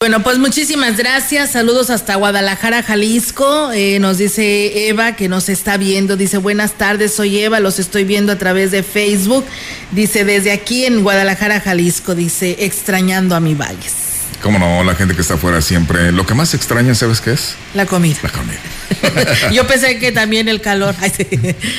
Bueno, 0.03 0.21
pues 0.21 0.37
muchísimas 0.37 0.97
gracias. 0.97 1.51
Saludos 1.51 1.89
hasta 1.89 2.15
Guadalajara, 2.15 2.83
Jalisco. 2.83 3.71
Eh, 3.71 3.99
nos 3.99 4.17
dice 4.17 4.89
Eva 4.89 5.15
que 5.15 5.29
nos 5.29 5.47
está 5.47 5.77
viendo. 5.77 6.17
Dice, 6.17 6.39
buenas 6.39 6.73
tardes, 6.73 7.13
soy 7.13 7.39
Eva, 7.39 7.61
los 7.61 7.79
estoy 7.79 8.03
viendo 8.03 8.33
a 8.33 8.37
través 8.37 8.71
de 8.71 8.83
Facebook. 8.83 9.45
Dice, 9.91 10.25
desde 10.25 10.51
aquí 10.51 10.83
en 10.83 11.03
Guadalajara, 11.03 11.61
Jalisco, 11.61 12.15
dice, 12.15 12.57
extrañando 12.65 13.33
a 13.33 13.39
mi 13.39 13.55
Valles. 13.55 14.12
Cómo 14.43 14.59
no, 14.59 14.83
la 14.83 14.93
gente 14.93 15.15
que 15.15 15.21
está 15.21 15.35
afuera 15.35 15.61
siempre. 15.61 16.11
Lo 16.11 16.25
que 16.25 16.33
más 16.33 16.53
extraña, 16.53 16.93
¿sabes 16.95 17.21
qué 17.21 17.31
es? 17.31 17.55
La 17.73 17.85
comida. 17.85 18.17
La 18.23 18.29
comida. 18.29 18.59
yo 19.53 19.65
pensé 19.65 19.97
que 19.99 20.11
también 20.11 20.49
el 20.49 20.59
calor. 20.59 20.93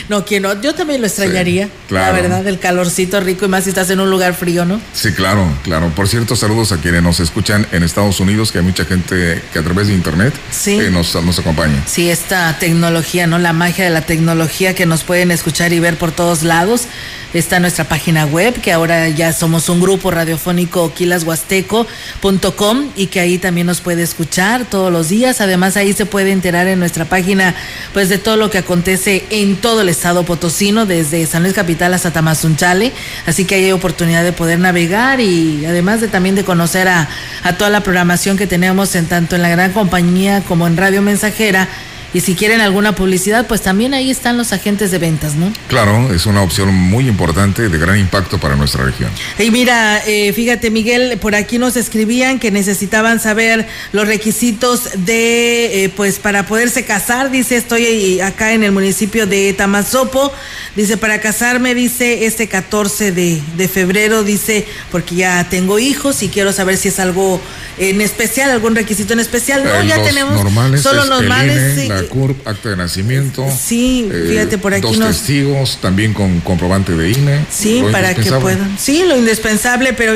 no, 0.09 0.25
que 0.25 0.41
no. 0.41 0.59
Yo 0.63 0.75
también 0.75 1.03
lo 1.03 1.07
extrañaría. 1.07 1.69
La 1.91 2.11
verdad, 2.13 2.47
el 2.47 2.59
calorcito 2.59 3.21
rico 3.21 3.45
y 3.45 3.49
más 3.49 3.65
si 3.65 3.69
estás 3.69 3.91
en 3.91 4.01
un 4.01 4.09
lugar 4.09 4.33
frío, 4.33 4.65
¿no? 4.65 4.81
Sí, 4.95 5.13
claro, 5.13 5.47
claro. 5.63 5.91
Por 5.91 6.09
cierto, 6.09 6.37
saludos 6.37 6.73
a 6.73 6.79
quienes 6.79 7.03
nos 7.03 7.21
escuchan 7.21 7.67
en 7.71 7.83
Estados 7.83 8.19
Unidos, 8.19 8.51
que 8.51 8.59
hay 8.59 8.65
mucha 8.65 8.87
gente 8.87 9.43
que 9.53 9.59
a 9.59 9.63
través 9.63 9.89
de 9.89 9.95
internet 9.95 10.33
eh, 10.67 10.89
nos, 10.91 11.15
nos 11.23 11.39
acompaña. 11.39 11.83
Sí, 11.87 12.09
esta 12.09 12.59
tecnología, 12.59 13.27
¿no? 13.27 13.39
La 13.39 13.53
magia 13.53 13.85
de 13.85 13.91
la 13.91 14.07
tecnología 14.07 14.75
que 14.75 14.87
nos 14.87 15.05
pueden 15.05 15.31
escuchar 15.31 15.75
y 15.75 15.81
ver 15.81 15.99
por 15.99 16.13
todos 16.13 16.43
lados. 16.43 16.87
Está 17.35 17.59
nuestra 17.59 17.85
página 17.89 18.25
web, 18.27 18.59
que 18.61 18.73
ahora 18.73 19.09
ya 19.09 19.33
somos 19.33 19.69
un 19.69 19.81
grupo 19.81 20.13
radiofónico 20.13 20.95
quilashuasteco.com 20.95 22.54
y 22.97 23.09
que 23.09 23.21
ahí 23.21 23.39
también 23.39 23.67
nos 23.67 23.81
puede 23.81 24.03
escuchar 24.03 24.65
todos 24.65 24.93
los 24.93 25.09
días. 25.09 25.41
Además, 25.41 25.77
ahí 25.77 25.93
se 25.93 26.07
puede 26.07 26.31
enterar 26.31 26.67
en 26.69 26.79
nuestra 26.79 27.05
página 27.05 27.55
pues 27.93 28.09
de 28.09 28.19
todo 28.19 28.37
lo 28.37 28.51
que 28.51 28.59
acontece 28.59 29.25
en 29.31 29.57
todo 29.57 29.81
el 29.81 29.89
estado 29.89 30.25
potosino, 30.25 30.87
desde 30.87 31.27
San 31.27 31.43
Luis 31.43 31.55
Capital 31.55 31.95
hasta 31.95 32.13
Tamazunchale. 32.13 32.93
Así 33.27 33.45
que 33.45 33.57
hay 33.57 33.73
oportunidad 33.73 34.23
de 34.23 34.33
poder 34.33 34.59
navegar 34.59 35.21
y 35.21 35.67
además 35.67 36.01
de 36.01 36.09
también 36.09 36.35
de 36.35 36.45
conocer 36.45 36.89
a, 36.89 37.09
a 37.43 37.57
toda 37.57 37.71
la 37.71 37.83
programación 37.83 38.37
que 38.37 38.47
tenemos 38.47 38.95
en 38.95 39.07
tanto 39.07 39.37
en 39.37 39.43
la 39.43 39.49
gran 39.49 39.73
compañía 39.73 40.43
como 40.43 40.67
en 40.67 40.77
Radio 40.77 41.03
Mensajera 41.03 41.69
y 42.15 42.21
si 42.21 42.37
quieren 42.37 42.61
alguna 42.61 42.95
publicidad, 42.95 43.47
pues 43.49 43.61
también 43.61 43.93
ahí 43.93 44.09
están 44.09 44.37
los 44.37 44.53
agentes 44.53 44.93
de 44.93 44.99
ventas, 44.99 45.35
¿no? 45.35 45.53
Claro, 45.69 46.15
es 46.15 46.27
una 46.27 46.43
opción 46.43 46.73
muy 46.73 47.09
importante 47.09 47.69
de 47.69 47.79
gran 47.79 47.99
impacto 47.99 48.39
para 48.39 48.55
nuestra 48.55 48.85
región. 48.85 49.11
Y 49.37 49.51
mira, 49.51 50.01
eh, 50.07 50.33
fíjate 50.33 50.71
Miguel, 50.71 51.19
por 51.19 51.35
aquí 51.35 51.59
nos 51.59 51.77
escribían 51.77 52.39
que 52.39 52.53
necesitaban 52.53 53.19
saber 53.19 53.67
los 53.91 54.07
requisitos 54.07 54.91
de, 55.05 55.85
eh, 55.85 55.89
pues 55.89 56.21
para 56.21 56.47
poderse 56.47 56.85
casar, 56.85 57.33
dice, 57.33 57.57
estoy 57.57 58.21
acá 58.21 58.53
en 58.53 58.63
el 58.63 58.71
municipio 58.71 59.27
de 59.27 59.53
Tamazopo, 59.53 60.33
dice, 60.77 60.97
para 60.97 61.21
casarme, 61.21 61.75
dice, 61.75 62.27
este 62.27 62.47
14 62.47 63.11
de, 63.11 63.43
de 63.57 63.69
febrero, 63.69 64.23
dice, 64.23 64.69
porque 64.93 65.17
ya 65.17 65.49
tengo 65.51 65.81
hijos 65.81 66.23
y 66.23 66.29
quiero 66.29 66.53
saber 66.53 66.77
si 66.77 66.89
es 66.89 67.01
algo 67.01 67.41
en 67.79 68.01
especial, 68.01 68.51
algún 68.51 68.75
requisito 68.75 69.13
en 69.13 69.21
especial. 69.21 69.65
No, 69.65 69.71
eh, 69.81 69.87
ya 69.87 70.03
tenemos 70.03 70.41
solo 70.81 71.05
normales. 71.07 71.89
la 71.89 72.04
CURP, 72.09 72.47
acta 72.47 72.71
de 72.71 72.77
nacimiento. 72.77 73.47
Sí, 73.51 74.09
eh, 74.11 74.27
fíjate 74.29 74.59
por 74.59 74.75
aquí. 74.75 74.83
Dos 74.83 74.99
testigos, 74.99 75.79
también 75.81 76.13
con 76.13 76.41
comprobante 76.41 76.93
de 76.93 77.11
INE. 77.11 77.47
Sí, 77.51 77.83
para 77.91 78.15
que 78.15 78.31
puedan. 78.33 78.79
Sí, 78.79 79.05
lo 79.07 79.17
indispensable, 79.17 79.93
pero 79.93 80.15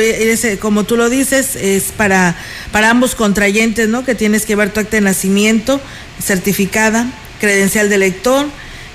como 0.61 0.85
tú 0.85 0.97
lo 0.97 1.09
dices, 1.09 1.57
es 1.57 1.85
para, 1.97 2.37
para 2.73 2.91
ambos 2.91 3.15
contrayentes, 3.15 3.89
¿no? 3.89 4.05
Que 4.05 4.15
tienes 4.15 4.43
que 4.43 4.49
llevar 4.49 4.71
tu 4.71 4.81
acta 4.81 4.97
de 4.97 5.03
nacimiento 5.03 5.81
certificada, 6.23 7.07
credencial 7.41 7.89
de 7.89 7.99
lector, 7.99 8.47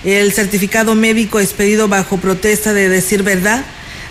el 0.03 0.33
certificado 0.33 0.95
médico 0.95 1.39
expedido 1.39 1.87
bajo 1.87 2.17
protesta 2.17 2.73
de 2.73 2.89
decir 2.89 3.23
verdad 3.23 3.63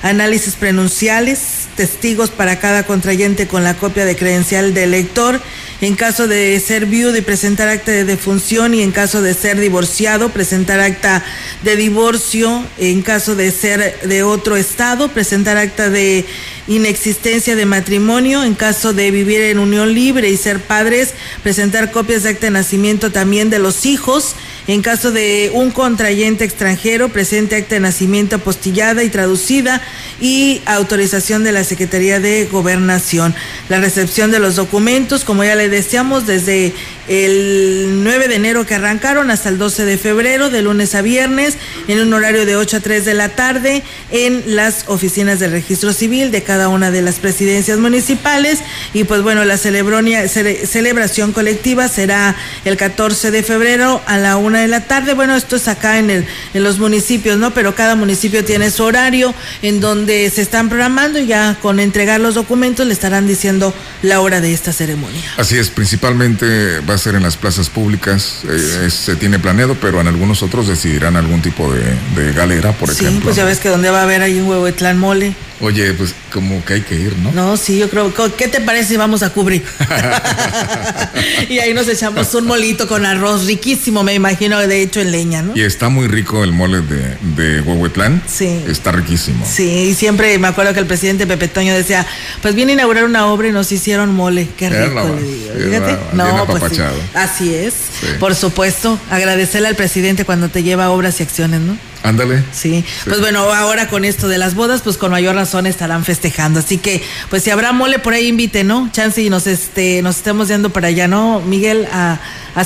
análisis 0.03 0.55
prenunciales, 0.55 1.39
testigos 1.77 2.31
para 2.31 2.59
cada 2.59 2.85
contrayente 2.85 3.47
con 3.47 3.65
la 3.65 3.75
copia 3.75 4.05
de 4.05 4.17
credencial 4.17 4.75
de 4.75 4.85
elector, 4.85 5.41
en 5.83 5.97
caso 5.97 6.29
de 6.29 6.59
ser 6.61 6.87
viudo 6.87 7.17
y 7.17 7.23
presentar 7.23 7.69
acta 7.69 7.91
de 7.91 8.05
defunción 8.05 8.73
y 8.73 8.83
en 8.83 8.93
caso 8.93 9.21
de 9.21 9.35
ser 9.35 9.59
divorciado, 9.59 10.29
presentar 10.29 10.79
acta 10.79 11.25
de 11.65 11.75
divorcio, 11.75 12.65
en 12.79 13.03
caso 13.03 13.35
de 13.35 13.51
ser 13.51 13.99
de 14.03 14.23
otro 14.23 14.57
estado, 14.57 15.09
presentar 15.09 15.57
acta 15.57 15.91
de 15.91 16.25
inexistencia 16.69 17.57
de 17.57 17.67
matrimonio, 17.67 18.45
en 18.45 18.55
caso 18.55 18.93
de 18.93 19.11
vivir 19.11 19.41
en 19.41 19.59
unión 19.59 19.93
libre 19.93 20.31
y 20.31 20.37
ser 20.37 20.61
padres, 20.61 21.15
presentar 21.43 21.91
copias 21.91 22.23
de 22.23 22.29
acta 22.29 22.47
de 22.47 22.53
nacimiento 22.53 23.11
también 23.11 23.51
de 23.51 23.59
los 23.59 23.85
hijos, 23.85 24.37
en 24.67 24.83
caso 24.83 25.11
de 25.11 25.51
un 25.55 25.71
contrayente 25.71 26.45
extranjero, 26.45 27.09
presente 27.09 27.57
acta 27.57 27.75
de 27.75 27.81
nacimiento 27.81 28.37
apostillada 28.37 29.03
y 29.03 29.09
traducida 29.09 29.83
y 30.21 30.61
autorización 30.67 31.43
de 31.43 31.53
la 31.53 31.65
Secretaría 31.65 32.21
de 32.21 32.47
Gobernación. 32.47 33.35
La 33.69 33.81
recepción 33.81 34.31
de 34.31 34.39
los 34.39 34.57
documentos, 34.57 35.25
como 35.25 35.45
ya 35.45 35.57
le 35.57 35.69
decíamos, 35.69 36.27
desde 36.27 36.75
el 37.09 38.03
9 38.03 38.29
de 38.29 38.37
enero 38.37 38.67
que 38.67 38.75
arrancaron 38.75 39.31
hasta 39.31 39.49
el 39.49 39.59
12 39.59 39.85
de 39.85 39.99
febrero, 39.99 40.51
de 40.51 40.63
lunes 40.63 40.95
a 40.95 41.03
viernes, 41.03 41.57
en 41.89 42.01
un 42.01 42.13
horario 42.15 42.47
de 42.47 42.57
8 42.57 42.77
a 42.79 42.81
3 42.81 43.05
de 43.05 43.15
la 43.15 43.31
tarde, 43.31 43.83
en 44.11 44.43
las 44.55 44.85
oficinas 44.89 45.41
del 45.41 45.53
registro 45.53 45.93
civil 45.93 46.31
de 46.31 46.43
cada 46.43 46.69
una 46.69 46.91
de 46.91 47.03
las 47.03 47.17
presidencias 47.17 47.79
municipales. 47.79 48.61
Y 48.93 49.05
pues 49.05 49.23
bueno, 49.23 49.45
la 49.45 49.57
celebración 49.57 51.33
colectiva 51.33 51.89
será 51.89 52.37
el 52.65 52.77
14 52.77 53.31
de 53.31 53.43
febrero 53.43 54.03
a 54.07 54.19
la 54.19 54.37
1 54.37 54.59
de 54.59 54.69
la 54.69 54.87
tarde. 54.87 55.15
Bueno, 55.15 55.37
esto 55.37 55.57
es 55.57 55.69
acá 55.69 55.99
en, 55.99 56.11
el, 56.11 56.27
en 56.55 56.63
los 56.63 56.79
municipios, 56.79 57.39
¿no? 57.39 57.53
Pero 57.55 57.75
cada 57.75 57.97
municipio 57.97 58.45
tiene 58.45 58.71
su 58.71 58.85
horario 58.85 59.35
en 59.63 59.81
donde 59.81 60.31
se 60.31 60.43
están 60.43 60.69
programando 60.69 61.19
y 61.19 61.27
ya 61.27 61.57
con 61.61 61.81
entregar 61.81 62.21
los 62.21 62.35
documentos 62.35 62.87
le 62.87 62.93
estarán 62.93 63.27
diciendo 63.27 63.75
la 64.03 64.21
hora 64.21 64.41
de 64.41 64.53
esta 64.53 64.73
ceremonia. 64.73 65.23
Así 65.37 65.59
es, 65.59 65.71
principalmente 65.71 66.81
va 66.93 66.97
a 66.97 66.99
ser 66.99 67.15
en 67.15 67.23
las 67.23 67.39
plazas 67.39 67.71
públicas, 67.71 68.43
eh, 68.47 68.91
se 68.91 69.17
tiene 69.17 69.39
planeado, 69.39 69.75
pero 69.81 70.03
en 70.03 70.09
algunos 70.09 70.43
otros 70.43 70.69
decidirán 70.69 71.17
algún 71.17 71.41
tipo 71.41 71.73
de, 71.73 72.33
galera, 72.33 72.73
por 72.73 72.91
ejemplo. 72.91 73.13
Sí, 73.13 73.21
pues 73.25 73.37
ya 73.37 73.47
ves 73.47 73.61
que 73.61 73.71
donde 73.71 73.89
va 73.89 74.01
a 74.01 74.03
haber 74.03 74.21
ahí 74.21 74.39
un 74.39 74.47
huevo 74.47 74.67
de 74.67 74.73
tlan 74.73 74.99
mole. 74.99 75.35
Oye, 75.63 75.93
pues 75.93 76.13
como 76.33 76.65
que 76.65 76.75
hay 76.75 76.81
que 76.81 76.97
ir, 76.97 77.17
¿no? 77.19 77.31
No, 77.31 77.57
sí, 77.57 77.79
yo 77.79 77.89
creo. 77.89 78.13
¿Qué 78.37 78.49
te 78.49 78.61
parece 78.61 78.89
si 78.89 78.97
vamos 78.97 79.23
a 79.23 79.31
cubrir? 79.31 79.65
y 81.49 81.61
ahí 81.61 81.73
nos 81.73 81.87
echamos 81.87 82.35
un 82.35 82.47
molito 82.47 82.89
con 82.89 83.07
arroz 83.07 83.47
riquísimo, 83.47 84.03
me 84.03 84.13
imagino, 84.13 84.59
de 84.59 84.83
hecho 84.83 85.01
en 85.01 85.13
leña, 85.13 85.41
¿no? 85.43 85.57
Y 85.57 85.63
está 85.63 85.89
muy 85.89 86.09
rico 86.09 86.43
el 86.43 86.51
mole 86.51 86.81
de, 86.81 87.17
de 87.37 87.61
Huehuetlán. 87.61 88.23
Sí. 88.27 88.65
Está 88.67 88.91
riquísimo. 88.91 89.47
Sí, 89.49 89.91
y 89.91 89.95
siempre 89.95 90.37
me 90.41 90.49
acuerdo 90.49 90.75
que 90.75 90.81
el 90.81 90.87
presidente 90.87 91.29
Pepe 91.29 91.47
Toño 91.47 91.73
decía, 91.73 92.05
pues 92.41 92.57
viene 92.57 92.73
a 92.73 92.75
inaugurar 92.75 93.05
una 93.05 93.29
obra 93.29 93.47
y 93.47 93.53
nos 93.53 93.71
hicieron 93.71 94.13
mole. 94.13 94.49
Qué 94.57 94.69
rico, 94.69 95.15
le 95.15 95.23
digo. 95.23 95.53
Fíjate. 95.55 95.97
no, 96.15 96.45
pues 96.45 96.81
Así 97.15 97.55
es. 97.55 97.75
Por 98.19 98.35
supuesto, 98.35 98.99
agradecerle 99.11 99.69
al 99.69 99.77
presidente 99.77 100.25
cuando 100.25 100.49
te 100.49 100.65
lleva 100.65 100.91
obras 100.91 101.21
y 101.21 101.23
acciones, 101.23 101.61
¿no? 101.61 101.77
Ándale. 102.03 102.43
Sí. 102.53 102.85
Pues 103.05 103.21
bueno, 103.21 103.41
ahora 103.53 103.89
con 103.89 104.05
esto 104.05 104.29
de 104.29 104.39
las 104.39 104.55
bodas, 104.55 104.83
pues 104.83 104.97
con 104.99 105.13
mayor 105.13 105.35
razón 105.35 105.67
estarán 105.67 106.05
festejando. 106.05 106.61
Así 106.61 106.79
que, 106.79 107.03
pues 107.31 107.45
si 107.45 107.51
habrá 107.51 107.73
mole 107.73 107.99
por 107.99 108.13
ahí, 108.15 108.29
invite, 108.29 108.65
¿no? 108.65 108.91
Chance 108.93 109.23
y 109.23 109.31
nos 109.31 109.47
este, 109.47 110.03
nos 110.03 110.17
estemos 110.17 110.49
yendo 110.49 110.71
para 110.71 110.89
allá, 110.89 111.07
¿no, 111.09 111.41
Miguel? 111.41 111.87
A, 111.93 112.19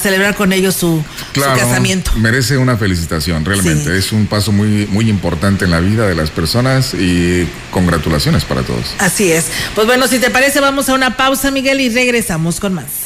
celebrar 0.03 0.35
con 0.35 0.53
ellos 0.53 0.75
su, 0.75 1.05
casamiento. 1.33 2.11
Merece 2.17 2.59
una 2.59 2.77
felicitación, 2.77 3.45
realmente. 3.45 3.97
Es 3.97 4.11
un 4.11 4.27
paso 4.27 4.51
muy, 4.51 4.87
muy 4.87 5.09
importante 5.09 5.65
en 5.65 5.71
la 5.71 5.79
vida 5.79 6.09
de 6.09 6.15
las 6.17 6.31
personas 6.31 6.93
y 6.93 7.47
congratulaciones 7.71 8.45
para 8.45 8.63
todos. 8.63 8.95
Así 8.99 9.31
es. 9.31 9.47
Pues 9.77 9.87
bueno, 9.87 10.09
si 10.09 10.19
te 10.19 10.31
parece, 10.31 10.61
vamos 10.61 10.89
a 10.89 10.95
una 10.95 11.17
pausa, 11.17 11.53
Miguel, 11.53 11.81
y 11.81 11.89
regresamos 11.89 12.59
con 12.59 12.75
más. 12.75 13.06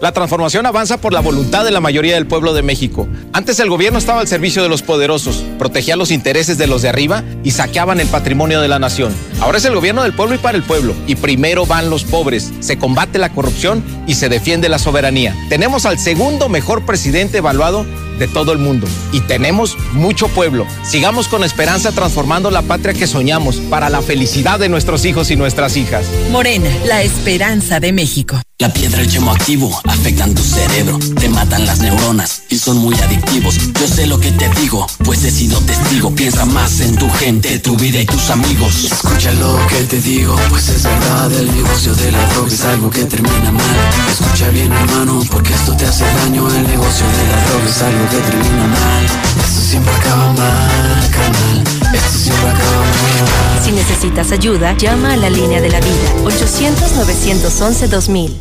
La 0.00 0.12
transformación 0.12 0.64
avanza 0.64 0.96
por 0.96 1.12
la 1.12 1.20
voluntad 1.20 1.62
de 1.62 1.70
la 1.70 1.80
mayoría 1.80 2.14
del 2.14 2.26
pueblo 2.26 2.54
de 2.54 2.62
México. 2.62 3.06
Antes 3.34 3.60
el 3.60 3.68
gobierno 3.68 3.98
estaba 3.98 4.22
al 4.22 4.28
servicio 4.28 4.62
de 4.62 4.70
los 4.70 4.80
poderosos, 4.80 5.44
protegía 5.58 5.94
los 5.94 6.10
intereses 6.10 6.56
de 6.56 6.66
los 6.66 6.80
de 6.80 6.88
arriba 6.88 7.22
y 7.44 7.50
saqueaban 7.50 8.00
el 8.00 8.08
patrimonio 8.08 8.62
de 8.62 8.68
la 8.68 8.78
nación. 8.78 9.14
Ahora 9.40 9.58
es 9.58 9.64
el 9.66 9.74
gobierno 9.74 10.02
del 10.02 10.14
pueblo 10.14 10.36
y 10.36 10.38
para 10.38 10.56
el 10.56 10.64
pueblo. 10.64 10.94
Y 11.06 11.16
primero 11.16 11.66
van 11.66 11.90
los 11.90 12.04
pobres, 12.04 12.50
se 12.60 12.78
combate 12.78 13.18
la 13.18 13.28
corrupción 13.34 13.84
y 14.06 14.14
se 14.14 14.30
defiende 14.30 14.70
la 14.70 14.78
soberanía. 14.78 15.36
Tenemos 15.50 15.84
al 15.84 15.98
segundo 15.98 16.48
mejor 16.48 16.86
presidente 16.86 17.36
evaluado 17.36 17.84
de 18.20 18.28
todo 18.28 18.52
el 18.52 18.58
mundo. 18.58 18.86
Y 19.10 19.20
tenemos 19.22 19.76
mucho 19.92 20.28
pueblo. 20.28 20.66
Sigamos 20.84 21.26
con 21.26 21.42
esperanza 21.42 21.90
transformando 21.90 22.52
la 22.52 22.62
patria 22.62 22.94
que 22.94 23.08
soñamos 23.08 23.56
para 23.56 23.90
la 23.90 24.02
felicidad 24.02 24.60
de 24.60 24.68
nuestros 24.68 25.04
hijos 25.04 25.32
y 25.32 25.36
nuestras 25.36 25.76
hijas. 25.76 26.06
Morena, 26.30 26.70
la 26.84 27.02
esperanza 27.02 27.80
de 27.80 27.92
México. 27.92 28.40
La 28.60 28.70
piedra, 28.70 29.00
el 29.00 29.08
chemo 29.08 29.32
activo, 29.32 29.80
afectan 29.88 30.34
tu 30.34 30.42
cerebro, 30.42 30.98
te 31.18 31.30
matan 31.30 31.64
las 31.64 31.78
neuronas 31.78 32.42
y 32.50 32.58
son 32.58 32.76
muy 32.76 32.94
adictivos. 32.96 33.56
Yo 33.80 33.88
sé 33.88 34.06
lo 34.06 34.20
que 34.20 34.32
te 34.32 34.50
digo, 34.60 34.86
pues 35.02 35.24
he 35.24 35.30
sido 35.30 35.58
testigo. 35.60 36.14
Piensa 36.14 36.44
más 36.44 36.80
en 36.80 36.94
tu 36.96 37.08
gente, 37.08 37.58
tu 37.58 37.74
vida 37.78 38.02
y 38.02 38.04
tus 38.04 38.28
amigos. 38.28 38.84
Escucha 38.84 39.32
lo 39.32 39.66
que 39.66 39.82
te 39.84 39.98
digo, 40.02 40.36
pues 40.50 40.68
es 40.68 40.82
verdad. 40.82 41.32
El 41.32 41.50
negocio 41.54 41.94
de 41.94 42.12
la 42.12 42.22
droga 42.26 42.52
es 42.52 42.64
algo 42.66 42.90
que 42.90 43.04
termina 43.06 43.50
mal. 43.50 43.76
Escucha 44.12 44.50
bien, 44.50 44.70
hermano, 44.70 45.22
porque 45.30 45.54
esto 45.54 45.74
te 45.74 45.86
hace 45.86 46.04
daño. 46.04 46.46
El 46.54 46.66
negocio 46.66 47.06
de 47.06 47.28
la 47.32 47.44
droga 47.46 47.66
es 47.66 47.80
algo 47.80 48.09
que 48.10 48.18
termina 48.18 48.66
mal. 48.66 49.04
Esto 49.04 49.60
siempre 49.60 49.94
acaba 49.94 50.32
mal, 50.32 51.10
canal. 51.10 51.62
Esto 51.94 52.18
siempre 52.18 52.50
acaba 52.50 52.78
mal. 52.78 53.62
Si 53.62 53.70
necesitas 53.72 54.32
ayuda, 54.32 54.72
llama 54.76 55.12
a 55.12 55.16
la 55.16 55.30
línea 55.30 55.60
de 55.60 55.70
la 55.70 55.80
vida 55.80 56.14
800-911-2000. 56.24 58.40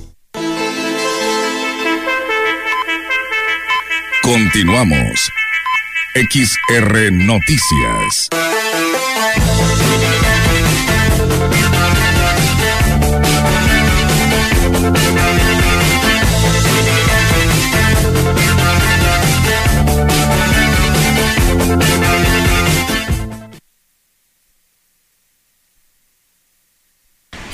Continuamos. 4.23 5.31
XR 6.15 7.11
Noticias. 7.11 8.29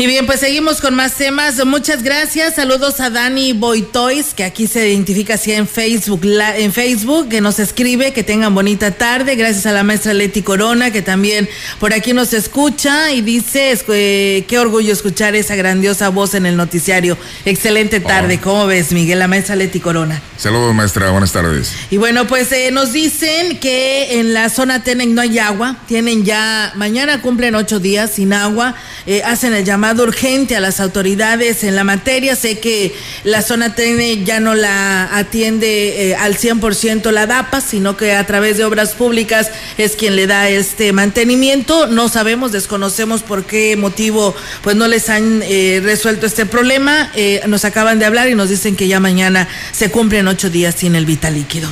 Y 0.06 0.08
bien, 0.08 0.28
pues 0.28 0.42
seguimos 0.42 0.82
con 0.82 0.94
más 0.94 1.16
temas. 1.16 1.66
Muchas 1.66 2.04
gracias. 2.04 2.54
Saludos 2.54 3.00
a 3.00 3.10
Dani 3.10 3.54
Boitois, 3.54 4.36
que 4.36 4.44
aquí 4.44 4.68
se 4.68 4.88
identifica 4.88 5.34
así 5.34 5.52
en 5.52 5.68
Facebook, 5.68 6.22
en 6.24 6.72
Facebook, 6.72 7.28
que 7.28 7.42
nos 7.42 7.58
escribe, 7.58 8.14
que 8.14 8.22
tengan 8.22 8.54
bonita 8.54 8.92
tarde. 8.92 9.36
Gracias 9.36 9.66
a 9.66 9.72
la 9.72 9.82
maestra 9.82 10.14
Leti 10.14 10.44
Corona, 10.44 10.92
que 10.92 11.02
también 11.02 11.50
por 11.80 11.92
aquí 11.92 12.14
nos 12.14 12.34
escucha 12.34 13.14
y 13.14 13.22
dice, 13.22 13.76
eh, 13.88 14.46
qué 14.48 14.60
orgullo 14.60 14.94
escuchar 14.94 15.34
esa 15.34 15.56
grandiosa 15.56 16.10
voz 16.10 16.36
en 16.36 16.46
el 16.46 16.56
noticiario. 16.56 17.18
Excelente 17.44 18.00
tarde. 18.00 18.40
¿Cómo 18.40 18.68
ves, 18.68 18.92
Miguel? 18.92 19.18
La 19.18 19.28
maestra 19.28 19.56
Leti 19.56 19.80
Corona. 19.80 20.22
Saludos, 20.38 20.76
maestra. 20.76 21.10
Buenas 21.10 21.32
tardes. 21.32 21.72
Y 21.90 21.98
bueno, 21.98 22.28
pues 22.28 22.52
eh, 22.52 22.70
nos 22.72 22.94
dicen 22.94 23.58
que 23.58 24.20
en 24.20 24.36
la 24.36 24.50
zona 24.50 24.84
Tenec 24.84 25.10
no 25.10 25.22
hay 25.22 25.40
agua. 25.40 25.78
Tienen 25.88 26.24
ya, 26.24 26.74
mañana 26.76 27.24
cumplen 27.24 27.56
ocho 27.56 27.80
días 27.80 28.12
sin 28.12 28.34
agua. 28.34 28.76
Eh, 29.08 29.24
hacen 29.24 29.56
el 29.56 29.66
llamado 29.66 29.95
urgente 30.04 30.56
a 30.56 30.60
las 30.60 30.80
autoridades 30.80 31.64
en 31.64 31.76
la 31.76 31.84
materia. 31.84 32.36
Sé 32.36 32.60
que 32.60 32.94
la 33.24 33.42
zona 33.42 33.76
TN 33.76 34.26
ya 34.26 34.40
no 34.40 34.56
la 34.56 35.16
atiende 35.18 36.12
eh, 36.12 36.16
al 36.16 36.38
100% 36.38 37.12
la 37.12 37.26
DAPA, 37.26 37.62
sino 37.62 37.98
que 37.98 38.14
a 38.14 38.26
través 38.26 38.58
de 38.58 38.66
obras 38.66 38.94
públicas 38.94 39.52
es 39.78 39.96
quien 39.96 40.16
le 40.16 40.28
da 40.28 40.50
este 40.50 40.94
mantenimiento. 40.94 41.88
No 41.88 42.10
sabemos, 42.10 42.52
desconocemos 42.52 43.24
por 43.24 43.46
qué 43.46 43.76
motivo 43.76 44.36
pues 44.62 44.76
no 44.76 44.88
les 44.88 45.10
han 45.10 45.42
eh, 45.44 45.82
resuelto 45.84 46.26
este 46.26 46.46
problema. 46.46 47.12
Eh, 47.16 47.42
nos 47.48 47.66
acaban 47.66 48.00
de 48.00 48.06
hablar 48.06 48.30
y 48.30 48.36
nos 48.36 48.50
dicen 48.50 48.76
que 48.76 48.88
ya 48.88 49.00
mañana 49.00 49.48
se 49.72 49.92
cumplen 49.92 50.28
ocho 50.28 50.50
días 50.50 50.76
sin 50.76 50.96
el 50.96 51.06
vital 51.06 51.36
líquido. 51.36 51.70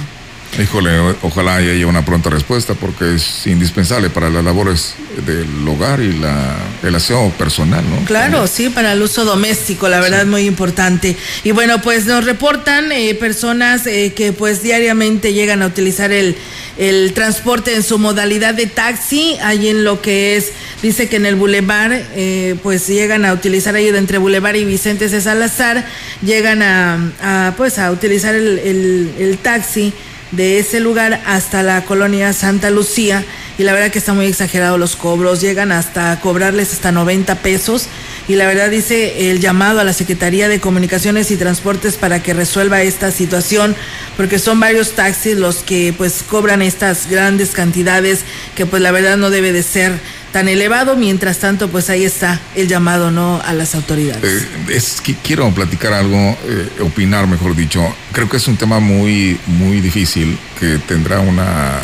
Híjole, 0.61 0.99
ojalá 1.23 1.55
haya 1.55 1.87
una 1.87 2.05
pronta 2.05 2.29
respuesta 2.29 2.75
porque 2.75 3.15
es 3.15 3.47
indispensable 3.47 4.11
para 4.11 4.29
las 4.29 4.43
labores 4.43 4.93
del 5.25 5.67
hogar 5.67 5.99
y 5.99 6.13
la, 6.13 6.55
el 6.83 6.93
aseo 6.93 7.31
personal, 7.39 7.83
¿no? 7.89 8.05
Claro, 8.05 8.45
sí, 8.45 8.69
para 8.69 8.93
el 8.93 9.01
uso 9.01 9.25
doméstico, 9.25 9.89
la 9.89 9.99
verdad, 9.99 10.27
muy 10.27 10.45
importante. 10.45 11.17
Y 11.43 11.51
bueno, 11.51 11.81
pues 11.81 12.05
nos 12.05 12.25
reportan 12.25 12.91
eh, 12.91 13.15
personas 13.15 13.87
eh, 13.87 14.13
que 14.15 14.31
pues 14.31 14.61
diariamente 14.61 15.33
llegan 15.33 15.63
a 15.63 15.65
utilizar 15.65 16.11
el, 16.11 16.35
el 16.77 17.13
transporte 17.13 17.73
en 17.73 17.81
su 17.81 17.97
modalidad 17.97 18.53
de 18.53 18.67
taxi, 18.67 19.37
ahí 19.41 19.69
en 19.69 19.83
lo 19.83 20.01
que 20.01 20.35
es, 20.35 20.51
dice 20.83 21.09
que 21.09 21.15
en 21.15 21.25
el 21.25 21.35
bulevar, 21.35 21.91
eh, 22.15 22.55
pues 22.61 22.85
llegan 22.85 23.25
a 23.25 23.33
utilizar 23.33 23.73
ahí 23.73 23.87
entre 23.87 24.19
bulevar 24.19 24.55
y 24.55 24.65
Vicente 24.65 25.09
de 25.09 25.19
Salazar, 25.19 25.83
llegan 26.21 26.61
a, 26.61 27.55
pues 27.57 27.79
a 27.79 27.91
utilizar 27.91 28.35
el, 28.35 28.59
el, 28.59 29.13
el 29.17 29.37
taxi 29.39 29.93
de 30.35 30.59
ese 30.59 30.79
lugar 30.79 31.21
hasta 31.25 31.63
la 31.63 31.85
colonia 31.85 32.33
Santa 32.33 32.69
Lucía. 32.69 33.23
Y 33.57 33.63
la 33.63 33.73
verdad 33.73 33.91
que 33.91 33.99
está 33.99 34.13
muy 34.13 34.25
exagerado 34.25 34.77
los 34.77 34.95
cobros, 34.95 35.39
llegan 35.39 35.71
hasta 35.71 36.19
cobrarles 36.19 36.73
hasta 36.73 36.91
90 36.91 37.35
pesos. 37.35 37.87
Y 38.27 38.35
la 38.35 38.47
verdad 38.47 38.69
dice 38.69 39.29
el 39.29 39.39
llamado 39.39 39.79
a 39.79 39.83
la 39.83 39.93
Secretaría 39.93 40.47
de 40.47 40.59
Comunicaciones 40.59 41.29
y 41.29 41.37
Transportes 41.37 41.95
para 41.95 42.23
que 42.23 42.33
resuelva 42.33 42.81
esta 42.81 43.11
situación 43.11 43.75
porque 44.15 44.39
son 44.39 44.59
varios 44.59 44.91
taxis 44.91 45.37
los 45.37 45.57
que 45.57 45.93
pues 45.97 46.23
cobran 46.27 46.61
estas 46.61 47.09
grandes 47.09 47.51
cantidades 47.51 48.21
que 48.55 48.65
pues 48.65 48.81
la 48.81 48.91
verdad 48.91 49.17
no 49.17 49.29
debe 49.29 49.51
de 49.51 49.63
ser 49.63 49.91
tan 50.33 50.49
elevado. 50.49 50.97
Mientras 50.97 51.39
tanto, 51.39 51.69
pues 51.69 51.89
ahí 51.89 52.03
está 52.03 52.41
el 52.55 52.67
llamado 52.67 53.11
no 53.11 53.41
a 53.45 53.53
las 53.53 53.75
autoridades. 53.75 54.23
Eh, 54.23 54.47
es 54.69 54.99
que 54.99 55.15
quiero 55.15 55.49
platicar 55.51 55.93
algo, 55.93 56.17
eh, 56.17 56.69
opinar, 56.81 57.27
mejor 57.27 57.55
dicho. 57.55 57.81
Creo 58.11 58.27
que 58.27 58.35
es 58.37 58.47
un 58.49 58.57
tema 58.57 58.81
muy, 58.81 59.39
muy 59.47 59.79
difícil 59.79 60.37
que 60.59 60.79
tendrá 60.79 61.21
una 61.21 61.79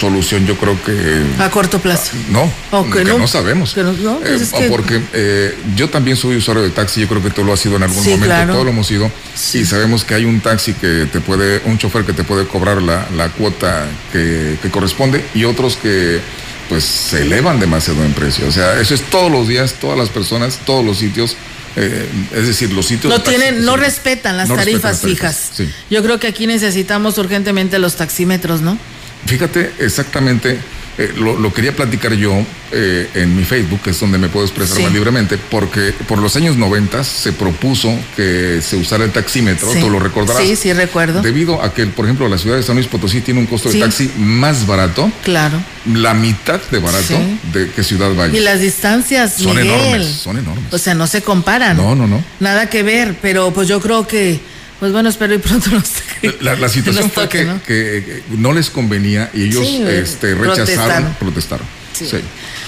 solución 0.00 0.46
yo 0.46 0.56
creo 0.56 0.82
que 0.84 1.22
a 1.38 1.50
corto 1.50 1.78
plazo. 1.78 2.12
no 2.30 2.50
que 2.90 3.04
no, 3.04 3.26
sabemos. 3.26 3.76
No, 3.76 4.20
pues 4.20 4.50
eh, 4.54 4.66
porque 4.70 5.54
yo 5.76 5.90
también 5.90 6.16
soy 6.16 6.36
usuario 6.36 6.62
de 6.62 6.70
taxi 6.70 7.02
yo 7.02 7.08
creo 7.08 7.22
que 7.22 7.28
tú 7.28 7.44
lo 7.44 7.52
has 7.52 7.60
sido 7.60 7.76
en 7.76 7.82
algún 7.82 8.02
momento 8.02 8.52
todos 8.52 8.64
lo 8.64 8.70
hemos 8.70 8.86
sido. 8.86 9.10
Y 9.52 9.64
sabemos 9.66 10.04
que 10.04 10.14
hay 10.14 10.24
un 10.24 10.40
taxi 10.40 10.72
que 10.72 11.06
te 11.12 11.20
puede 11.20 11.60
un 11.66 11.76
chofer 11.76 12.04
que 12.04 12.14
te 12.14 12.24
puede 12.24 12.46
cobrar 12.46 12.80
la, 12.80 13.06
la 13.14 13.28
cuota 13.28 13.84
que, 14.12 14.56
que 14.62 14.70
corresponde 14.70 15.22
y 15.34 15.44
otros 15.44 15.76
que 15.76 16.20
pues 16.68 16.84
se 16.84 17.22
elevan 17.22 17.60
demasiado 17.60 18.04
en 18.04 18.12
precio. 18.12 18.46
O 18.46 18.52
sea, 18.52 18.80
eso 18.80 18.94
es 18.94 19.02
todos 19.02 19.30
los 19.30 19.48
días, 19.48 19.74
todas 19.80 19.98
las 19.98 20.08
personas, 20.08 20.58
todos 20.64 20.84
los 20.84 20.98
sitios. 20.98 21.36
Eh, 21.74 22.06
es 22.34 22.46
decir, 22.46 22.72
los 22.72 22.86
sitios... 22.86 23.12
No, 23.12 23.22
tienen, 23.22 23.64
no 23.64 23.76
respetan 23.76 24.36
las 24.36 24.48
tarifas 24.48 25.00
fijas. 25.00 25.52
Yo 25.90 26.02
creo 26.02 26.20
que 26.20 26.26
aquí 26.26 26.46
necesitamos 26.46 27.16
urgentemente 27.18 27.78
los 27.78 27.96
taxímetros, 27.96 28.60
¿no? 28.60 28.78
Fíjate 29.26 29.72
exactamente 29.78 30.58
Eh, 30.98 31.10
lo, 31.16 31.38
lo, 31.38 31.52
quería 31.54 31.74
platicar 31.74 32.12
yo 32.12 32.34
eh, 32.70 33.08
en 33.14 33.34
mi 33.34 33.44
Facebook, 33.44 33.80
que 33.80 33.90
es 33.90 33.98
donde 34.00 34.18
me 34.18 34.28
puedo 34.28 34.44
expresar 34.44 34.76
Sí. 34.76 34.82
más 34.82 34.92
libremente, 34.92 35.38
porque 35.38 35.94
por 36.06 36.18
los 36.18 36.36
años 36.36 36.56
90 36.58 37.02
se 37.02 37.32
propuso 37.32 37.98
que 38.14 38.60
se 38.62 38.76
usara 38.76 39.04
el 39.04 39.10
taxímetro, 39.10 39.72
Sí. 39.72 39.80
tú 39.80 39.88
lo 39.88 39.98
recordarás. 39.98 40.42
Sí, 40.42 40.54
sí, 40.54 40.70
recuerdo. 40.74 41.22
Debido 41.22 41.62
a 41.62 41.72
que, 41.72 41.86
por 41.86 42.04
ejemplo, 42.04 42.28
la 42.28 42.36
ciudad 42.36 42.56
de 42.56 42.62
San 42.62 42.76
Luis 42.76 42.88
Potosí 42.88 43.22
tiene 43.22 43.40
un 43.40 43.46
costo 43.46 43.70
de 43.70 43.80
taxi 43.80 44.10
más 44.18 44.66
barato, 44.66 45.10
Claro. 45.24 45.62
la 45.94 46.12
mitad 46.12 46.60
de 46.70 46.78
barato 46.78 47.14
de 47.54 47.70
que 47.70 47.82
Ciudad 47.82 48.14
Valle. 48.14 48.36
Y 48.36 48.40
las 48.42 48.60
distancias, 48.60 49.34
son 49.38 49.56
Miguel. 49.56 49.68
enormes, 49.72 50.06
son 50.08 50.36
enormes. 50.38 50.72
O 50.74 50.78
sea, 50.78 50.94
no 50.94 51.06
se 51.06 51.22
comparan. 51.22 51.76
No, 51.78 51.94
no, 51.94 52.06
no. 52.06 52.22
Nada 52.40 52.68
que 52.68 52.82
ver, 52.82 53.16
pero 53.22 53.50
pues 53.52 53.66
yo 53.66 53.80
creo 53.80 54.06
que, 54.06 54.40
pues 54.82 54.90
bueno, 54.90 55.10
espero 55.10 55.32
y 55.32 55.38
pronto 55.38 55.70
nos 55.70 55.92
La, 56.40 56.56
la 56.56 56.68
situación 56.68 57.04
nos 57.04 57.12
fue 57.12 57.28
que, 57.28 57.44
¿no? 57.44 57.62
que, 57.62 58.24
no 58.30 58.52
les 58.52 58.68
convenía 58.68 59.30
y 59.32 59.44
ellos 59.44 59.64
Sí, 59.64 59.80
este, 59.86 60.34
rechazaron, 60.34 60.56
protestaron. 60.56 61.16
protestaron. 61.20 61.66
Sí. 61.92 62.06
Sí. 62.10 62.16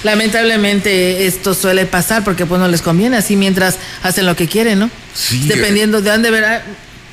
Lamentablemente 0.04 1.26
esto 1.26 1.54
suele 1.54 1.86
pasar 1.86 2.22
porque 2.22 2.46
pues 2.46 2.60
no 2.60 2.68
les 2.68 2.82
conviene 2.82 3.16
así 3.16 3.34
mientras 3.34 3.78
hacen 4.04 4.26
lo 4.26 4.36
que 4.36 4.46
quieren, 4.46 4.78
¿no? 4.78 4.90
Sí, 5.12 5.48
Dependiendo 5.48 6.02
de 6.02 6.10
dónde 6.10 6.30
verá. 6.30 6.64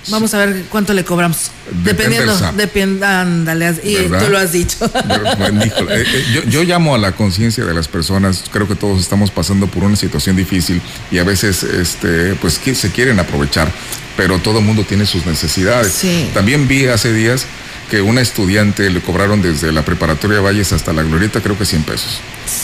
Vamos 0.09 0.33
a 0.33 0.45
ver 0.45 0.63
cuánto 0.69 0.93
le 0.93 1.03
cobramos. 1.03 1.51
Depende 1.83 2.17
Dependiendo, 2.17 2.51
depende, 2.53 3.05
ándale, 3.05 3.75
y 3.83 3.95
¿Verdad? 3.95 4.25
tú 4.25 4.31
lo 4.31 4.37
has 4.37 4.51
dicho. 4.51 4.77
Pero, 5.07 5.35
bueno, 5.37 5.65
híjole, 5.65 6.01
eh, 6.01 6.05
eh, 6.05 6.25
yo, 6.33 6.43
yo 6.43 6.63
llamo 6.63 6.95
a 6.95 6.97
la 6.97 7.11
conciencia 7.13 7.63
de 7.63 7.73
las 7.73 7.87
personas, 7.87 8.43
creo 8.51 8.67
que 8.67 8.75
todos 8.75 8.99
estamos 8.99 9.31
pasando 9.31 9.67
por 9.67 9.83
una 9.83 9.95
situación 9.95 10.35
difícil 10.35 10.81
y 11.11 11.19
a 11.19 11.23
veces 11.23 11.63
este, 11.63 12.35
pues 12.35 12.59
que 12.59 12.75
se 12.75 12.91
quieren 12.91 13.19
aprovechar, 13.19 13.71
pero 14.17 14.39
todo 14.39 14.59
el 14.59 14.65
mundo 14.65 14.83
tiene 14.83 15.05
sus 15.05 15.25
necesidades. 15.25 15.91
Sí. 15.93 16.29
También 16.33 16.67
vi 16.67 16.87
hace 16.87 17.13
días 17.13 17.45
que 17.89 18.01
una 18.01 18.21
estudiante 18.21 18.89
le 18.89 19.01
cobraron 19.01 19.41
desde 19.41 19.71
la 19.71 19.83
preparatoria 19.83 20.39
Valles 20.39 20.71
hasta 20.71 20.93
la 20.93 21.03
Glorieta 21.03 21.41
creo 21.41 21.57
que 21.57 21.65
100 21.65 21.83
pesos. 21.83 22.21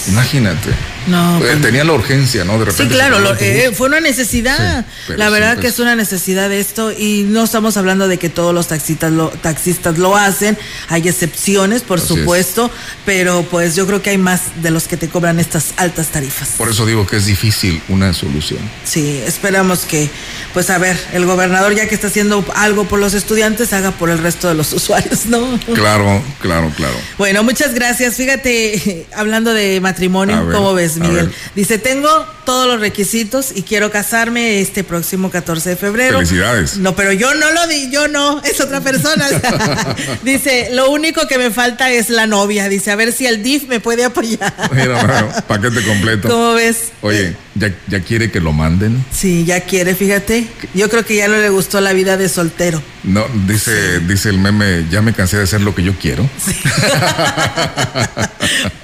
Imagínate. 0.07 0.69
No, 1.07 1.37
Eh, 1.37 1.41
pues- 1.41 1.61
Tenía 1.61 1.83
la 1.83 1.93
urgencia, 1.93 2.43
¿no? 2.45 2.53
De 2.59 2.65
repente. 2.65 2.83
Sí, 2.83 2.89
claro, 2.89 3.19
lo- 3.19 3.35
eh, 3.39 3.71
fue 3.75 3.87
una 3.87 3.99
necesidad. 3.99 4.85
Sí, 5.07 5.13
la 5.17 5.27
sí, 5.27 5.31
verdad 5.31 5.53
pues- 5.55 5.61
que 5.61 5.67
es 5.69 5.79
una 5.79 5.95
necesidad 5.95 6.51
esto 6.51 6.91
y 6.91 7.23
no 7.27 7.43
estamos 7.43 7.77
hablando 7.77 8.07
de 8.07 8.17
que 8.17 8.29
todos 8.29 8.53
los 8.53 8.67
taxistas 8.67 9.11
lo, 9.11 9.29
taxistas 9.29 9.97
lo 9.97 10.15
hacen, 10.15 10.57
hay 10.89 11.07
excepciones, 11.07 11.81
por 11.81 11.99
Así 11.99 12.13
es. 12.13 12.19
supuesto, 12.19 12.71
pero 13.05 13.43
pues 13.49 13.75
yo 13.75 13.87
creo 13.87 14.01
que 14.01 14.11
hay 14.11 14.17
más 14.17 14.41
de 14.61 14.71
los 14.71 14.87
que 14.87 14.97
te 14.97 15.07
cobran 15.09 15.39
estas 15.39 15.73
altas 15.77 16.07
tarifas. 16.07 16.49
Por 16.57 16.69
eso 16.69 16.85
digo 16.85 17.07
que 17.07 17.17
es 17.17 17.25
difícil 17.25 17.81
una 17.89 18.13
solución. 18.13 18.59
Sí, 18.83 19.21
esperamos 19.25 19.79
que, 19.85 20.09
pues 20.53 20.69
a 20.69 20.77
ver, 20.77 20.97
el 21.13 21.25
gobernador 21.25 21.73
ya 21.75 21.87
que 21.87 21.95
está 21.95 22.07
haciendo 22.07 22.45
algo 22.55 22.85
por 22.85 22.99
los 22.99 23.13
estudiantes, 23.13 23.73
haga 23.73 23.91
por 23.91 24.09
el 24.09 24.17
resto 24.19 24.47
de 24.47 24.53
los 24.55 24.71
usuarios, 24.73 25.25
¿no? 25.27 25.59
Claro, 25.73 26.21
claro, 26.41 26.71
claro. 26.75 26.95
Bueno, 27.17 27.43
muchas 27.43 27.73
gracias. 27.73 28.15
Fíjate, 28.15 29.05
hablando 29.15 29.53
de 29.53 29.79
matrimonio, 29.81 30.47
¿cómo 30.51 30.73
ves, 30.73 30.96
Miguel? 30.99 31.31
Dice, 31.55 31.77
tengo 31.77 32.09
todos 32.45 32.67
los 32.67 32.79
requisitos 32.79 33.51
y 33.53 33.63
quiero 33.63 33.91
casarme 33.91 34.61
este 34.61 34.83
próximo 34.83 35.29
14 35.29 35.69
de 35.69 35.75
febrero. 35.75 36.17
Felicidades. 36.17 36.77
No, 36.77 36.95
pero 36.95 37.11
yo 37.11 37.33
no 37.33 37.51
lo 37.51 37.67
di, 37.67 37.89
yo 37.91 38.07
no, 38.07 38.41
es 38.43 38.59
otra 38.61 38.81
persona. 38.81 39.27
Dice, 40.23 40.69
lo 40.71 40.89
único 40.89 41.27
que 41.27 41.37
me 41.37 41.51
falta 41.51 41.91
es 41.91 42.09
la 42.09 42.27
novia. 42.27 42.69
Dice, 42.69 42.91
a 42.91 42.95
ver 42.95 43.11
si 43.11 43.25
el 43.25 43.43
DIF 43.43 43.67
me 43.67 43.79
puede 43.79 44.05
apoyar. 44.05 44.53
Mira, 44.71 45.03
bueno, 45.03 45.29
paquete 45.47 45.83
completo. 45.83 46.29
¿Cómo 46.29 46.53
ves? 46.53 46.91
Oye, 47.01 47.35
¿ya, 47.59 47.73
¿ya 47.87 47.99
quiere 48.01 48.31
que 48.31 48.39
lo 48.39 48.53
manden? 48.53 49.03
Sí, 49.11 49.45
ya 49.45 49.61
quiere, 49.61 49.95
fíjate. 49.95 50.47
Yo 50.73 50.89
creo 50.89 51.05
que 51.05 51.15
ya 51.15 51.27
no 51.27 51.37
le 51.37 51.49
gustó 51.49 51.81
la 51.81 51.93
vida 51.93 52.17
de 52.17 52.29
soltero. 52.29 52.81
No, 53.03 53.25
dice, 53.47 53.99
dice 54.01 54.29
el 54.29 54.37
meme, 54.39 54.85
ya 54.91 55.01
me 55.01 55.13
cansé 55.13 55.37
de 55.37 55.43
hacer 55.43 55.61
lo 55.61 55.73
que 55.75 55.83
yo 55.83 55.93
quiero. 55.99 56.27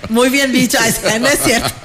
Muy 0.10 0.30
bien 0.30 0.52
dicho, 0.52 0.78
sí, 0.86 1.20
no 1.20 1.28
es 1.28 1.40
cierto. 1.44 1.70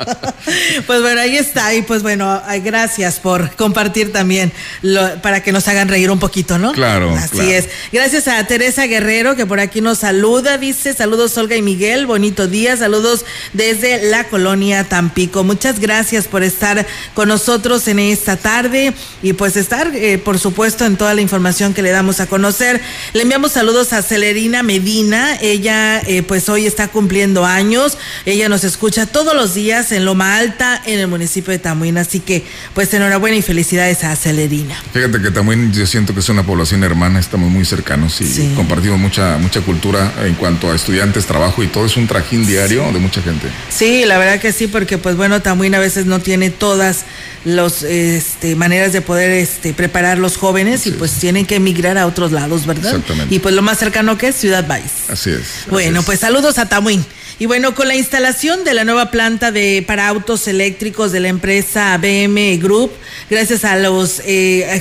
Pues 0.86 1.02
bueno, 1.02 1.20
ahí 1.20 1.36
está. 1.36 1.74
Y 1.74 1.82
pues 1.82 2.02
bueno, 2.02 2.40
gracias 2.64 3.20
por 3.20 3.54
compartir 3.56 4.12
también 4.12 4.50
lo- 4.80 5.20
para 5.20 5.42
que 5.42 5.52
nos 5.52 5.68
hagan 5.68 5.88
reír 5.88 6.10
un 6.10 6.18
poquito, 6.18 6.56
¿no? 6.58 6.72
Claro, 6.72 7.14
Así 7.14 7.30
claro. 7.30 7.50
es. 7.50 7.68
Gracias 7.92 8.28
a 8.28 8.42
Teresa 8.46 8.84
Guerrero 8.86 9.36
que 9.36 9.44
por 9.44 9.60
aquí 9.60 9.80
nos 9.82 9.98
saluda. 9.98 10.56
Dice, 10.56 10.94
saludos 10.94 11.36
Olga 11.36 11.56
y 11.56 11.62
Miguel, 11.62 12.06
bonito 12.06 12.46
día. 12.48 12.76
Saludos 12.78 13.26
desde 13.52 14.02
la 14.10 14.24
colonia 14.28 14.84
Tampico. 14.84 15.44
Muchas 15.44 15.80
gracias 15.80 16.26
por 16.26 16.42
estar 16.42 16.77
con 17.14 17.28
nosotros 17.28 17.86
en 17.88 17.98
esta 17.98 18.36
tarde 18.36 18.92
y 19.22 19.32
pues 19.32 19.56
estar, 19.56 19.90
eh, 19.94 20.18
por 20.18 20.38
supuesto, 20.38 20.84
en 20.86 20.96
toda 20.96 21.14
la 21.14 21.20
información 21.20 21.74
que 21.74 21.82
le 21.82 21.90
damos 21.90 22.20
a 22.20 22.26
conocer. 22.26 22.80
Le 23.12 23.22
enviamos 23.22 23.52
saludos 23.52 23.92
a 23.92 24.02
Celerina 24.02 24.62
Medina. 24.62 25.36
Ella, 25.40 26.00
eh, 26.06 26.22
pues 26.22 26.48
hoy 26.48 26.66
está 26.66 26.88
cumpliendo 26.88 27.44
años. 27.44 27.98
Ella 28.26 28.48
nos 28.48 28.64
escucha 28.64 29.06
todos 29.06 29.34
los 29.34 29.54
días 29.54 29.92
en 29.92 30.04
Loma 30.04 30.36
Alta, 30.36 30.80
en 30.86 30.98
el 30.98 31.08
municipio 31.08 31.52
de 31.52 31.58
Tamuín. 31.58 31.98
Así 31.98 32.20
que, 32.20 32.44
pues 32.74 32.92
enhorabuena 32.94 33.36
y 33.36 33.42
felicidades 33.42 34.04
a 34.04 34.14
Celerina. 34.16 34.74
Fíjate 34.92 35.20
que 35.20 35.30
también 35.30 35.72
yo 35.72 35.86
siento 35.86 36.14
que 36.14 36.20
es 36.20 36.28
una 36.28 36.44
población 36.44 36.84
hermana, 36.84 37.18
estamos 37.18 37.50
muy 37.50 37.64
cercanos 37.64 38.20
y 38.20 38.24
Sí. 38.26 38.52
compartimos 38.54 38.98
mucha, 38.98 39.38
mucha 39.38 39.60
cultura 39.62 40.12
en 40.24 40.34
cuanto 40.34 40.70
a 40.70 40.74
estudiantes, 40.74 41.26
trabajo 41.26 41.62
y 41.62 41.66
todo. 41.66 41.86
Es 41.86 41.96
un 41.96 42.06
trajín 42.06 42.46
diario 42.46 42.90
de 42.92 42.98
mucha 42.98 43.22
gente. 43.22 43.48
Sí, 43.68 44.04
la 44.04 44.18
verdad 44.18 44.40
que 44.40 44.52
sí, 44.52 44.66
porque 44.66 44.98
pues 44.98 45.16
bueno, 45.16 45.40
Tamuín 45.42 45.74
a 45.74 45.78
veces 45.78 46.06
no 46.06 46.20
tiene 46.20 46.50
todas 46.68 47.06
las 47.46 47.82
este, 47.82 48.54
maneras 48.54 48.92
de 48.92 49.00
poder 49.00 49.30
este, 49.30 49.72
preparar 49.72 50.18
los 50.18 50.36
jóvenes 50.36 50.86
y 50.86 50.90
pues 50.90 51.12
tienen 51.12 51.46
que 51.46 51.56
emigrar 51.56 51.96
a 51.96 52.06
otros 52.06 52.30
lados, 52.30 52.66
¿verdad? 52.66 52.92
Exactamente. 52.92 53.34
Y 53.34 53.38
pues 53.38 53.54
lo 53.54 53.62
más 53.62 53.78
cercano 53.78 54.18
que 54.18 54.28
es 54.28 54.36
Ciudad 54.36 54.66
Valles. 54.68 54.92
Así 55.08 55.30
es. 55.30 55.40
así 55.40 55.70
Bueno, 55.70 56.00
es. 56.00 56.06
pues 56.06 56.20
saludos 56.20 56.58
a 56.58 56.68
Tamuín. 56.68 57.06
Y 57.40 57.46
bueno, 57.46 57.72
con 57.72 57.86
la 57.86 57.94
instalación 57.94 58.64
de 58.64 58.74
la 58.74 58.82
nueva 58.82 59.12
planta 59.12 59.52
de 59.52 59.84
para 59.86 60.08
autos 60.08 60.48
eléctricos 60.48 61.12
de 61.12 61.20
la 61.20 61.28
empresa 61.28 61.96
BM 61.96 62.56
Group, 62.56 62.90
gracias 63.30 63.64
a 63.64 63.76
las 63.76 64.20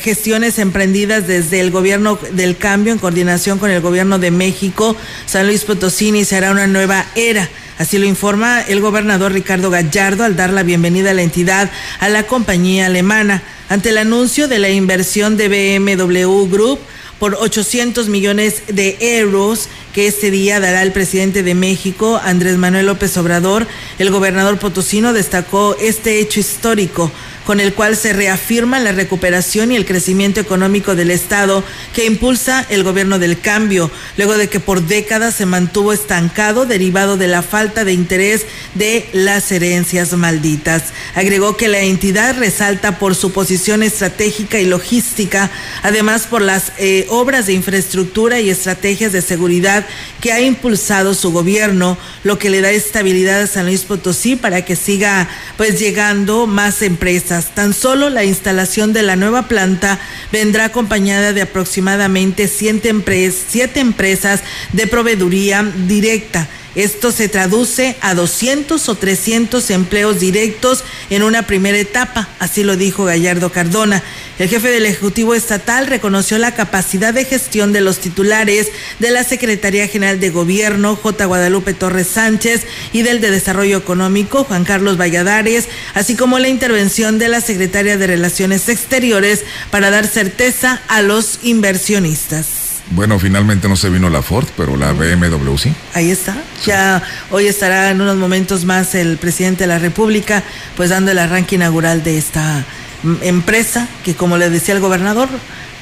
gestiones 0.02 0.58
emprendidas 0.58 1.28
desde 1.28 1.60
el 1.60 1.70
gobierno 1.70 2.18
del 2.32 2.58
cambio 2.58 2.94
en 2.94 2.98
coordinación 2.98 3.60
con 3.60 3.70
el 3.70 3.80
gobierno 3.80 4.18
de 4.18 4.32
México, 4.32 4.96
San 5.28 5.46
Luis 5.46 5.66
Potosí 5.66 6.08
iniciará 6.08 6.50
una 6.50 6.66
nueva 6.66 7.06
era. 7.16 7.48
Así 7.78 8.00
lo 8.00 8.08
informa 8.08 8.64
el 8.64 8.82
gobernador 8.82 9.34
Ricardo 9.34 9.70
Gallardo 9.70 10.24
al 10.24 10.36
dar 10.36 10.50
la 10.50 10.64
bienvenida 10.64 11.12
a 11.12 11.14
la 11.14 11.22
entidad 11.22 11.70
a 12.00 12.10
la 12.10 12.24
compañía 12.24 12.88
alemana. 12.88 13.44
Ante 13.70 13.90
el 13.90 14.00
anuncio 14.00 14.48
de 14.48 14.58
la 14.58 14.70
inversión 14.70 15.38
de 15.38 15.48
BMW 15.78 16.48
Group, 16.50 16.80
por 17.20 17.36
800 17.36 18.10
millones 18.10 18.64
de 18.68 18.98
euros 19.20 19.70
que 19.94 20.08
este 20.08 20.30
día 20.30 20.60
dará 20.60 20.84
el 20.84 20.92
presidente 20.92 21.42
de 21.42 21.56
México, 21.56 22.20
Andrés 22.24 22.58
Manuel 22.58 22.86
López 22.86 23.18
Obrador. 23.18 23.66
El 23.98 24.12
gobernador 24.12 24.60
potosino 24.60 25.14
destacó 25.14 25.76
este 25.80 26.20
hecho 26.20 26.40
histórico 26.40 27.12
con 27.48 27.62
el 27.62 27.74
cual 27.74 27.96
se 27.96 28.12
reafirma 28.12 28.78
la 28.78 28.92
recuperación 28.92 29.72
y 29.72 29.78
el 29.78 29.86
crecimiento 29.86 30.42
económico 30.42 30.96
del 30.96 31.12
Estado 31.12 31.64
que 31.94 32.06
impulsa 32.06 32.66
el 32.68 32.84
gobierno 32.84 33.20
del 33.20 33.40
cambio, 33.40 33.90
luego 34.18 34.36
de 34.36 34.50
que 34.50 34.60
por 34.60 34.82
décadas 34.82 35.36
se 35.36 35.46
mantuvo 35.46 35.94
estancado 35.94 36.66
derivado 36.66 37.16
de 37.16 37.30
la 37.30 37.42
falta 37.44 37.86
de 37.86 37.94
interés 37.94 38.46
de 38.76 39.08
las 39.14 39.50
herencias 39.50 40.12
malditas. 40.12 40.92
Agregó 41.16 41.56
que 41.56 41.70
la 41.70 41.80
entidad 41.80 42.38
resalta 42.38 43.00
por 43.00 43.16
su 43.16 43.32
posición 43.32 43.82
estratégica 43.82 44.60
y 44.60 44.66
logística, 44.66 45.50
además 45.84 46.28
por 46.28 46.42
las 46.42 46.74
eh, 46.78 47.06
obras 47.08 47.46
de 47.46 47.54
infraestructura 47.54 48.42
y 48.42 48.50
estrategias 48.50 49.14
de 49.14 49.22
seguridad 49.22 49.86
que 50.20 50.34
ha 50.34 50.42
impulsado 50.42 51.14
su 51.14 51.32
gobierno, 51.32 51.98
lo 52.26 52.38
que 52.40 52.50
le 52.50 52.60
da 52.60 52.72
estabilidad 52.72 53.44
a 53.44 53.48
San 53.48 53.68
Luis 53.68 53.84
Potosí 53.84 54.36
para 54.36 54.66
que 54.66 54.76
siga 54.76 55.30
pues 55.56 55.80
llegando 55.80 56.46
más 56.46 56.82
empresas. 56.82 57.37
Tan 57.46 57.74
solo 57.74 58.10
la 58.10 58.24
instalación 58.24 58.94
de 58.94 59.04
la 59.04 59.16
nueva 59.16 59.48
planta 59.48 60.00
vendrá 60.32 60.66
acompañada 60.66 61.34
de 61.34 61.42
aproximadamente 61.44 62.48
siete, 62.48 62.94
empres- 62.94 63.36
siete 63.50 63.80
empresas 63.80 64.42
de 64.74 64.88
proveeduría 64.88 65.64
directa. 65.88 66.48
Esto 66.78 67.12
se 67.12 67.28
traduce 67.28 67.96
a 68.02 68.14
200 68.14 68.88
o 68.88 68.94
300 68.94 69.72
empleos 69.72 70.20
directos 70.20 70.84
en 71.10 71.24
una 71.24 71.48
primera 71.48 71.76
etapa, 71.76 72.30
así 72.38 72.64
lo 72.64 72.78
dijo 72.78 73.04
Gallardo 73.04 73.52
Cardona. 73.52 74.04
El 74.38 74.48
jefe 74.48 74.70
del 74.70 74.86
Ejecutivo 74.86 75.34
Estatal 75.34 75.88
reconoció 75.88 76.38
la 76.38 76.54
capacidad 76.54 77.16
de 77.16 77.26
gestión 77.26 77.74
de 77.74 77.82
los 77.82 77.98
titulares 77.98 78.68
de 79.00 79.10
la 79.10 79.24
Secretaría 79.24 79.88
General 79.88 80.20
de 80.20 80.30
Gobierno, 80.30 80.96
J. 80.96 81.26
Guadalupe 81.26 81.74
Torres 81.74 82.10
Sánchez, 82.10 82.68
y 82.94 83.02
del 83.02 83.22
de 83.22 83.32
Desarrollo 83.32 83.78
Económico, 83.78 84.44
Juan 84.44 84.64
Carlos 84.64 85.00
Valladares, 85.00 85.70
así 85.96 86.16
como 86.16 86.38
la 86.38 86.48
intervención 86.48 87.18
de 87.18 87.30
la 87.30 87.42
Secretaria 87.42 87.98
de 87.98 88.06
Relaciones 88.06 88.70
Exteriores 88.70 89.46
para 89.72 89.90
dar 89.90 90.06
certeza 90.06 90.80
a 90.90 91.02
los 91.02 91.40
inversionistas. 91.42 92.57
Bueno, 92.92 93.20
finalmente 93.20 93.68
no 93.68 93.76
se 93.76 93.90
vino 93.90 94.10
la 94.10 94.22
Ford, 94.22 94.48
pero 94.56 94.78
la 94.78 94.94
BMW 94.94 95.58
sí. 95.58 95.74
Ahí 95.94 96.10
está. 96.12 96.36
Ya 96.66 97.04
hoy 97.32 97.48
estará 97.48 97.92
en 97.92 98.02
unos 98.02 98.18
momentos 98.18 98.66
más 98.66 98.96
el 98.96 99.18
presidente 99.18 99.64
de 99.64 99.68
la 99.68 99.80
República, 99.80 100.44
pues 100.76 100.90
dando 100.90 101.12
el 101.12 101.20
arranque 101.20 101.56
inaugural 101.56 102.04
de 102.04 102.18
esta 102.18 102.64
mm, 103.04 103.16
empresa 103.22 103.88
que, 104.04 104.16
como 104.16 104.38
le 104.38 104.50
decía 104.50 104.74
el 104.74 104.80
gobernador, 104.80 105.28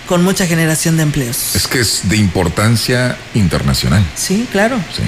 con 0.08 0.24
mucha 0.24 0.46
generación 0.46 0.98
de 0.98 1.04
empleos. 1.04 1.56
Es 1.56 1.68
que 1.68 1.80
es 1.80 2.08
de 2.10 2.18
importancia 2.18 3.18
internacional. 3.34 4.04
Sí, 4.16 4.48
claro. 4.52 4.78
Sí. 4.96 5.04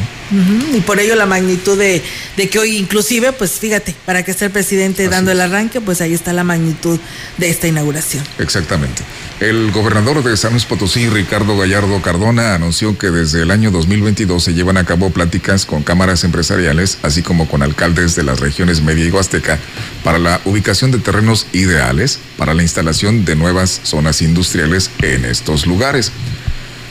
Y 0.73 0.81
por 0.81 0.99
ello 0.99 1.15
la 1.15 1.25
magnitud 1.25 1.77
de, 1.77 2.03
de, 2.35 2.49
que 2.49 2.59
hoy 2.59 2.77
inclusive, 2.77 3.31
pues 3.33 3.51
fíjate, 3.51 3.95
para 4.05 4.23
que 4.23 4.31
esté 4.31 4.45
el 4.45 4.51
presidente 4.51 5.07
dando 5.07 5.31
el 5.31 5.41
arranque, 5.41 5.81
pues 5.81 6.01
ahí 6.01 6.13
está 6.13 6.33
la 6.33 6.43
magnitud 6.43 6.99
de 7.37 7.49
esta 7.49 7.67
inauguración. 7.67 8.23
Exactamente. 8.39 9.03
El 9.39 9.71
gobernador 9.71 10.23
de 10.23 10.35
San 10.35 10.51
Luis 10.51 10.65
Potosí, 10.65 11.07
Ricardo 11.09 11.57
Gallardo 11.57 12.01
Cardona, 12.01 12.55
anunció 12.55 12.97
que 12.97 13.11
desde 13.11 13.43
el 13.43 13.51
año 13.51 13.69
2022 13.71 14.43
se 14.43 14.53
llevan 14.53 14.77
a 14.77 14.85
cabo 14.85 15.11
pláticas 15.11 15.65
con 15.65 15.83
cámaras 15.83 16.23
empresariales, 16.23 16.97
así 17.03 17.21
como 17.21 17.47
con 17.47 17.61
alcaldes 17.61 18.15
de 18.15 18.23
las 18.23 18.39
regiones 18.39 18.81
Media 18.81 19.05
y 19.05 19.11
Huasteca, 19.11 19.59
para 20.03 20.17
la 20.17 20.41
ubicación 20.45 20.91
de 20.91 20.97
terrenos 20.97 21.47
ideales 21.53 22.19
para 22.37 22.53
la 22.53 22.63
instalación 22.63 23.25
de 23.25 23.35
nuevas 23.35 23.81
zonas 23.83 24.21
industriales 24.21 24.89
en 25.01 25.25
estos 25.25 25.67
lugares 25.67 26.11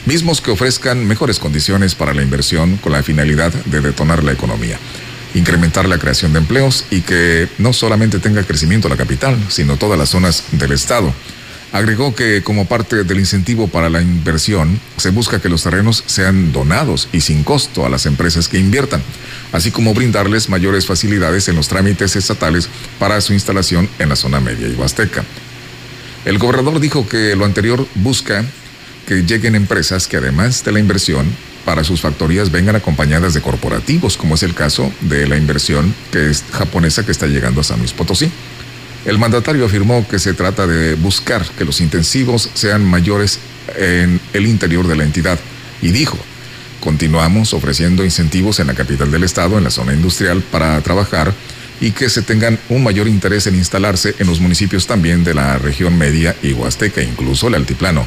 mismos 0.06 0.40
que 0.40 0.52
ofrezcan 0.52 1.06
mejores 1.06 1.38
condiciones 1.38 1.94
para 1.94 2.14
la 2.14 2.22
inversión 2.22 2.76
con 2.76 2.92
la 2.92 3.02
finalidad 3.02 3.52
de 3.52 3.80
detonar 3.80 4.22
la 4.22 4.32
economía, 4.32 4.78
incrementar 5.34 5.88
la 5.88 5.98
creación 5.98 6.32
de 6.32 6.38
empleos 6.38 6.84
y 6.90 7.00
que 7.00 7.48
no 7.58 7.72
solamente 7.72 8.20
tenga 8.20 8.44
crecimiento 8.44 8.88
la 8.88 8.96
capital, 8.96 9.36
sino 9.48 9.76
todas 9.76 9.98
las 9.98 10.10
zonas 10.10 10.44
del 10.52 10.72
Estado. 10.72 11.12
Agregó 11.72 12.14
que 12.14 12.42
como 12.42 12.66
parte 12.66 13.02
del 13.02 13.18
incentivo 13.18 13.66
para 13.66 13.90
la 13.90 14.00
inversión, 14.00 14.80
se 14.96 15.10
busca 15.10 15.42
que 15.42 15.48
los 15.48 15.64
terrenos 15.64 16.04
sean 16.06 16.52
donados 16.52 17.08
y 17.12 17.20
sin 17.20 17.42
costo 17.42 17.84
a 17.84 17.88
las 17.88 18.06
empresas 18.06 18.48
que 18.48 18.58
inviertan, 18.58 19.02
así 19.52 19.72
como 19.72 19.92
brindarles 19.92 20.48
mayores 20.48 20.86
facilidades 20.86 21.48
en 21.48 21.56
los 21.56 21.66
trámites 21.66 22.14
estatales 22.14 22.68
para 23.00 23.20
su 23.20 23.32
instalación 23.32 23.90
en 23.98 24.08
la 24.08 24.16
zona 24.16 24.38
media 24.38 24.68
y 24.68 24.74
huasteca. 24.74 25.24
El 26.24 26.38
gobernador 26.38 26.78
dijo 26.78 27.08
que 27.08 27.34
lo 27.34 27.44
anterior 27.44 27.86
busca 27.96 28.44
que 29.06 29.22
lleguen 29.22 29.54
empresas 29.54 30.06
que 30.08 30.16
además 30.16 30.64
de 30.64 30.72
la 30.72 30.80
inversión 30.80 31.26
para 31.64 31.84
sus 31.84 32.00
factorías 32.00 32.50
vengan 32.50 32.76
acompañadas 32.76 33.34
de 33.34 33.40
corporativos, 33.40 34.16
como 34.16 34.34
es 34.34 34.42
el 34.42 34.54
caso 34.54 34.92
de 35.00 35.26
la 35.26 35.36
inversión 35.36 35.94
que 36.12 36.30
es 36.30 36.44
japonesa 36.52 37.04
que 37.04 37.12
está 37.12 37.26
llegando 37.26 37.60
a 37.60 37.64
San 37.64 37.78
Luis 37.78 37.92
Potosí. 37.92 38.30
El 39.04 39.18
mandatario 39.18 39.64
afirmó 39.64 40.06
que 40.08 40.18
se 40.18 40.34
trata 40.34 40.66
de 40.66 40.94
buscar 40.94 41.44
que 41.56 41.64
los 41.64 41.80
intensivos 41.80 42.50
sean 42.54 42.84
mayores 42.84 43.38
en 43.76 44.20
el 44.32 44.46
interior 44.46 44.86
de 44.86 44.96
la 44.96 45.04
entidad 45.04 45.38
y 45.82 45.90
dijo, 45.90 46.18
continuamos 46.80 47.52
ofreciendo 47.52 48.04
incentivos 48.04 48.60
en 48.60 48.68
la 48.68 48.74
capital 48.74 49.10
del 49.10 49.24
estado, 49.24 49.58
en 49.58 49.64
la 49.64 49.70
zona 49.70 49.92
industrial, 49.92 50.42
para 50.42 50.80
trabajar 50.82 51.32
y 51.80 51.90
que 51.90 52.08
se 52.08 52.22
tengan 52.22 52.58
un 52.68 52.82
mayor 52.82 53.06
interés 53.06 53.46
en 53.46 53.54
instalarse 53.54 54.14
en 54.18 54.26
los 54.26 54.40
municipios 54.40 54.86
también 54.86 55.24
de 55.24 55.34
la 55.34 55.58
región 55.58 55.98
media 55.98 56.34
y 56.42 56.52
huasteca, 56.52 57.02
incluso 57.02 57.48
el 57.48 57.54
altiplano. 57.54 58.06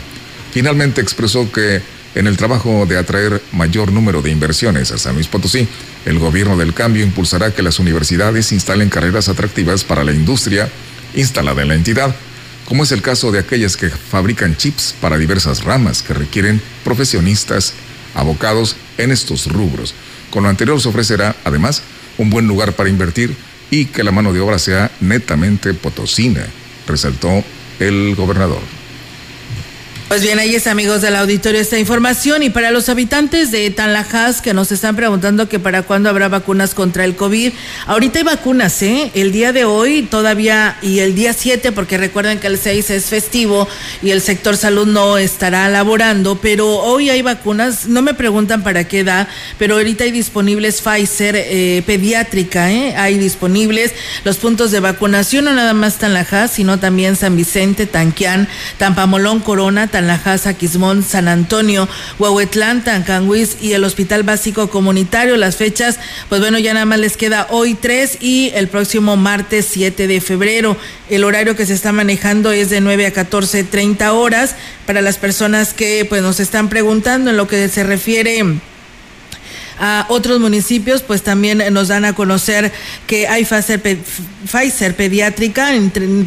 Finalmente 0.51 1.01
expresó 1.01 1.51
que 1.51 1.81
en 2.15 2.27
el 2.27 2.37
trabajo 2.37 2.85
de 2.87 2.97
atraer 2.97 3.41
mayor 3.51 3.91
número 3.91 4.21
de 4.21 4.31
inversiones 4.31 4.91
a 4.91 4.97
San 4.97 5.15
Luis 5.15 5.27
Potosí, 5.27 5.67
el 6.05 6.17
gobierno 6.17 6.57
del 6.57 6.73
cambio 6.73 7.03
impulsará 7.03 7.53
que 7.53 7.61
las 7.61 7.79
universidades 7.79 8.51
instalen 8.51 8.89
carreras 8.89 9.29
atractivas 9.29 9.83
para 9.83 10.03
la 10.03 10.11
industria 10.11 10.69
instalada 11.13 11.61
en 11.61 11.67
la 11.67 11.75
entidad, 11.75 12.15
como 12.65 12.83
es 12.83 12.91
el 12.91 13.01
caso 13.01 13.31
de 13.31 13.39
aquellas 13.39 13.77
que 13.77 13.89
fabrican 13.89 14.57
chips 14.57 14.95
para 14.99 15.17
diversas 15.17 15.63
ramas 15.63 16.01
que 16.01 16.13
requieren 16.13 16.61
profesionistas 16.83 17.73
abocados 18.15 18.75
en 18.97 19.11
estos 19.11 19.45
rubros. 19.47 19.93
Con 20.31 20.43
lo 20.43 20.49
anterior 20.49 20.81
se 20.81 20.89
ofrecerá, 20.89 21.35
además, 21.43 21.83
un 22.17 22.29
buen 22.29 22.47
lugar 22.47 22.73
para 22.73 22.89
invertir 22.89 23.35
y 23.71 23.85
que 23.85 24.03
la 24.03 24.11
mano 24.11 24.33
de 24.33 24.39
obra 24.39 24.59
sea 24.59 24.91
netamente 24.99 25.73
potosina, 25.73 26.45
resaltó 26.87 27.43
el 27.79 28.15
gobernador. 28.15 28.78
Pues 30.09 30.23
bien, 30.23 30.39
ahí 30.39 30.55
es 30.55 30.65
amigos 30.65 31.03
del 31.03 31.15
auditorio 31.15 31.61
esta 31.61 31.77
información 31.77 32.41
y 32.41 32.49
para 32.49 32.71
los 32.71 32.89
habitantes 32.89 33.51
de 33.51 33.69
Tanlajas 33.69 34.41
que 34.41 34.55
nos 34.55 34.71
están 34.71 34.95
preguntando 34.95 35.47
que 35.47 35.59
para 35.59 35.83
cuándo 35.83 36.09
habrá 36.09 36.27
vacunas 36.29 36.73
contra 36.73 37.05
el 37.05 37.15
COVID, 37.15 37.53
ahorita 37.85 38.17
hay 38.17 38.25
vacunas, 38.25 38.81
¿eh? 38.81 39.11
El 39.13 39.31
día 39.31 39.53
de 39.53 39.65
hoy 39.65 40.01
todavía 40.01 40.79
y 40.81 40.97
el 40.97 41.13
día 41.13 41.33
7, 41.33 41.71
porque 41.73 41.99
recuerden 41.99 42.39
que 42.39 42.47
el 42.47 42.57
6 42.57 42.89
es 42.89 43.05
festivo 43.05 43.67
y 44.01 44.09
el 44.09 44.21
sector 44.21 44.57
salud 44.57 44.87
no 44.87 45.19
estará 45.19 45.69
laborando, 45.69 46.39
pero 46.41 46.67
hoy 46.67 47.11
hay 47.11 47.21
vacunas, 47.21 47.85
no 47.85 48.01
me 48.01 48.15
preguntan 48.15 48.63
para 48.63 48.87
qué 48.87 49.01
edad, 49.01 49.27
pero 49.59 49.75
ahorita 49.75 50.05
hay 50.05 50.11
disponibles 50.11 50.81
Pfizer 50.81 51.35
eh, 51.37 51.83
pediátrica, 51.85 52.71
¿eh? 52.71 52.95
Hay 52.97 53.19
disponibles 53.19 53.93
los 54.23 54.37
puntos 54.37 54.71
de 54.71 54.79
vacunación, 54.79 55.45
no 55.45 55.53
nada 55.53 55.75
más 55.75 55.99
Tanlajas, 55.99 56.49
sino 56.49 56.79
también 56.79 57.15
San 57.15 57.37
Vicente, 57.37 57.85
Tanquián, 57.85 58.47
Tampamolón, 58.79 59.41
Corona, 59.41 59.87
Quismón, 60.57 61.03
San 61.03 61.27
Antonio, 61.27 61.87
Huehuetlán, 62.17 62.83
Tancanguis 62.83 63.57
y 63.61 63.73
el 63.73 63.83
Hospital 63.83 64.23
Básico 64.23 64.69
Comunitario. 64.69 65.37
Las 65.37 65.57
fechas, 65.57 65.99
pues 66.29 66.41
bueno, 66.41 66.59
ya 66.59 66.73
nada 66.73 66.85
más 66.85 66.99
les 66.99 67.17
queda 67.17 67.47
hoy 67.49 67.75
3 67.75 68.17
y 68.21 68.51
el 68.55 68.67
próximo 68.67 69.17
martes 69.17 69.67
7 69.69 70.07
de 70.07 70.21
febrero. 70.21 70.77
El 71.09 71.23
horario 71.23 71.55
que 71.55 71.65
se 71.65 71.73
está 71.73 71.91
manejando 71.91 72.51
es 72.51 72.69
de 72.69 72.81
9 72.81 73.07
a 73.07 73.13
14.30 73.13 74.11
horas 74.13 74.55
para 74.85 75.01
las 75.01 75.17
personas 75.17 75.73
que 75.73 76.05
pues 76.07 76.21
nos 76.21 76.39
están 76.39 76.69
preguntando 76.69 77.31
en 77.31 77.37
lo 77.37 77.47
que 77.47 77.67
se 77.69 77.83
refiere 77.83 78.43
a 79.79 80.05
otros 80.09 80.39
municipios, 80.39 81.01
pues 81.01 81.23
también 81.23 81.63
nos 81.71 81.87
dan 81.87 82.05
a 82.05 82.13
conocer 82.13 82.71
que 83.07 83.27
hay 83.27 83.45
Pfizer, 83.45 84.95
pediátrica 84.95 85.71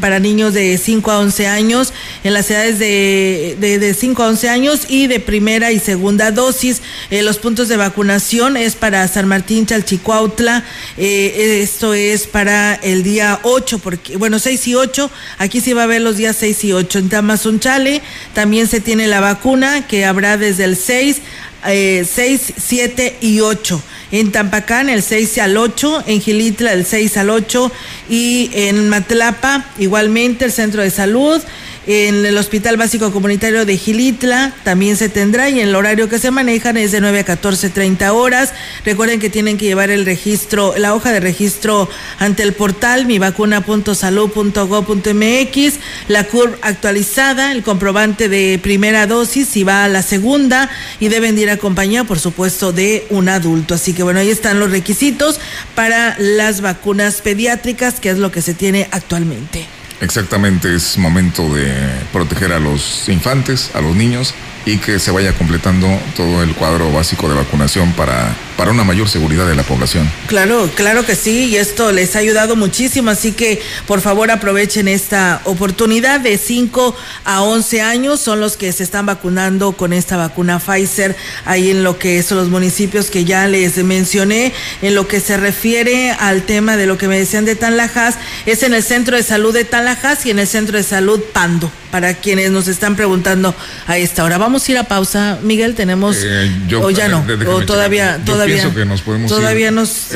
para 0.00 0.18
niños 0.18 0.54
de 0.54 0.78
5 0.78 1.10
a 1.10 1.18
11 1.18 1.46
años 1.46 1.92
en 2.24 2.34
las 2.34 2.50
edades 2.50 2.78
de, 2.78 3.56
de, 3.60 3.94
5 3.94 4.22
a 4.22 4.28
11 4.28 4.48
años 4.48 4.80
y 4.88 5.06
de 5.06 5.20
primera 5.20 5.70
y 5.72 5.78
segunda 5.78 6.30
dosis. 6.30 6.80
Eh, 7.10 7.22
los 7.22 7.38
puntos 7.38 7.68
de 7.68 7.76
vacunación 7.76 8.56
es 8.56 8.74
para 8.74 9.06
San 9.08 9.28
Martín, 9.28 9.66
Chalchicuautla. 9.66 10.64
Eh, 10.96 11.60
esto 11.62 11.94
es 11.94 12.26
para 12.26 12.74
el 12.74 13.02
día 13.02 13.40
8, 13.42 13.78
porque, 13.80 14.16
bueno, 14.16 14.38
6 14.38 14.68
y 14.68 14.74
8. 14.74 15.10
Aquí 15.38 15.60
sí 15.60 15.72
va 15.72 15.82
a 15.82 15.84
haber 15.84 16.00
los 16.00 16.16
días 16.16 16.36
6 16.36 16.64
y 16.64 16.72
8. 16.72 16.98
En 17.00 17.08
Tamazunchale 17.08 18.02
también 18.34 18.66
se 18.66 18.80
tiene 18.80 19.06
la 19.06 19.20
vacuna 19.20 19.86
que 19.86 20.04
habrá 20.04 20.36
desde 20.36 20.64
el 20.64 20.76
6 20.76 21.20
eh, 21.66 22.06
6, 22.08 22.54
7 22.56 23.18
y 23.20 23.40
8. 23.40 23.82
En 24.12 24.30
Tampacán 24.30 24.90
el 24.90 25.02
6 25.02 25.38
al 25.38 25.56
8, 25.56 26.04
en 26.06 26.20
Gilitla 26.20 26.72
el 26.72 26.84
6 26.84 27.16
al 27.16 27.30
8 27.30 27.72
y 28.10 28.50
en 28.52 28.88
Matlapa 28.88 29.66
igualmente 29.78 30.44
el 30.44 30.52
centro 30.52 30.82
de 30.82 30.90
salud 30.90 31.40
en 31.86 32.24
el 32.24 32.38
Hospital 32.38 32.76
Básico 32.76 33.10
Comunitario 33.12 33.64
de 33.64 33.76
Gilitla 33.76 34.54
también 34.62 34.96
se 34.96 35.08
tendrá 35.08 35.48
y 35.48 35.58
el 35.60 35.74
horario 35.74 36.08
que 36.08 36.20
se 36.20 36.30
manejan 36.30 36.76
es 36.76 36.92
de 36.92 37.00
9 37.00 37.18
a 37.20 37.26
14.30 37.26 38.12
horas. 38.12 38.52
Recuerden 38.84 39.18
que 39.18 39.30
tienen 39.30 39.58
que 39.58 39.64
llevar 39.64 39.90
el 39.90 40.04
registro, 40.04 40.74
la 40.76 40.94
hoja 40.94 41.10
de 41.12 41.18
registro 41.20 41.88
ante 42.18 42.44
el 42.44 42.52
portal 42.52 43.06
mivacuna.salud.gov.mx, 43.06 45.74
la 46.08 46.24
CURV 46.24 46.58
actualizada, 46.62 47.52
el 47.52 47.62
comprobante 47.62 48.28
de 48.28 48.60
primera 48.62 49.06
dosis 49.06 49.48
si 49.48 49.64
va 49.64 49.84
a 49.84 49.88
la 49.88 50.02
segunda 50.02 50.68
y 51.00 51.08
deben 51.08 51.38
ir 51.38 51.48
acompañados, 51.50 52.06
por 52.06 52.20
supuesto, 52.20 52.72
de 52.72 53.06
un 53.10 53.28
adulto. 53.28 53.74
Así 53.74 53.92
que 53.92 54.04
bueno, 54.04 54.20
ahí 54.20 54.30
están 54.30 54.60
los 54.60 54.70
requisitos 54.70 55.40
para 55.74 56.14
las 56.18 56.60
vacunas 56.60 57.22
pediátricas, 57.22 57.98
que 57.98 58.10
es 58.10 58.18
lo 58.18 58.30
que 58.30 58.42
se 58.42 58.54
tiene 58.54 58.86
actualmente. 58.92 59.66
Exactamente, 60.02 60.74
es 60.74 60.98
momento 60.98 61.54
de 61.54 61.72
proteger 62.12 62.52
a 62.52 62.58
los 62.58 63.08
infantes, 63.08 63.70
a 63.72 63.80
los 63.80 63.94
niños 63.94 64.34
y 64.64 64.78
que 64.78 64.98
se 64.98 65.10
vaya 65.10 65.32
completando 65.34 65.88
todo 66.16 66.42
el 66.42 66.54
cuadro 66.54 66.90
básico 66.92 67.28
de 67.28 67.34
vacunación 67.34 67.92
para, 67.92 68.34
para 68.56 68.70
una 68.70 68.84
mayor 68.84 69.08
seguridad 69.08 69.46
de 69.46 69.54
la 69.54 69.62
población. 69.62 70.10
Claro, 70.26 70.70
claro 70.74 71.04
que 71.04 71.16
sí, 71.16 71.46
y 71.46 71.56
esto 71.56 71.90
les 71.92 72.14
ha 72.14 72.20
ayudado 72.20 72.56
muchísimo, 72.56 73.10
así 73.10 73.32
que 73.32 73.60
por 73.86 74.00
favor 74.00 74.30
aprovechen 74.30 74.88
esta 74.88 75.40
oportunidad 75.44 76.20
de 76.20 76.38
5 76.38 76.94
a 77.24 77.42
11 77.42 77.82
años, 77.82 78.20
son 78.20 78.40
los 78.40 78.56
que 78.56 78.72
se 78.72 78.84
están 78.84 79.06
vacunando 79.06 79.72
con 79.72 79.92
esta 79.92 80.16
vacuna 80.16 80.60
Pfizer, 80.60 81.16
ahí 81.44 81.70
en 81.70 81.82
lo 81.82 81.98
que 81.98 82.22
son 82.22 82.38
los 82.38 82.48
municipios 82.48 83.10
que 83.10 83.24
ya 83.24 83.48
les 83.48 83.82
mencioné, 83.82 84.52
en 84.80 84.94
lo 84.94 85.08
que 85.08 85.20
se 85.20 85.36
refiere 85.36 86.12
al 86.12 86.42
tema 86.42 86.76
de 86.76 86.86
lo 86.86 86.98
que 86.98 87.08
me 87.08 87.18
decían 87.18 87.44
de 87.44 87.56
Tanlajas, 87.56 88.16
es 88.46 88.62
en 88.62 88.74
el 88.74 88.82
centro 88.82 89.16
de 89.16 89.22
salud 89.22 89.52
de 89.52 89.64
Tanlajas 89.64 90.24
y 90.26 90.30
en 90.30 90.38
el 90.38 90.46
centro 90.46 90.76
de 90.76 90.84
salud 90.84 91.20
Pando, 91.32 91.70
para 91.92 92.14
quienes 92.14 92.50
nos 92.50 92.66
están 92.68 92.96
preguntando 92.96 93.54
a 93.86 93.98
esta 93.98 94.24
hora. 94.24 94.38
Vamos 94.38 94.66
a 94.66 94.72
ir 94.72 94.78
a 94.78 94.84
pausa, 94.84 95.38
Miguel. 95.42 95.74
Tenemos 95.74 96.16
eh, 96.24 96.50
o 96.82 96.90
ya 96.90 97.06
no, 97.06 97.24
o 97.48 97.60
todavía, 97.66 98.18
todavía, 98.24 98.72
que 98.74 98.84
nos 98.86 99.02
podemos 99.02 99.30
todavía 99.30 99.70
nos, 99.70 100.08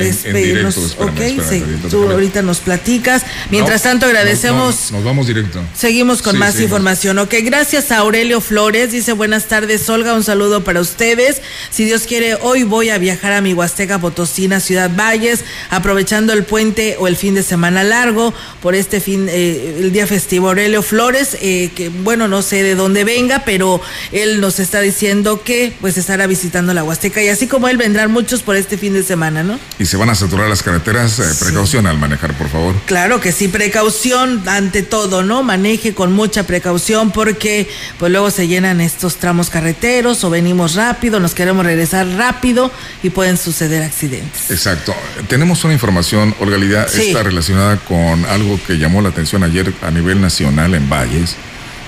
ok, 0.98 1.20
sí, 1.48 1.62
tú 1.90 2.10
ahorita 2.10 2.40
nos 2.42 2.58
platicas. 2.60 3.24
Mientras 3.50 3.82
tanto 3.82 4.06
agradecemos. 4.06 4.90
Nos, 4.90 5.04
vamos 5.04 5.26
directo. 5.26 5.62
Seguimos 5.76 6.22
con 6.22 6.38
más 6.38 6.58
información. 6.58 7.18
Ok, 7.18 7.34
gracias 7.42 7.92
a 7.92 7.98
Aurelio 7.98 8.40
Flores. 8.40 8.92
Dice 8.92 9.12
buenas 9.12 9.44
tardes, 9.44 9.88
Olga. 9.90 10.14
Un 10.14 10.24
saludo 10.24 10.64
para 10.64 10.80
ustedes. 10.80 11.42
Si 11.70 11.84
Dios 11.84 12.04
quiere, 12.04 12.36
hoy 12.40 12.62
voy 12.62 12.88
a 12.88 12.96
viajar 12.96 13.32
a 13.32 13.42
mi 13.42 13.52
Huasteca 13.52 13.98
Potosina, 13.98 14.60
Ciudad 14.60 14.90
Valles, 14.96 15.44
aprovechando 15.68 16.32
el 16.32 16.44
puente 16.44 16.96
o 16.98 17.06
el 17.06 17.16
fin 17.16 17.34
de 17.34 17.42
semana 17.42 17.84
largo 17.84 18.32
por 18.62 18.74
este 18.74 19.00
fin, 19.00 19.26
eh, 19.28 19.76
el 19.80 19.92
día 19.92 20.06
festivo. 20.06 20.48
Aurelio 20.48 20.82
Flores, 20.82 21.36
eh, 21.42 21.65
que, 21.68 21.74
que, 21.74 21.88
bueno, 21.88 22.28
no 22.28 22.42
sé 22.42 22.62
de 22.62 22.74
dónde 22.74 23.04
venga, 23.04 23.42
pero 23.44 23.80
él 24.12 24.40
nos 24.40 24.58
está 24.58 24.80
diciendo 24.80 25.42
que 25.42 25.72
pues 25.80 25.96
estará 25.98 26.26
visitando 26.26 26.74
la 26.74 26.84
Huasteca 26.84 27.22
y 27.22 27.28
así 27.28 27.46
como 27.46 27.68
él 27.68 27.76
vendrán 27.76 28.10
muchos 28.10 28.42
por 28.42 28.56
este 28.56 28.78
fin 28.78 28.92
de 28.92 29.02
semana, 29.02 29.42
¿no? 29.42 29.58
Y 29.78 29.86
se 29.86 29.96
van 29.96 30.10
a 30.10 30.14
saturar 30.14 30.48
las 30.48 30.62
carreteras, 30.62 31.18
eh, 31.18 31.24
precaución 31.40 31.86
al 31.86 31.98
manejar, 31.98 32.36
por 32.36 32.48
favor. 32.48 32.74
Claro 32.86 33.20
que 33.20 33.32
sí, 33.32 33.48
precaución 33.48 34.42
ante 34.46 34.82
todo, 34.82 35.22
¿no? 35.22 35.42
Maneje 35.42 35.94
con 35.94 36.12
mucha 36.12 36.44
precaución 36.44 37.10
porque 37.10 37.68
pues 37.98 38.12
luego 38.12 38.30
se 38.30 38.48
llenan 38.48 38.80
estos 38.80 39.16
tramos 39.16 39.50
carreteros 39.50 40.22
o 40.24 40.30
venimos 40.30 40.74
rápido, 40.74 41.20
nos 41.20 41.34
queremos 41.34 41.64
regresar 41.64 42.06
rápido 42.16 42.70
y 43.02 43.10
pueden 43.10 43.36
suceder 43.36 43.82
accidentes. 43.82 44.50
Exacto. 44.50 44.94
Tenemos 45.28 45.64
una 45.64 45.74
información, 45.74 46.34
Olga 46.40 46.56
Lidia, 46.56 46.84
está 46.84 47.22
relacionada 47.22 47.76
con 47.78 48.24
algo 48.26 48.58
que 48.66 48.74
llamó 48.78 49.02
la 49.02 49.10
atención 49.10 49.42
ayer 49.42 49.72
a 49.82 49.90
nivel 49.90 50.20
nacional 50.20 50.74
en 50.74 50.88
Valles 50.88 51.36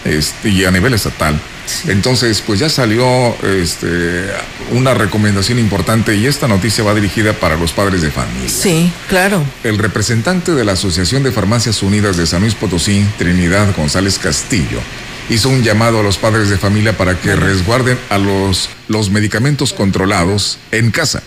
este, 0.09 0.49
y 0.49 0.65
a 0.65 0.71
nivel 0.71 0.95
estatal. 0.95 1.39
Entonces, 1.87 2.43
pues 2.47 2.59
ya 2.61 2.69
salió 2.69 3.37
este, 3.43 4.27
una 4.73 4.95
recomendación 4.95 5.59
importante 5.59 6.17
y 6.17 6.27
esta 6.27 6.49
noticia 6.49 6.83
va 6.83 6.95
dirigida 6.95 7.35
para 7.35 7.57
los 7.57 7.73
padres 7.73 8.01
de 8.01 8.11
familia. 8.11 8.49
Sí, 8.49 8.91
claro. 9.09 9.45
El 9.65 9.79
representante 9.79 10.53
de 10.53 10.65
la 10.65 10.73
Asociación 10.73 11.23
de 11.23 11.33
Farmacias 11.33 11.83
Unidas 11.83 12.17
de 12.17 12.27
San 12.27 12.41
Luis 12.41 12.55
Potosí, 12.55 13.05
Trinidad 13.19 13.75
González 13.77 14.19
Castillo, 14.19 14.81
hizo 15.29 15.51
un 15.51 15.63
llamado 15.63 16.01
a 16.01 16.03
los 16.03 16.17
padres 16.17 16.49
de 16.49 16.57
familia 16.57 16.97
para 16.97 17.21
que 17.21 17.37
resguarden 17.37 17.99
a 18.09 18.19
los, 18.19 18.71
los 18.89 19.11
medicamentos 19.11 19.75
controlados 19.75 20.59
en 20.73 20.91
casa. 20.91 21.23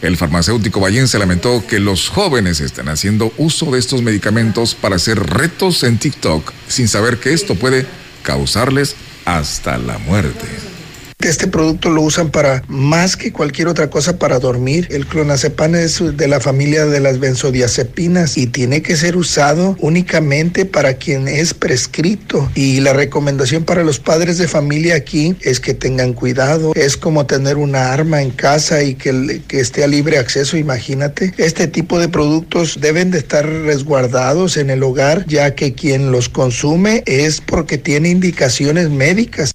El 0.00 0.16
farmacéutico 0.16 0.80
vallense 0.80 1.18
lamentó 1.18 1.66
que 1.66 1.80
los 1.80 2.08
jóvenes 2.08 2.60
estén 2.60 2.88
haciendo 2.88 3.32
uso 3.36 3.72
de 3.72 3.80
estos 3.80 4.02
medicamentos 4.02 4.76
para 4.76 4.96
hacer 4.96 5.18
retos 5.18 5.82
en 5.82 5.98
TikTok 5.98 6.52
sin 6.68 6.86
saber 6.86 7.18
que 7.18 7.32
esto 7.32 7.56
puede 7.56 7.84
causarles 8.28 8.94
hasta 9.24 9.78
la 9.78 9.96
muerte. 9.96 10.77
Este 11.20 11.48
producto 11.48 11.90
lo 11.90 12.02
usan 12.02 12.30
para 12.30 12.62
más 12.68 13.16
que 13.16 13.32
cualquier 13.32 13.66
otra 13.66 13.90
cosa 13.90 14.18
para 14.20 14.38
dormir. 14.38 14.86
El 14.90 15.04
clonazepam 15.04 15.74
es 15.74 16.00
de 16.16 16.28
la 16.28 16.38
familia 16.38 16.86
de 16.86 17.00
las 17.00 17.18
benzodiazepinas 17.18 18.38
y 18.38 18.46
tiene 18.46 18.82
que 18.82 18.96
ser 18.96 19.16
usado 19.16 19.76
únicamente 19.80 20.64
para 20.64 20.94
quien 20.94 21.26
es 21.26 21.54
prescrito. 21.54 22.48
Y 22.54 22.80
la 22.80 22.92
recomendación 22.92 23.64
para 23.64 23.82
los 23.82 23.98
padres 23.98 24.38
de 24.38 24.46
familia 24.46 24.94
aquí 24.94 25.34
es 25.40 25.58
que 25.58 25.74
tengan 25.74 26.12
cuidado. 26.12 26.72
Es 26.76 26.96
como 26.96 27.26
tener 27.26 27.56
una 27.56 27.92
arma 27.92 28.22
en 28.22 28.30
casa 28.30 28.84
y 28.84 28.94
que, 28.94 29.42
que 29.48 29.58
esté 29.58 29.82
a 29.82 29.88
libre 29.88 30.18
acceso, 30.18 30.56
imagínate. 30.56 31.34
Este 31.36 31.66
tipo 31.66 31.98
de 31.98 32.08
productos 32.08 32.78
deben 32.80 33.10
de 33.10 33.18
estar 33.18 33.44
resguardados 33.44 34.56
en 34.56 34.70
el 34.70 34.84
hogar 34.84 35.26
ya 35.26 35.56
que 35.56 35.74
quien 35.74 36.12
los 36.12 36.28
consume 36.28 37.02
es 37.06 37.40
porque 37.40 37.76
tiene 37.76 38.08
indicaciones 38.08 38.88
médicas. 38.88 39.52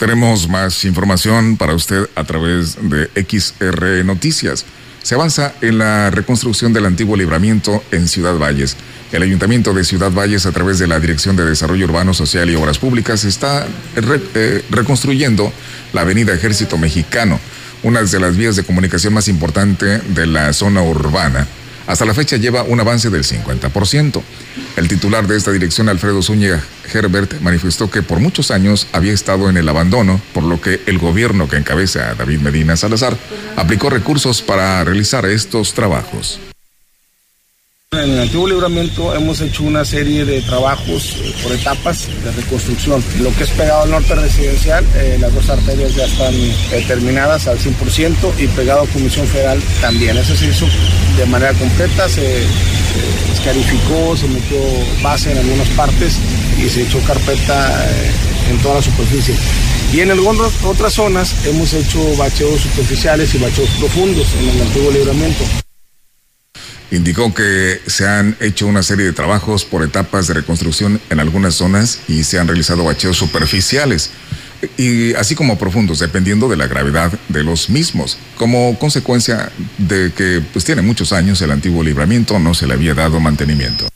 Tenemos 0.00 0.48
más 0.48 0.86
información 0.86 1.58
para 1.58 1.74
usted 1.74 2.08
a 2.14 2.24
través 2.24 2.78
de 2.80 3.10
XR 3.14 4.02
Noticias. 4.02 4.64
Se 5.02 5.14
avanza 5.14 5.52
en 5.60 5.76
la 5.76 6.10
reconstrucción 6.10 6.72
del 6.72 6.86
antiguo 6.86 7.18
libramiento 7.18 7.84
en 7.90 8.08
Ciudad 8.08 8.38
Valles. 8.38 8.78
El 9.12 9.22
Ayuntamiento 9.22 9.74
de 9.74 9.84
Ciudad 9.84 10.10
Valles, 10.10 10.46
a 10.46 10.52
través 10.52 10.78
de 10.78 10.86
la 10.86 11.00
Dirección 11.00 11.36
de 11.36 11.44
Desarrollo 11.44 11.84
Urbano, 11.84 12.14
Social 12.14 12.48
y 12.48 12.54
Obras 12.54 12.78
Públicas, 12.78 13.24
está 13.24 13.66
eh, 13.94 14.64
reconstruyendo 14.70 15.52
la 15.92 16.00
Avenida 16.00 16.32
Ejército 16.32 16.78
Mexicano, 16.78 17.38
una 17.82 18.02
de 18.02 18.20
las 18.20 18.38
vías 18.38 18.56
de 18.56 18.64
comunicación 18.64 19.12
más 19.12 19.28
importante 19.28 19.98
de 19.98 20.26
la 20.26 20.54
zona 20.54 20.80
urbana. 20.80 21.46
Hasta 21.86 22.04
la 22.04 22.14
fecha 22.14 22.36
lleva 22.36 22.62
un 22.62 22.80
avance 22.80 23.10
del 23.10 23.24
50%. 23.24 24.22
El 24.76 24.88
titular 24.88 25.26
de 25.26 25.36
esta 25.36 25.50
dirección, 25.50 25.88
Alfredo 25.88 26.22
Zúñiga 26.22 26.62
Herbert, 26.92 27.40
manifestó 27.40 27.90
que 27.90 28.02
por 28.02 28.20
muchos 28.20 28.50
años 28.50 28.86
había 28.92 29.12
estado 29.12 29.48
en 29.48 29.56
el 29.56 29.68
abandono, 29.68 30.20
por 30.32 30.44
lo 30.44 30.60
que 30.60 30.80
el 30.86 30.98
gobierno 30.98 31.48
que 31.48 31.56
encabeza 31.56 32.10
a 32.10 32.14
David 32.14 32.40
Medina 32.40 32.76
Salazar 32.76 33.16
aplicó 33.56 33.90
recursos 33.90 34.42
para 34.42 34.82
realizar 34.84 35.26
estos 35.26 35.74
trabajos. 35.74 36.40
En 37.92 38.08
el 38.08 38.20
antiguo 38.20 38.46
libramiento 38.46 39.12
hemos 39.16 39.40
hecho 39.40 39.64
una 39.64 39.84
serie 39.84 40.24
de 40.24 40.40
trabajos 40.42 41.16
eh, 41.24 41.34
por 41.42 41.50
etapas 41.50 42.06
de 42.22 42.30
reconstrucción. 42.30 43.02
Lo 43.18 43.34
que 43.34 43.42
es 43.42 43.50
pegado 43.50 43.82
al 43.82 43.90
norte 43.90 44.14
residencial, 44.14 44.86
eh, 44.94 45.18
las 45.20 45.34
dos 45.34 45.50
arterias 45.50 45.96
ya 45.96 46.04
están 46.04 46.32
eh, 46.32 46.84
terminadas 46.86 47.48
al 47.48 47.58
100% 47.58 48.14
y 48.38 48.46
pegado 48.46 48.82
a 48.82 48.86
Comisión 48.86 49.26
Federal 49.26 49.60
también. 49.80 50.16
Eso 50.16 50.36
se 50.36 50.46
hizo 50.46 50.68
de 51.16 51.26
manera 51.26 51.52
completa, 51.54 52.08
se 52.08 52.44
escarificó, 53.32 54.16
se 54.16 54.28
metió 54.28 54.58
base 55.02 55.32
en 55.32 55.38
algunas 55.38 55.68
partes 55.70 56.20
y 56.64 56.68
se 56.68 56.82
echó 56.82 57.00
carpeta 57.00 57.88
en 58.48 58.58
toda 58.58 58.76
la 58.76 58.82
superficie. 58.82 59.34
Y 59.92 59.98
en 59.98 60.12
algunas 60.12 60.62
otras 60.62 60.92
zonas 60.92 61.44
hemos 61.44 61.74
hecho 61.74 61.98
bacheos 62.16 62.60
superficiales 62.60 63.34
y 63.34 63.38
bacheos 63.38 63.68
profundos 63.80 64.28
en 64.40 64.48
el 64.48 64.62
antiguo 64.62 64.92
libramiento. 64.92 65.44
Indicó 66.90 67.32
que 67.32 67.80
se 67.86 68.08
han 68.08 68.36
hecho 68.40 68.66
una 68.66 68.82
serie 68.82 69.06
de 69.06 69.12
trabajos 69.12 69.64
por 69.64 69.84
etapas 69.84 70.26
de 70.26 70.34
reconstrucción 70.34 71.00
en 71.10 71.20
algunas 71.20 71.54
zonas 71.54 72.00
y 72.08 72.24
se 72.24 72.38
han 72.38 72.48
realizado 72.48 72.84
bacheos 72.84 73.16
superficiales 73.16 74.10
y 74.76 75.14
así 75.14 75.34
como 75.34 75.56
profundos, 75.56 76.00
dependiendo 76.00 76.48
de 76.48 76.56
la 76.56 76.66
gravedad 76.66 77.12
de 77.28 77.44
los 77.44 77.70
mismos. 77.70 78.18
Como 78.36 78.78
consecuencia 78.78 79.50
de 79.78 80.12
que 80.12 80.42
pues 80.52 80.64
tiene 80.64 80.82
muchos 80.82 81.12
años 81.12 81.40
el 81.42 81.50
antiguo 81.50 81.82
libramiento 81.82 82.38
no 82.38 82.54
se 82.54 82.66
le 82.66 82.74
había 82.74 82.94
dado 82.94 83.20
mantenimiento 83.20 83.86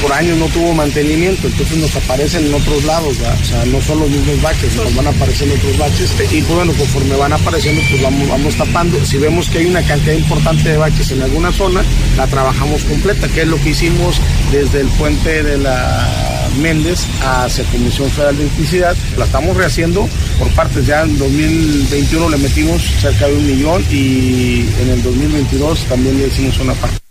por 0.00 0.12
años 0.12 0.36
no 0.38 0.46
tuvo 0.46 0.72
mantenimiento, 0.74 1.46
entonces 1.46 1.78
nos 1.78 1.94
aparecen 1.94 2.46
en 2.46 2.54
otros 2.54 2.84
lados, 2.84 3.16
o 3.18 3.44
sea, 3.44 3.64
no 3.66 3.80
son 3.80 4.00
los 4.00 4.10
mismos 4.10 4.42
baches, 4.42 4.74
nos 4.74 4.94
van 4.94 5.06
a 5.06 5.10
aparecer 5.10 5.48
otros 5.50 5.78
baches 5.78 6.10
y 6.32 6.42
pues 6.42 6.54
bueno, 6.54 6.72
conforme 6.72 7.16
van 7.16 7.32
apareciendo, 7.32 7.82
pues 7.88 8.02
vamos, 8.02 8.28
vamos 8.28 8.56
tapando. 8.56 9.04
Si 9.04 9.18
vemos 9.18 9.48
que 9.48 9.58
hay 9.58 9.66
una 9.66 9.82
cantidad 9.82 10.14
importante 10.14 10.70
de 10.70 10.76
baches 10.76 11.10
en 11.12 11.22
alguna 11.22 11.52
zona, 11.52 11.82
la 12.16 12.26
trabajamos 12.26 12.84
completa, 12.84 13.28
que 13.28 13.42
es 13.42 13.48
lo 13.48 13.56
que 13.60 13.70
hicimos 13.70 14.20
desde 14.50 14.80
el 14.80 14.88
puente 14.88 15.42
de 15.42 15.58
la 15.58 16.48
Méndez 16.60 17.06
hacia 17.22 17.64
Comisión 17.64 18.10
Federal 18.10 18.36
de 18.36 18.42
Electricidad. 18.44 18.96
La 19.16 19.24
estamos 19.24 19.56
rehaciendo 19.56 20.08
por 20.38 20.48
partes, 20.50 20.86
ya 20.86 21.02
en 21.02 21.18
2021 21.18 22.28
le 22.28 22.36
metimos 22.38 22.82
cerca 23.00 23.26
de 23.26 23.34
un 23.34 23.46
millón 23.46 23.84
y 23.90 24.66
en 24.80 24.90
el 24.90 25.02
2022 25.02 25.84
también 25.84 26.18
le 26.18 26.26
hicimos 26.26 26.58
una 26.58 26.74
parte. 26.74 27.01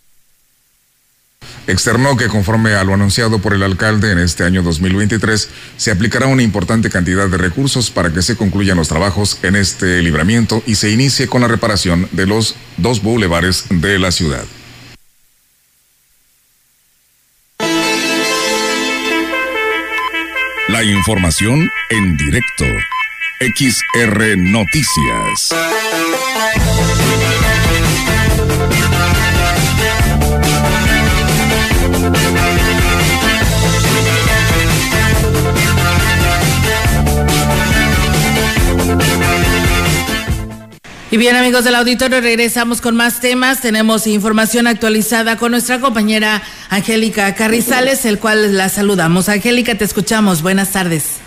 Externó 1.68 2.18
que 2.18 2.28
conforme 2.28 2.74
a 2.74 2.84
lo 2.84 2.94
anunciado 2.94 3.40
por 3.40 3.54
el 3.54 3.64
alcalde 3.64 4.12
en 4.12 4.20
este 4.20 4.44
año 4.44 4.64
2023, 4.64 5.50
se 5.78 5.92
aplicará 5.92 6.28
una 6.28 6.44
importante 6.44 6.90
cantidad 6.90 7.28
de 7.28 7.38
recursos 7.38 7.92
para 7.92 8.12
que 8.12 8.22
se 8.22 8.36
concluyan 8.36 8.78
los 8.78 8.88
trabajos 8.88 9.38
en 9.44 9.56
este 9.56 10.02
libramiento 10.02 10.64
y 10.66 10.76
se 10.76 10.90
inicie 10.92 11.28
con 11.28 11.42
la 11.42 11.48
reparación 11.48 12.08
de 12.12 12.26
los 12.26 12.56
dos 12.78 13.02
bulevares 13.02 13.66
de 13.70 14.00
la 14.00 14.12
ciudad. 14.12 14.44
La 20.68 20.84
información 20.84 21.70
en 21.90 22.18
directo. 22.18 22.66
XR 23.42 24.38
Noticias. 24.38 25.50
Y 41.12 41.18
bien 41.18 41.36
amigos 41.36 41.66
del 41.66 41.76
auditorio, 41.76 42.22
regresamos 42.22 42.80
con 42.80 42.96
más 42.96 43.20
temas. 43.20 43.60
Tenemos 43.60 44.08
información 44.08 44.66
actualizada 44.66 45.36
con 45.36 45.52
nuestra 45.52 45.82
compañera 45.82 46.42
Angélica 46.70 47.36
Carrizales, 47.36 48.06
el 48.06 48.18
cual 48.18 48.56
la 48.56 48.70
saludamos. 48.70 49.28
Angélica, 49.28 49.76
te 49.76 49.84
escuchamos. 49.84 50.42
Buenas 50.42 50.72
tardes. 50.72 51.20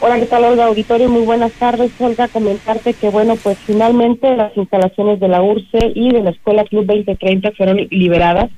Hola, 0.00 0.18
¿qué 0.18 0.24
tal 0.24 0.44
Olga 0.44 0.64
Auditorio? 0.64 1.10
Muy 1.10 1.26
buenas 1.26 1.52
tardes. 1.52 1.90
Olga, 1.98 2.28
comentarte 2.28 2.94
que 2.94 3.10
bueno, 3.10 3.36
pues 3.36 3.58
finalmente 3.66 4.34
las 4.34 4.56
instalaciones 4.56 5.20
de 5.20 5.28
la 5.28 5.42
URCE 5.42 5.92
y 5.94 6.12
de 6.12 6.22
la 6.22 6.30
Escuela 6.30 6.64
Club 6.64 6.86
2030 6.86 7.52
fueron 7.52 7.86
liberadas 7.90 8.48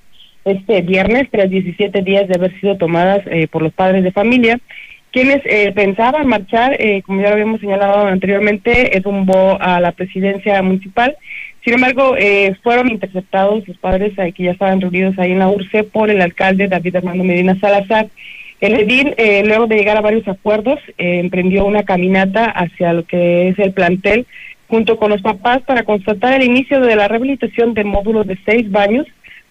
este 0.44 0.82
viernes 0.82 1.28
tras 1.32 1.50
17 1.50 2.00
días 2.02 2.28
de 2.28 2.36
haber 2.36 2.58
sido 2.60 2.76
tomadas 2.76 3.22
eh, 3.26 3.48
por 3.48 3.62
los 3.62 3.72
padres 3.72 4.04
de 4.04 4.12
familia 4.12 4.60
quienes 5.12 5.40
eh, 5.44 5.72
pensaban 5.74 6.26
marchar, 6.26 6.76
eh, 6.78 7.02
como 7.02 7.20
ya 7.20 7.28
lo 7.28 7.34
habíamos 7.34 7.60
señalado 7.60 8.06
anteriormente, 8.06 9.00
rumbo 9.02 9.58
a 9.60 9.80
la 9.80 9.92
presidencia 9.92 10.60
municipal. 10.62 11.16
Sin 11.64 11.74
embargo, 11.74 12.14
eh, 12.16 12.54
fueron 12.62 12.90
interceptados 12.90 13.66
los 13.66 13.76
padres 13.78 14.12
que 14.34 14.42
ya 14.42 14.52
estaban 14.52 14.80
reunidos 14.80 15.18
ahí 15.18 15.32
en 15.32 15.40
la 15.40 15.48
URCE 15.48 15.84
por 15.84 16.10
el 16.10 16.20
alcalde 16.20 16.68
David 16.68 16.96
Armando 16.96 17.24
Medina 17.24 17.58
Salazar. 17.58 18.08
El 18.60 18.74
edil, 18.74 19.14
luego 19.46 19.68
de 19.68 19.76
llegar 19.76 19.96
a 19.96 20.00
varios 20.00 20.26
acuerdos, 20.26 20.80
emprendió 20.96 21.64
una 21.64 21.84
caminata 21.84 22.46
hacia 22.46 22.92
lo 22.92 23.04
que 23.04 23.50
es 23.50 23.58
el 23.60 23.72
plantel 23.72 24.26
junto 24.66 24.96
con 24.96 25.10
los 25.10 25.22
papás 25.22 25.62
para 25.62 25.84
constatar 25.84 26.34
el 26.34 26.42
inicio 26.42 26.80
de 26.80 26.96
la 26.96 27.06
rehabilitación 27.06 27.72
de 27.74 27.84
módulos 27.84 28.26
de 28.26 28.36
seis 28.44 28.68
baños 28.68 29.06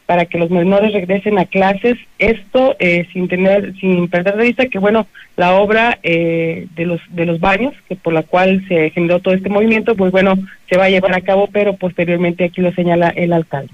para 0.08 0.26
que 0.26 0.40
los 0.40 0.50
menores 0.50 0.94
regresen 0.94 1.38
a 1.38 1.46
clases. 1.46 1.98
Esto 2.18 2.76
eh, 2.80 3.06
sin 3.14 3.28
tener, 3.28 3.76
sin 3.80 4.08
perder 4.08 4.38
de 4.38 4.46
vista 4.46 4.66
que 4.66 4.80
bueno, 4.80 5.06
la 5.36 5.54
obra 5.54 6.00
eh, 6.02 6.66
de 6.76 6.86
los 6.86 7.00
de 7.10 7.26
los 7.28 7.40
baños, 7.40 7.76
que 7.88 7.96
por 7.96 8.14
la 8.14 8.24
cual 8.24 8.66
se 8.68 8.90
generó 8.90 9.20
todo 9.20 9.36
este 9.36 9.50
movimiento, 9.50 9.96
pues 9.96 10.12
bueno, 10.12 10.34
se 10.70 10.78
va 10.78 10.86
a 10.86 10.90
llevar 10.90 11.14
a 11.14 11.22
cabo, 11.22 11.48
pero 11.52 11.76
posteriormente 11.76 12.46
aquí 12.46 12.62
lo 12.62 12.72
señala 12.72 13.10
el 13.10 13.34
alcalde 13.34 13.72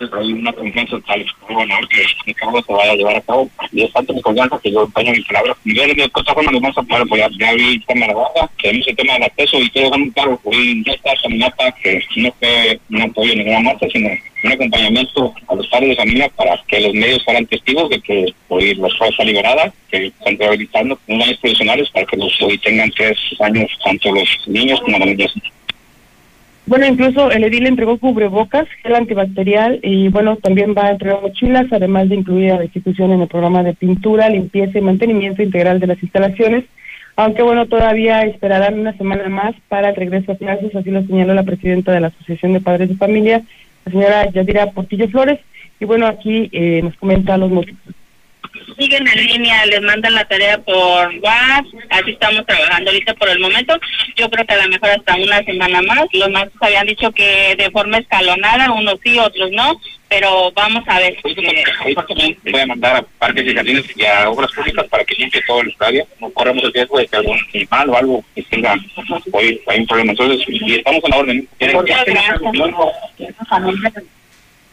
hay 0.00 0.32
una 0.32 0.52
confianza 0.52 0.96
tal 1.06 1.26
gobernador 1.48 1.88
que 1.88 2.02
el 2.26 2.34
cargo 2.36 2.62
se 2.62 2.72
vaya 2.72 2.92
a 2.92 2.96
llevar 2.96 3.16
a 3.16 3.20
cabo 3.20 3.50
y 3.72 3.82
es 3.82 3.92
tanto 3.92 4.12
mi 4.12 4.22
confianza 4.22 4.58
que 4.62 4.70
yo 4.70 4.84
empeño 4.84 5.12
mi 5.12 5.22
palabra. 5.22 5.56
Y 5.64 5.74
de 5.74 6.04
otra 6.04 6.34
forma 6.34 6.52
nos 6.52 6.60
vamos 6.60 6.78
a 6.78 6.82
poner, 6.82 7.06
pues 7.08 7.20
ya, 7.20 7.28
ya 7.38 7.54
vi 7.54 7.74
el 7.74 7.84
tema 7.86 8.06
de 8.06 8.12
la 8.12 8.18
baja, 8.18 8.50
tenemos 8.62 8.88
el 8.88 8.96
tema 8.96 9.12
del 9.14 9.22
acceso 9.24 9.58
y 9.58 9.70
quiero 9.70 9.88
dejar 9.88 10.00
muy 10.00 10.10
claro, 10.12 10.40
pues 10.42 10.56
ya 10.86 10.92
está 10.92 11.10
caminata 11.22 11.72
que 11.82 12.02
no 12.16 12.32
fue 12.38 12.80
un 12.90 13.02
apoyo 13.02 13.34
ninguna 13.34 13.60
marcha, 13.60 13.86
sino 13.92 14.08
un 14.44 14.52
acompañamiento 14.52 15.34
a 15.48 15.54
los 15.54 15.66
padres 15.66 15.90
de 15.90 15.96
familia 15.96 16.28
para 16.30 16.62
que 16.68 16.80
los 16.80 16.94
medios 16.94 17.24
fueran 17.24 17.46
testigos 17.46 17.90
de 17.90 18.00
que 18.00 18.26
hoy 18.48 18.74
la 18.74 18.86
escuela 18.86 19.10
está 19.10 19.24
liberada, 19.24 19.72
que 19.90 20.06
están 20.06 20.38
rehabilitando 20.38 20.98
unos 21.08 21.26
años 21.26 21.38
profesionales 21.38 21.90
para 21.90 22.06
que 22.06 22.16
los 22.16 22.42
hoy 22.42 22.56
tengan 22.58 22.90
tres 22.92 23.18
años 23.40 23.70
tanto 23.84 24.12
los 24.12 24.28
niños 24.46 24.80
como 24.80 24.98
las 24.98 25.08
niñas. 25.08 25.34
Bueno, 26.68 26.84
incluso 26.84 27.30
el 27.30 27.44
edil 27.44 27.66
entregó 27.66 27.96
cubrebocas, 27.98 28.68
gel 28.82 28.94
antibacterial 28.94 29.80
y 29.82 30.08
bueno, 30.08 30.36
también 30.36 30.74
va 30.76 30.84
a 30.84 30.90
entregar 30.90 31.22
mochilas, 31.22 31.64
además 31.72 32.10
de 32.10 32.16
incluir 32.16 32.52
a 32.52 32.58
la 32.58 32.64
institución 32.64 33.10
en 33.10 33.22
el 33.22 33.26
programa 33.26 33.62
de 33.62 33.72
pintura, 33.72 34.28
limpieza 34.28 34.78
y 34.78 34.82
mantenimiento 34.82 35.42
integral 35.42 35.80
de 35.80 35.86
las 35.86 36.02
instalaciones. 36.02 36.66
Aunque 37.16 37.40
bueno, 37.40 37.64
todavía 37.64 38.20
esperarán 38.20 38.78
una 38.78 38.92
semana 38.98 39.30
más 39.30 39.54
para 39.68 39.88
el 39.88 39.96
regreso 39.96 40.32
a 40.32 40.36
clases, 40.36 40.76
así 40.76 40.90
lo 40.90 41.02
señaló 41.06 41.32
la 41.32 41.42
presidenta 41.42 41.90
de 41.90 42.00
la 42.00 42.08
Asociación 42.08 42.52
de 42.52 42.60
Padres 42.60 42.90
de 42.90 42.96
Familia, 42.96 43.40
la 43.86 43.92
señora 43.92 44.30
Yadira 44.30 44.70
Portillo 44.72 45.08
Flores. 45.08 45.40
Y 45.80 45.86
bueno, 45.86 46.06
aquí 46.06 46.50
eh, 46.52 46.82
nos 46.82 46.94
comenta 46.96 47.38
los 47.38 47.50
motivos 47.50 47.80
siguen 48.78 49.06
en 49.08 49.26
línea, 49.26 49.66
les 49.66 49.82
mandan 49.82 50.14
la 50.14 50.24
tarea 50.24 50.58
por 50.58 51.14
WhatsApp, 51.22 51.66
así 51.90 52.10
estamos 52.10 52.46
trabajando 52.46 52.90
ahorita 52.90 53.14
por 53.14 53.28
el 53.28 53.40
momento. 53.40 53.78
Yo 54.16 54.28
creo 54.30 54.46
que 54.46 54.54
a 54.54 54.64
lo 54.64 54.68
mejor 54.68 54.90
hasta 54.90 55.16
una 55.16 55.42
semana 55.44 55.82
más. 55.82 56.06
Los 56.12 56.30
más 56.30 56.48
habían 56.60 56.86
dicho 56.86 57.10
que 57.12 57.54
de 57.56 57.70
forma 57.70 57.98
escalonada, 57.98 58.72
unos 58.72 58.98
sí, 59.02 59.18
otros 59.18 59.50
no, 59.52 59.80
pero 60.08 60.52
vamos 60.52 60.84
a 60.86 60.98
ver. 61.00 61.16
Voy 61.24 62.60
a 62.60 62.66
mandar 62.66 62.96
a 62.96 63.02
parques 63.18 63.46
y 63.46 63.54
jardines 63.54 63.84
y 63.96 64.04
a 64.04 64.30
obras 64.30 64.52
públicas 64.52 64.86
para 64.88 65.04
que 65.04 65.14
limpie 65.14 65.42
todo 65.46 65.60
el 65.60 65.68
estadio. 65.68 66.06
No 66.20 66.30
corremos 66.30 66.64
el 66.64 66.72
riesgo 66.72 66.98
de 66.98 67.06
que 67.06 67.16
algún 67.16 67.38
animal 67.54 67.90
o 67.90 67.96
algo 67.96 68.24
que 68.34 68.42
tenga 68.42 68.76
hoy 69.32 69.60
hay 69.66 69.80
un 69.80 69.86
problema. 69.86 70.12
Entonces, 70.12 70.44
y 70.48 70.74
estamos 70.74 71.04
en 71.04 71.10
la 71.10 71.16
orden. 71.16 71.48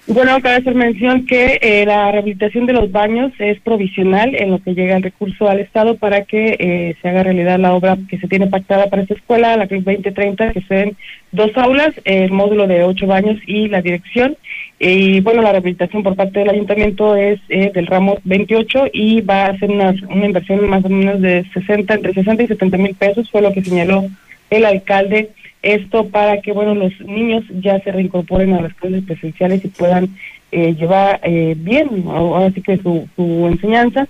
Bueno, 0.08 0.40
cabe 0.40 0.58
hacer 0.58 0.76
mención 0.76 1.26
que 1.26 1.58
eh, 1.64 1.84
la 1.84 2.12
rehabilitación 2.12 2.68
de 2.68 2.74
los 2.74 2.92
baños 2.92 3.32
es 3.40 3.60
provisional 3.62 4.36
en 4.36 4.52
lo 4.52 4.60
que 4.60 4.76
llega 4.76 4.96
el 4.96 5.02
recurso 5.02 5.50
al 5.50 5.60
Estado 5.60 5.98
para 5.98 6.26
que 6.26 6.56
eh, 6.60 6.96
se 7.02 7.10
haga 7.10 7.24
realidad 7.24 7.58
la 7.58 7.74
obra 7.74 7.98
que 8.08 8.20
se 8.20 8.28
tiene 8.28 8.46
pactada 8.46 8.88
para 8.88 9.02
esta 9.02 9.16
escuela, 9.16 9.58
la 9.58 9.68
CRIS 9.68 9.84
2030, 9.84 10.54
que 10.54 10.62
sean 10.62 10.96
dos 11.32 11.50
aulas, 11.56 11.90
el 12.04 12.32
módulo 12.32 12.68
de 12.68 12.84
ocho 12.84 13.08
baños 13.08 13.40
y 13.48 13.68
la 13.68 13.82
dirección. 13.82 14.38
Y 14.78 15.22
bueno, 15.22 15.42
la 15.42 15.54
rehabilitación 15.54 16.04
por 16.04 16.16
parte 16.16 16.38
del 16.38 16.52
ayuntamiento 16.52 17.16
es 17.16 17.40
eh, 17.50 17.72
del 17.74 17.88
ramo 17.88 18.20
28 18.26 18.90
y 18.94 19.22
va 19.22 19.48
a 19.48 19.58
ser 19.58 19.72
una, 19.72 19.96
una 20.08 20.26
inversión 20.28 20.70
más 20.70 20.86
o 20.86 20.90
menos 20.90 21.20
de 21.20 21.46
60, 21.52 21.96
entre 21.96 22.14
60 22.14 22.44
y 22.44 22.48
70 22.48 22.78
mil 22.78 22.94
pesos, 22.94 23.32
fue 23.32 23.42
lo 23.42 23.52
que 23.52 23.64
señaló 23.64 24.06
el 24.52 24.66
alcalde 24.66 25.32
esto 25.66 26.08
para 26.10 26.42
que, 26.42 26.52
bueno, 26.52 26.76
los 26.76 26.94
niños 27.02 27.44
ya 27.60 27.80
se 27.80 27.92
reincorporen 27.92 28.54
a 28.54 28.62
las 28.62 28.74
clases 28.76 29.04
presenciales 29.04 29.66
y 29.66 29.70
puedan 29.70 30.10
eh, 30.52 30.76
llevar 30.76 31.20
eh, 31.24 31.56
bien, 31.58 32.06
ahora 32.08 32.52
sí 32.52 32.62
que 32.62 32.78
su, 32.78 33.08
enseñanza. 33.18 34.08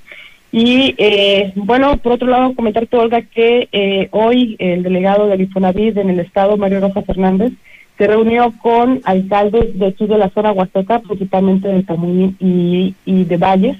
Y 0.51 0.95
eh, 0.97 1.53
bueno, 1.55 1.97
por 1.97 2.13
otro 2.13 2.27
lado, 2.27 2.53
comentarte, 2.55 2.97
Olga, 2.97 3.21
que 3.21 3.69
eh, 3.71 4.09
hoy 4.11 4.57
el 4.59 4.83
delegado 4.83 5.27
del 5.27 5.41
Infonavit 5.41 5.95
en 5.97 6.09
el 6.09 6.19
estado, 6.19 6.57
Mario 6.57 6.81
Rojas 6.81 7.05
Fernández, 7.05 7.53
se 7.97 8.07
reunió 8.07 8.53
con 8.61 8.99
alcaldes 9.05 9.79
de 9.79 9.87
aquí 9.87 10.05
de 10.07 10.17
la 10.17 10.29
zona 10.31 10.51
Huasteca, 10.51 10.99
principalmente 10.99 11.69
de 11.69 11.83
Tamuín 11.83 12.35
y, 12.39 12.93
de 13.05 13.37
Valles. 13.37 13.77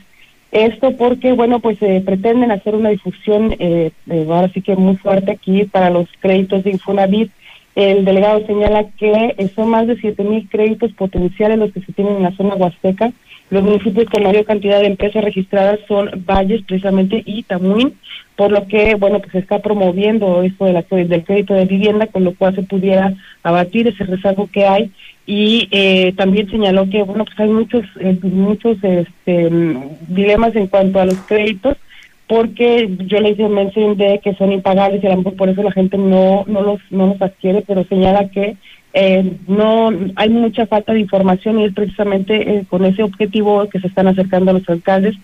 Esto 0.54 0.96
porque, 0.96 1.34
bueno, 1.34 1.60
pues 1.60 1.78
se 1.80 2.00
pretenden 2.00 2.52
hacer 2.52 2.74
una 2.74 2.90
difusión, 2.90 3.54
eh, 3.60 3.92
ahora 4.10 4.50
sí 4.54 4.62
que 4.62 4.78
muy 4.78 4.96
fuerte 4.96 5.32
aquí 5.32 5.66
para 5.66 5.90
los 5.90 6.08
créditos 6.22 6.64
de 6.64 6.72
Infonavit 6.72 7.30
el 7.76 8.06
delegado 8.06 8.46
señala 8.48 8.86
que 8.98 9.36
son 9.54 9.70
más 9.70 9.86
de 9.86 9.98
siete 9.98 10.24
mil 10.24 10.48
créditos 10.50 10.94
potenciales 10.94 11.60
los 11.60 11.74
que 11.74 11.82
se 11.82 11.92
tienen 11.92 12.18
en 12.18 12.24
la 12.24 12.36
zona 12.36 12.56
huasteca. 12.56 13.12
Los 13.50 13.64
municipios 13.64 14.10
con 14.10 14.24
mayor 14.24 14.46
cantidad 14.46 14.80
de 14.80 14.88
empresas 14.88 15.24
registradas 15.24 15.80
son 15.88 16.10
Valles, 16.26 16.64
precisamente, 16.64 17.22
y 17.26 17.44
Tamuín, 17.44 17.94
por 18.36 18.52
lo 18.52 18.66
que, 18.68 18.96
bueno, 18.96 19.20
pues 19.20 19.34
se 19.34 19.40
está 19.40 19.60
promoviendo 19.60 20.42
esto 20.42 20.66
de 20.66 20.74
la, 20.74 20.86
del 20.90 21.24
crédito 21.24 21.54
de 21.54 21.66
vivienda, 21.66 22.08
con 22.08 22.24
lo 22.24 22.34
cual 22.34 22.56
se 22.56 22.64
pudiera 22.64 23.14
abatir 23.44 23.88
ese 23.88 24.04
rezago 24.06 24.50
que 24.52 24.66
hay. 24.66 24.92
Y 25.28 25.68
eh, 25.72 26.14
también 26.16 26.50
señaló 26.50 26.90
que, 26.90 27.04
bueno, 27.04 27.26
pues 27.26 27.40
hay 27.40 27.50
muchos, 27.50 27.84
eh, 28.00 28.18
muchos 28.24 28.78
este, 28.84 29.50
dilemas 30.08 30.56
en 30.56 30.68
cuanto 30.68 31.00
a 31.00 31.06
los 31.06 31.18
créditos 31.22 31.78
porque 32.28 32.90
yo 33.06 33.20
le 33.20 33.32
hice 33.32 33.48
mención 33.48 33.98
de 33.98 34.20
que 34.24 34.34
son 34.36 34.52
impagables 34.52 35.04
y 35.04 35.08
a 35.08 35.12
lo 35.12 35.18
mejor 35.18 35.36
por 35.36 35.50
eso 35.50 35.62
la 35.62 35.72
gente 35.72 35.98
no, 35.98 36.44
no, 36.48 36.62
los, 36.62 36.80
no 36.90 37.08
los 37.08 37.22
adquiere, 37.22 37.64
pero 37.66 37.84
señala 37.86 38.30
que 38.30 38.58
eh, 38.94 39.34
no 39.48 39.92
hay 40.16 40.30
mucha 40.30 40.66
falta 40.66 40.94
de 40.94 41.02
información 41.02 41.60
y 41.60 41.66
es 41.66 41.74
precisamente 41.74 42.36
eh, 42.36 42.66
con 42.70 42.86
ese 42.86 43.04
objetivo 43.04 43.68
que 43.70 43.80
se 43.80 43.88
están 43.88 44.08
acercando 44.08 44.52
a 44.52 44.54
los 44.56 44.68
alcaldes 44.70 45.16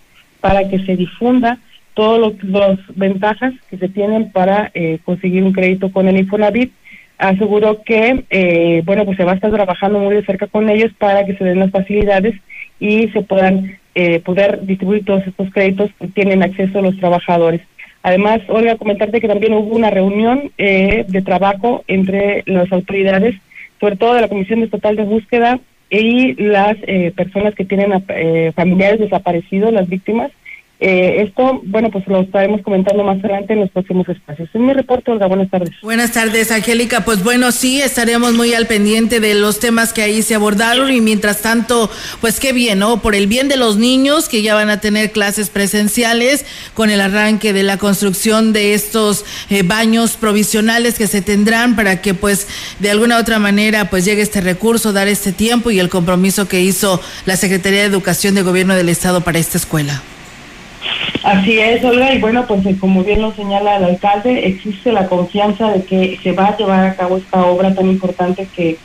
para 0.42 0.68
que 0.68 0.80
se 0.80 0.96
difunda 0.96 1.58
todas 1.94 2.34
las 2.44 2.80
ventajas 2.96 3.54
que 3.70 3.78
se 3.78 3.90
tienen 3.90 4.32
para 4.32 4.72
eh, 4.74 5.00
conseguir 5.04 5.44
un 5.44 5.54
crédito 5.54 5.92
con 5.92 6.08
el 6.08 6.18
Infonavit. 6.18 6.72
Aseguro 7.18 7.84
que, 7.84 8.26
eh, 8.30 8.82
bueno, 8.84 9.06
pues 9.06 9.18
se 9.18 9.24
va 9.24 9.34
a 9.34 9.36
estar 9.36 9.52
trabajando 9.52 10.00
muy 10.00 10.16
de 10.16 10.26
cerca 10.26 10.48
con 10.48 10.70
ellos 10.70 10.92
para 10.98 11.26
que 11.26 11.36
se 11.36 11.44
den 11.44 11.60
las 11.60 11.70
facilidades 11.70 12.36
y 12.82 13.08
se 13.10 13.22
puedan 13.22 13.78
eh, 13.96 14.20
poder 14.20 14.66
distribuir 14.66 15.06
todos 15.06 15.26
estos 15.26 15.50
créditos 15.54 15.92
que 16.00 16.08
tienen 16.08 16.44
acceso 16.44 16.82
los 16.82 16.98
trabajadores. 16.98 17.62
Además, 18.04 18.42
Olga, 18.48 18.78
comentarte 18.78 19.22
que 19.22 19.28
también 19.28 19.54
hubo 19.54 19.76
una 19.76 19.92
reunión 19.92 20.52
eh, 20.58 21.06
de 21.08 21.22
trabajo 21.22 21.84
entre 21.88 22.44
las 22.48 22.72
autoridades, 22.72 23.36
sobre 23.80 23.96
todo 23.96 24.16
de 24.16 24.22
la 24.22 24.28
Comisión 24.28 24.64
Estatal 24.64 24.96
de 24.96 25.04
Búsqueda 25.04 25.60
y 25.92 26.34
las 26.42 26.78
eh, 26.88 27.14
personas 27.16 27.54
que 27.54 27.66
tienen 27.66 28.04
eh, 28.10 28.52
familiares 28.56 29.00
desaparecidos, 29.00 29.72
las 29.72 29.88
víctimas, 29.88 30.32
eh, 30.84 31.22
esto, 31.28 31.62
bueno, 31.64 31.92
pues 31.92 32.08
lo 32.08 32.22
estaremos 32.22 32.64
comentando 32.64 33.04
más 33.04 33.20
adelante 33.20 33.54
en 33.54 33.60
los 33.60 33.70
próximos 33.70 34.10
espacios. 34.10 34.50
Es 34.52 34.60
mi 34.60 34.74
reporte, 34.74 35.12
Olga. 35.12 35.28
Buenas 35.28 35.52
tardes. 35.52 35.70
Buenas 35.84 36.12
tardes, 36.12 36.52
Angélica. 36.52 37.06
Pues 37.06 37.24
bueno, 37.24 37.52
sí, 37.52 37.80
estaremos 37.80 38.34
muy 38.34 38.56
al 38.56 38.66
pendiente 38.66 39.20
de 39.20 39.36
los 39.36 39.60
temas 39.60 39.94
que 39.94 40.02
ahí 40.02 40.24
se 40.24 40.34
abordaron 40.34 40.92
y 40.92 41.00
mientras 41.00 41.42
tanto, 41.44 41.92
pues 42.20 42.40
qué 42.40 42.52
bien, 42.52 42.80
¿no? 42.80 43.00
Por 43.00 43.14
el 43.14 43.28
bien 43.28 43.48
de 43.48 43.58
los 43.58 43.78
niños 43.78 44.28
que 44.28 44.42
ya 44.42 44.56
van 44.56 44.72
a 44.72 44.82
tener 44.82 45.12
clases 45.12 45.52
presenciales 45.52 46.48
con 46.74 46.90
el 46.90 47.00
arranque 47.00 47.54
de 47.54 47.62
la 47.62 47.78
construcción 47.78 48.52
de 48.52 48.74
estos 48.74 49.24
eh, 49.52 49.62
baños 49.62 50.18
provisionales 50.18 50.98
que 50.98 51.06
se 51.06 51.22
tendrán 51.22 51.76
para 51.76 52.02
que 52.02 52.16
pues 52.16 52.48
de 52.80 52.90
alguna 52.90 53.20
otra 53.20 53.38
manera 53.38 53.92
pues 53.92 54.04
llegue 54.04 54.24
este 54.24 54.42
recurso, 54.42 54.94
dar 54.94 55.08
este 55.08 55.32
tiempo 55.32 55.70
y 55.70 55.80
el 55.80 55.90
compromiso 55.90 56.48
que 56.48 56.62
hizo 56.62 57.00
la 57.28 57.36
Secretaría 57.36 57.82
de 57.82 57.86
Educación 57.86 58.34
de 58.34 58.42
Gobierno 58.42 58.74
del 58.74 58.90
Estado 58.90 59.22
para 59.22 59.38
esta 59.38 59.60
escuela. 59.60 60.02
Así 61.24 61.60
es, 61.60 61.84
Olga, 61.84 62.14
y 62.14 62.20
bueno, 62.20 62.46
pues 62.48 62.66
eh, 62.66 62.76
como 62.80 63.04
bien 63.04 63.22
lo 63.22 63.32
señala 63.34 63.78
el 63.78 63.84
alcalde, 63.84 64.48
existe 64.48 64.92
la 64.92 65.08
confianza 65.08 65.72
de 65.72 65.84
que 65.84 66.20
se 66.24 66.32
va 66.32 66.48
a 66.48 66.58
llevar 66.58 66.86
a 66.86 66.96
cabo 66.96 67.18
esta 67.18 67.46
obra 67.46 67.74
tan 67.76 67.88
importante 67.90 68.48
que, 68.56 68.78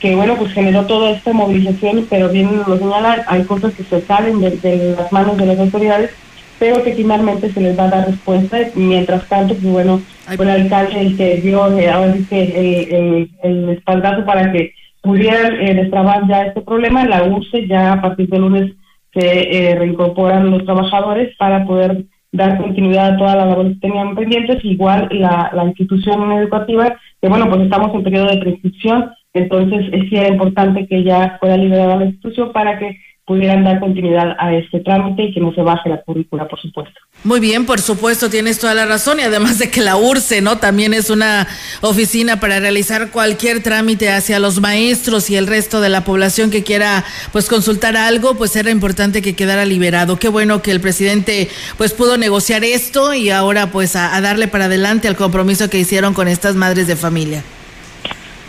que 0.00 0.14
bueno, 0.14 0.36
pues 0.36 0.52
generó 0.52 0.86
toda 0.86 1.10
esta 1.10 1.32
movilización, 1.32 2.06
pero 2.08 2.30
bien 2.30 2.62
lo 2.66 2.78
señala, 2.78 3.24
hay 3.28 3.44
cosas 3.44 3.74
que 3.74 3.84
se 3.84 4.00
salen 4.02 4.40
de, 4.40 4.50
de 4.52 4.96
las 4.96 5.12
manos 5.12 5.36
de 5.36 5.46
las 5.46 5.58
autoridades, 5.58 6.10
pero 6.58 6.82
que 6.82 6.94
finalmente 6.94 7.52
se 7.52 7.60
les 7.60 7.78
va 7.78 7.84
a 7.84 7.90
dar 7.90 8.06
respuesta. 8.06 8.58
Mientras 8.74 9.28
tanto, 9.28 9.54
pues 9.54 9.72
bueno, 9.72 10.00
fue 10.36 10.44
el 10.44 10.50
alcalde 10.62 11.00
el 11.00 11.16
que 11.16 11.36
dio 11.38 11.76
eh, 11.76 11.90
ahora 11.90 12.14
sí 12.14 12.24
que 12.30 12.42
el, 12.42 12.94
el, 12.94 13.30
el 13.42 13.68
espaldazo 13.70 14.24
para 14.24 14.52
que 14.52 14.72
pudieran 15.02 15.60
eh, 15.60 15.74
destrabar 15.74 16.26
ya 16.28 16.42
este 16.42 16.60
problema. 16.60 17.04
La 17.04 17.24
URSE 17.24 17.66
ya 17.66 17.94
a 17.94 18.00
partir 18.00 18.28
del 18.28 18.42
lunes 18.42 18.72
se 19.12 19.70
eh, 19.70 19.74
reincorporan 19.74 20.50
los 20.50 20.64
trabajadores 20.64 21.36
para 21.36 21.64
poder 21.64 22.04
dar 22.32 22.56
continuidad 22.56 23.14
a 23.14 23.16
todas 23.18 23.36
las 23.36 23.46
labores 23.48 23.74
que 23.74 23.88
tenían 23.88 24.14
pendientes, 24.14 24.64
igual 24.64 25.08
la, 25.12 25.50
la 25.52 25.64
institución 25.64 26.32
educativa, 26.32 26.96
que 27.20 27.28
bueno, 27.28 27.48
pues 27.48 27.60
estamos 27.62 27.94
en 27.94 28.02
periodo 28.02 28.28
de 28.28 28.38
prescripción, 28.38 29.10
entonces 29.34 29.86
es 29.92 30.08
sí 30.08 30.16
era 30.16 30.28
importante 30.28 30.86
que 30.86 31.04
ya 31.04 31.36
fuera 31.40 31.56
liberada 31.56 31.96
la 31.96 32.06
institución 32.06 32.52
para 32.52 32.78
que 32.78 32.96
pudieran 33.24 33.62
dar 33.62 33.78
continuidad 33.78 34.34
a 34.38 34.52
este 34.54 34.80
trámite 34.80 35.22
y 35.22 35.34
que 35.34 35.40
no 35.40 35.54
se 35.54 35.62
baje 35.62 35.88
la 35.88 36.02
currícula, 36.02 36.48
por 36.48 36.60
supuesto. 36.60 36.98
Muy 37.22 37.38
bien, 37.38 37.66
por 37.66 37.80
supuesto, 37.80 38.28
tienes 38.28 38.58
toda 38.58 38.74
la 38.74 38.84
razón 38.84 39.20
y 39.20 39.22
además 39.22 39.58
de 39.60 39.70
que 39.70 39.80
la 39.80 39.96
URCE, 39.96 40.40
¿no? 40.40 40.58
También 40.58 40.92
es 40.92 41.08
una 41.08 41.46
oficina 41.82 42.40
para 42.40 42.58
realizar 42.58 43.10
cualquier 43.10 43.62
trámite 43.62 44.10
hacia 44.10 44.40
los 44.40 44.60
maestros 44.60 45.30
y 45.30 45.36
el 45.36 45.46
resto 45.46 45.80
de 45.80 45.88
la 45.88 46.02
población 46.04 46.50
que 46.50 46.64
quiera 46.64 47.04
pues 47.30 47.48
consultar 47.48 47.96
algo, 47.96 48.34
pues 48.34 48.56
era 48.56 48.70
importante 48.70 49.22
que 49.22 49.36
quedara 49.36 49.64
liberado. 49.64 50.18
Qué 50.18 50.28
bueno 50.28 50.60
que 50.60 50.72
el 50.72 50.80
presidente 50.80 51.48
pues 51.78 51.92
pudo 51.92 52.18
negociar 52.18 52.64
esto 52.64 53.14
y 53.14 53.30
ahora 53.30 53.68
pues 53.68 53.94
a, 53.94 54.16
a 54.16 54.20
darle 54.20 54.48
para 54.48 54.64
adelante 54.64 55.06
al 55.06 55.16
compromiso 55.16 55.70
que 55.70 55.78
hicieron 55.78 56.12
con 56.12 56.26
estas 56.26 56.56
madres 56.56 56.88
de 56.88 56.96
familia. 56.96 57.44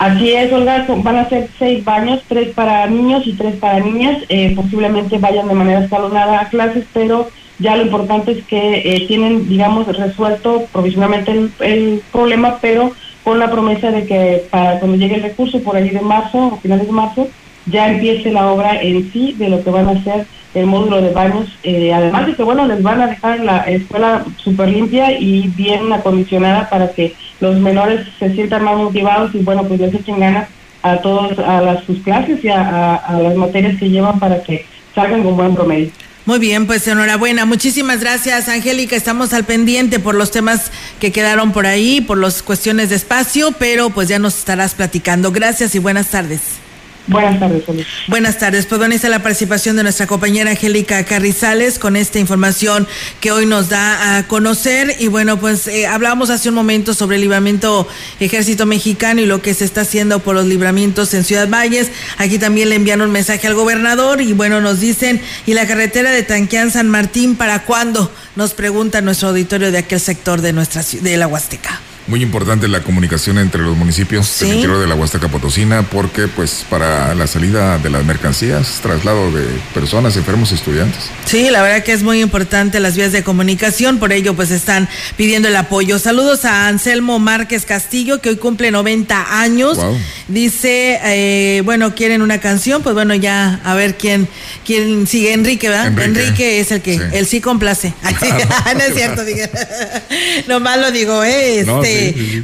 Así 0.03 0.33
es, 0.33 0.51
Olga, 0.51 0.85
van 0.97 1.15
a 1.15 1.29
ser 1.29 1.47
seis 1.57 1.81
baños, 1.85 2.21
tres 2.27 2.49
para 2.49 2.85
niños 2.87 3.25
y 3.25 3.31
tres 3.31 3.55
para 3.55 3.79
niñas. 3.79 4.17
Eh, 4.27 4.51
posiblemente 4.53 5.17
vayan 5.17 5.47
de 5.47 5.53
manera 5.53 5.85
escalonada 5.85 6.41
a 6.41 6.49
clases, 6.49 6.83
pero 6.91 7.29
ya 7.59 7.77
lo 7.77 7.83
importante 7.83 8.33
es 8.33 8.43
que 8.43 8.79
eh, 8.79 9.05
tienen, 9.07 9.47
digamos, 9.47 9.87
resuelto 9.87 10.65
provisionalmente 10.73 11.31
el, 11.61 12.01
problema, 12.11 12.57
pero 12.59 12.91
con 13.23 13.39
la 13.39 13.49
promesa 13.49 13.91
de 13.91 14.05
que 14.05 14.43
para 14.51 14.79
cuando 14.79 14.97
llegue 14.97 15.15
el 15.15 15.23
recurso, 15.23 15.63
por 15.63 15.77
ahí 15.77 15.89
de 15.89 16.01
marzo, 16.01 16.55
a 16.55 16.57
finales 16.57 16.85
de 16.85 16.91
marzo, 16.91 17.29
ya 17.67 17.89
empiece 17.89 18.29
la 18.29 18.51
obra 18.51 18.81
en 18.81 19.09
sí 19.13 19.31
de 19.37 19.47
lo 19.47 19.63
que 19.63 19.69
van 19.69 19.87
a 19.87 19.91
hacer 19.91 20.25
el 20.53 20.65
módulo 20.65 21.01
de 21.01 21.11
baños, 21.11 21.47
eh, 21.63 21.93
además 21.93 22.27
de 22.27 22.35
que, 22.35 22.43
bueno, 22.43 22.67
les 22.67 22.83
van 22.83 23.01
a 23.01 23.07
dejar 23.07 23.39
la 23.39 23.59
escuela 23.59 24.25
súper 24.37 24.69
limpia 24.69 25.17
y 25.17 25.47
bien 25.47 25.91
acondicionada 25.93 26.69
para 26.69 26.91
que 26.91 27.15
los 27.43 27.59
menores 27.59 28.07
se 28.17 28.33
sientan 28.33 28.63
más 28.63 28.77
motivados 28.77 29.35
y, 29.35 29.39
bueno, 29.39 29.65
pues 29.65 29.77
les 29.77 29.93
echen 29.93 30.17
ganas 30.17 30.47
a 30.81 30.97
todos, 30.97 31.37
a 31.39 31.61
las, 31.61 31.83
sus 31.83 31.99
clases 31.99 32.41
y 32.41 32.47
a, 32.47 32.95
a 32.95 33.19
las 33.19 33.35
materias 33.35 33.77
que 33.77 33.89
llevan 33.89 34.17
para 34.17 34.41
que 34.41 34.65
salgan 34.95 35.23
con 35.23 35.35
buen 35.35 35.53
promedio. 35.53 35.91
Muy 36.25 36.39
bien, 36.39 36.65
pues 36.67 36.87
enhorabuena. 36.87 37.45
Muchísimas 37.45 37.99
gracias, 37.99 38.47
Angélica. 38.47 38.95
Estamos 38.95 39.33
al 39.33 39.43
pendiente 39.43 39.99
por 39.99 40.15
los 40.15 40.31
temas 40.31 40.71
que 41.01 41.11
quedaron 41.11 41.51
por 41.51 41.65
ahí, 41.65 41.99
por 41.99 42.17
las 42.17 42.41
cuestiones 42.41 42.89
de 42.89 42.95
espacio, 42.95 43.51
pero 43.59 43.89
pues 43.89 44.07
ya 44.07 44.19
nos 44.19 44.37
estarás 44.37 44.73
platicando. 44.73 45.33
Gracias 45.33 45.75
y 45.75 45.79
buenas 45.79 46.07
tardes. 46.07 46.62
Buenas 47.05 47.37
tardes, 47.37 47.63
Buenas 48.07 48.37
tardes. 48.37 48.65
Pues 48.65 48.79
bueno, 48.79 48.95
la 49.09 49.21
participación 49.21 49.75
de 49.75 49.83
nuestra 49.83 50.07
compañera 50.07 50.51
Angélica 50.51 51.03
Carrizales 51.03 51.77
con 51.77 51.97
esta 51.97 52.17
información 52.17 52.87
que 53.19 53.33
hoy 53.33 53.45
nos 53.45 53.67
da 53.67 54.17
a 54.17 54.27
conocer. 54.27 54.95
Y 54.99 55.07
bueno, 55.07 55.37
pues 55.37 55.67
eh, 55.67 55.85
hablábamos 55.85 56.29
hace 56.29 56.47
un 56.47 56.55
momento 56.55 56.93
sobre 56.93 57.17
el 57.17 57.21
libramiento 57.23 57.89
Ejército 58.21 58.65
Mexicano 58.65 59.19
y 59.19 59.25
lo 59.25 59.41
que 59.41 59.53
se 59.53 59.65
está 59.65 59.81
haciendo 59.81 60.19
por 60.19 60.33
los 60.33 60.45
libramientos 60.45 61.13
en 61.13 61.25
Ciudad 61.25 61.49
Valles. 61.49 61.91
Aquí 62.17 62.39
también 62.39 62.69
le 62.69 62.75
envían 62.75 63.01
un 63.01 63.11
mensaje 63.11 63.47
al 63.47 63.55
gobernador 63.55 64.21
y 64.21 64.31
bueno, 64.31 64.61
nos 64.61 64.79
dicen, 64.79 65.21
¿y 65.45 65.53
la 65.55 65.67
carretera 65.67 66.09
de 66.09 66.23
Tanquián 66.23 66.71
San 66.71 66.87
Martín 66.87 67.35
para 67.35 67.63
cuándo? 67.63 68.13
Nos 68.37 68.53
pregunta 68.53 69.01
nuestro 69.01 69.29
auditorio 69.29 69.73
de 69.73 69.79
aquel 69.79 69.99
sector 69.99 70.39
de 70.39 70.53
nuestra 70.53 70.83
de 71.01 71.17
la 71.17 71.27
Huasteca. 71.27 71.81
Muy 72.05 72.21
importante 72.21 72.67
la 72.67 72.81
comunicación 72.83 73.37
entre 73.37 73.61
los 73.61 73.77
municipios 73.77 74.39
del 74.39 74.55
interior 74.55 74.79
de 74.79 74.87
la 74.87 74.95
Huasteca 74.95 75.29
Potosina 75.29 75.83
porque 75.83 76.27
pues 76.27 76.65
para 76.69 77.15
la 77.15 77.27
salida 77.27 77.77
de 77.77 77.89
las 77.89 78.03
mercancías, 78.03 78.79
traslado 78.81 79.31
de 79.31 79.45
personas, 79.73 80.17
enfermos 80.17 80.51
y 80.51 80.55
estudiantes. 80.55 80.99
Sí, 81.25 81.49
la 81.49 81.61
verdad 81.61 81.83
que 81.83 81.93
es 81.93 82.03
muy 82.03 82.21
importante 82.21 82.81
las 82.81 82.97
vías 82.97 83.13
de 83.13 83.23
comunicación, 83.23 83.99
por 83.99 84.11
ello 84.11 84.33
pues 84.35 84.51
están 84.51 84.89
pidiendo 85.15 85.47
el 85.47 85.55
apoyo. 85.55 85.97
Saludos 85.97 86.43
a 86.43 86.67
Anselmo 86.67 87.19
Márquez 87.19 87.65
Castillo 87.65 88.19
que 88.19 88.29
hoy 88.29 88.35
cumple 88.35 88.71
90 88.71 89.39
años. 89.41 89.79
Dice, 90.27 90.99
eh, 91.03 91.61
bueno, 91.63 91.95
quieren 91.95 92.21
una 92.21 92.39
canción, 92.39 92.83
pues 92.83 92.95
bueno, 92.95 93.15
ya 93.15 93.61
a 93.63 93.75
ver 93.75 93.97
quién 93.97 94.27
quién 94.65 95.07
sigue 95.07 95.31
Enrique, 95.31 95.69
¿verdad? 95.69 95.97
Enrique, 95.97 96.59
es 96.59 96.71
el 96.71 96.81
que 96.81 96.95
el 96.95 97.13
él 97.13 97.25
sí 97.27 97.39
complace. 97.39 97.93
no 98.03 98.81
es 98.81 98.93
cierto, 98.93 99.23
diga. 99.23 99.49
Nomás 100.47 100.79
lo 100.79 100.91
digo, 100.91 101.23
eh, 101.23 101.59
este 101.59 101.92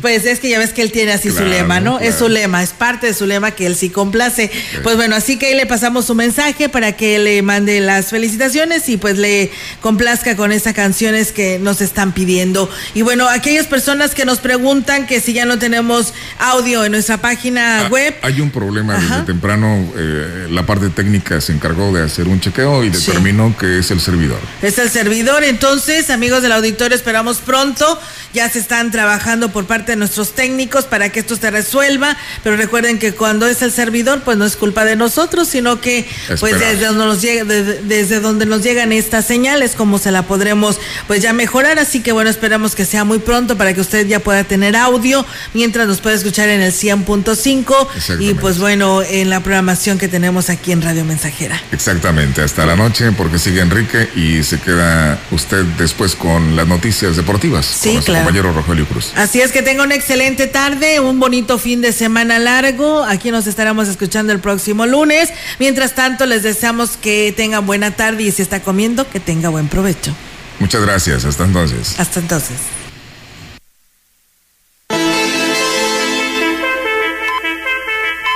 pues 0.02 0.26
es 0.26 0.40
que 0.40 0.50
ya 0.50 0.60
ves 0.60 0.72
que 0.72 0.82
él 0.82 0.92
tiene 0.92 1.12
así 1.14 1.32
su 1.32 1.44
lema, 1.44 1.80
¿no? 1.80 2.00
Es 2.00 2.16
su 2.16 2.30
lema, 2.30 2.64
es 2.64 2.72
parte 2.72 3.08
de 3.08 3.14
su 3.14 3.26
lema 3.26 3.52
que 3.52 3.66
él 3.66 3.76
sí 3.76 3.90
complace. 3.90 4.52
Pues 4.84 4.96
bueno, 4.96 5.16
así 5.16 5.38
que 5.38 5.48
ahí 5.48 5.56
le 5.56 5.66
pasamos 5.66 6.06
su 6.06 6.16
mensaje 6.16 6.70
para 6.70 6.94
que 6.94 7.20
le 7.20 7.42
mande 7.42 7.80
las 7.80 8.08
felicitaciones 8.08 8.90
y 8.90 8.98
pues 8.98 9.18
le 9.18 9.52
complazca 9.82 10.36
con 10.36 10.52
esas 10.52 10.74
canciones 10.74 11.32
que 11.32 11.60
nos 11.60 11.82
están 11.82 12.14
pidiendo. 12.14 12.70
Y 12.94 13.02
bueno, 13.02 13.28
aquellas 13.28 13.68
personas 13.68 14.16
que 14.16 14.26
nos 14.26 14.40
preguntan 14.40 15.08
que 15.08 15.20
si 15.20 15.34
ya 15.34 15.46
no 15.46 15.60
tenemos 15.60 16.14
audio 16.40 16.86
en 16.86 16.92
nuestra 16.92 17.18
página 17.18 17.86
ah, 17.86 17.90
web. 17.90 18.16
Hay 18.22 18.42
un 18.42 18.52
problema 18.52 18.98
desde 18.98 19.24
temprano, 19.24 19.92
eh, 19.96 20.48
la 20.50 20.66
parte 20.66 20.90
técnica 20.90 21.42
se 21.42 21.54
encargó 21.54 21.94
de 21.94 22.04
hacer 22.04 22.28
un 22.28 22.40
chequeo 22.40 22.84
y 22.84 22.90
determinó 22.90 23.56
que 23.58 23.80
es 23.80 23.92
el 23.92 24.00
servidor. 24.00 24.40
Es 24.62 24.78
el 24.78 24.90
servidor, 24.90 25.44
entonces 25.44 26.10
amigos 26.10 26.42
del 26.42 26.52
auditorio, 26.52 26.96
esperamos 26.96 27.38
pronto, 27.38 28.00
ya 28.34 28.50
se 28.50 28.60
están 28.60 28.92
trabajando 28.92 29.39
por 29.48 29.66
parte 29.66 29.94
de 29.94 29.96
nuestros 29.96 30.34
técnicos 30.34 30.84
para 30.84 31.10
que 31.10 31.22
esto 31.22 31.38
se 31.38 31.50
resuelva, 31.50 32.18
pero 32.44 32.58
recuerden 32.58 33.00
que 33.00 33.14
cuando 33.14 33.48
es 33.48 33.62
el 33.62 33.72
servidor, 33.72 34.24
pues 34.24 34.38
no 34.38 34.46
es 34.46 34.58
culpa 34.58 34.84
de 34.84 34.98
nosotros, 34.98 35.48
sino 35.48 35.80
que 35.80 36.06
pues 36.40 36.60
desde 36.60 36.86
donde 36.86 37.06
nos 37.06 37.22
llega, 37.22 37.46
desde, 37.46 38.20
donde 38.20 38.46
nos 38.46 38.62
llegan 38.62 38.92
estas 38.92 39.26
señales, 39.26 39.72
como 39.76 39.98
se 39.98 40.12
la 40.12 40.24
podremos 40.24 40.80
pues 41.08 41.22
ya 41.22 41.32
mejorar, 41.32 41.80
así 41.80 42.02
que 42.02 42.12
bueno, 42.12 42.30
esperamos 42.30 42.76
que 42.76 42.84
sea 42.84 43.06
muy 43.06 43.20
pronto 43.20 43.58
para 43.58 43.74
que 43.74 43.80
usted 43.80 44.06
ya 44.06 44.20
pueda 44.20 44.44
tener 44.44 44.76
audio, 44.76 45.26
mientras 45.54 45.88
nos 45.88 46.02
puede 46.02 46.18
escuchar 46.18 46.50
en 46.50 46.62
el 46.62 46.74
100.5 46.74 48.20
y 48.20 48.34
pues 48.34 48.60
bueno, 48.60 49.02
en 49.02 49.30
la 49.30 49.40
programación 49.40 49.98
que 49.98 50.10
tenemos 50.10 50.50
aquí 50.50 50.72
en 50.74 50.82
Radio 50.82 51.06
Mensajera. 51.06 51.62
Exactamente, 51.72 52.42
hasta 52.42 52.66
la 52.66 52.76
noche 52.76 53.12
porque 53.12 53.40
sigue 53.40 53.62
Enrique 53.62 54.10
y 54.16 54.44
se 54.44 54.60
queda 54.60 55.20
usted 55.32 55.64
después 55.78 56.16
con 56.16 56.56
las 56.56 56.68
noticias 56.68 57.16
deportivas. 57.16 57.66
Sí, 57.66 57.90
con 57.90 57.94
nuestro 57.96 58.16
compañero 58.16 58.54
Rogelio 58.54 58.88
Cruz. 58.88 59.14
Así 59.30 59.42
es 59.42 59.52
que 59.52 59.62
tenga 59.62 59.84
una 59.84 59.94
excelente 59.94 60.48
tarde, 60.48 61.00
un 61.00 61.20
bonito 61.20 61.60
fin 61.60 61.82
de 61.82 61.92
semana 61.92 62.40
largo. 62.40 63.04
Aquí 63.04 63.30
nos 63.30 63.46
estaremos 63.46 63.88
escuchando 63.88 64.34
el 64.34 64.40
próximo 64.40 64.88
lunes. 64.88 65.30
Mientras 65.60 65.94
tanto, 65.94 66.26
les 66.26 66.42
deseamos 66.42 66.98
que 66.98 67.32
tengan 67.38 67.64
buena 67.68 67.92
tarde 67.92 68.24
y 68.24 68.32
si 68.32 68.42
está 68.42 68.62
comiendo, 68.62 69.08
que 69.08 69.20
tenga 69.20 69.50
buen 69.50 69.68
provecho. 69.68 70.16
Muchas 70.58 70.82
gracias. 70.82 71.26
Hasta 71.26 71.46
entonces. 71.46 72.00
Hasta 72.00 72.22
entonces. 72.22 72.58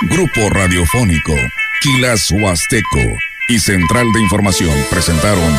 Grupo 0.02 0.48
Radiofónico, 0.48 1.34
Quilas 1.80 2.30
Huasteco 2.30 3.02
y 3.48 3.58
Central 3.58 4.12
de 4.12 4.20
Información 4.20 4.72
presentaron 4.90 5.58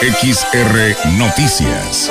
XR 0.00 0.96
Noticias. 1.18 2.10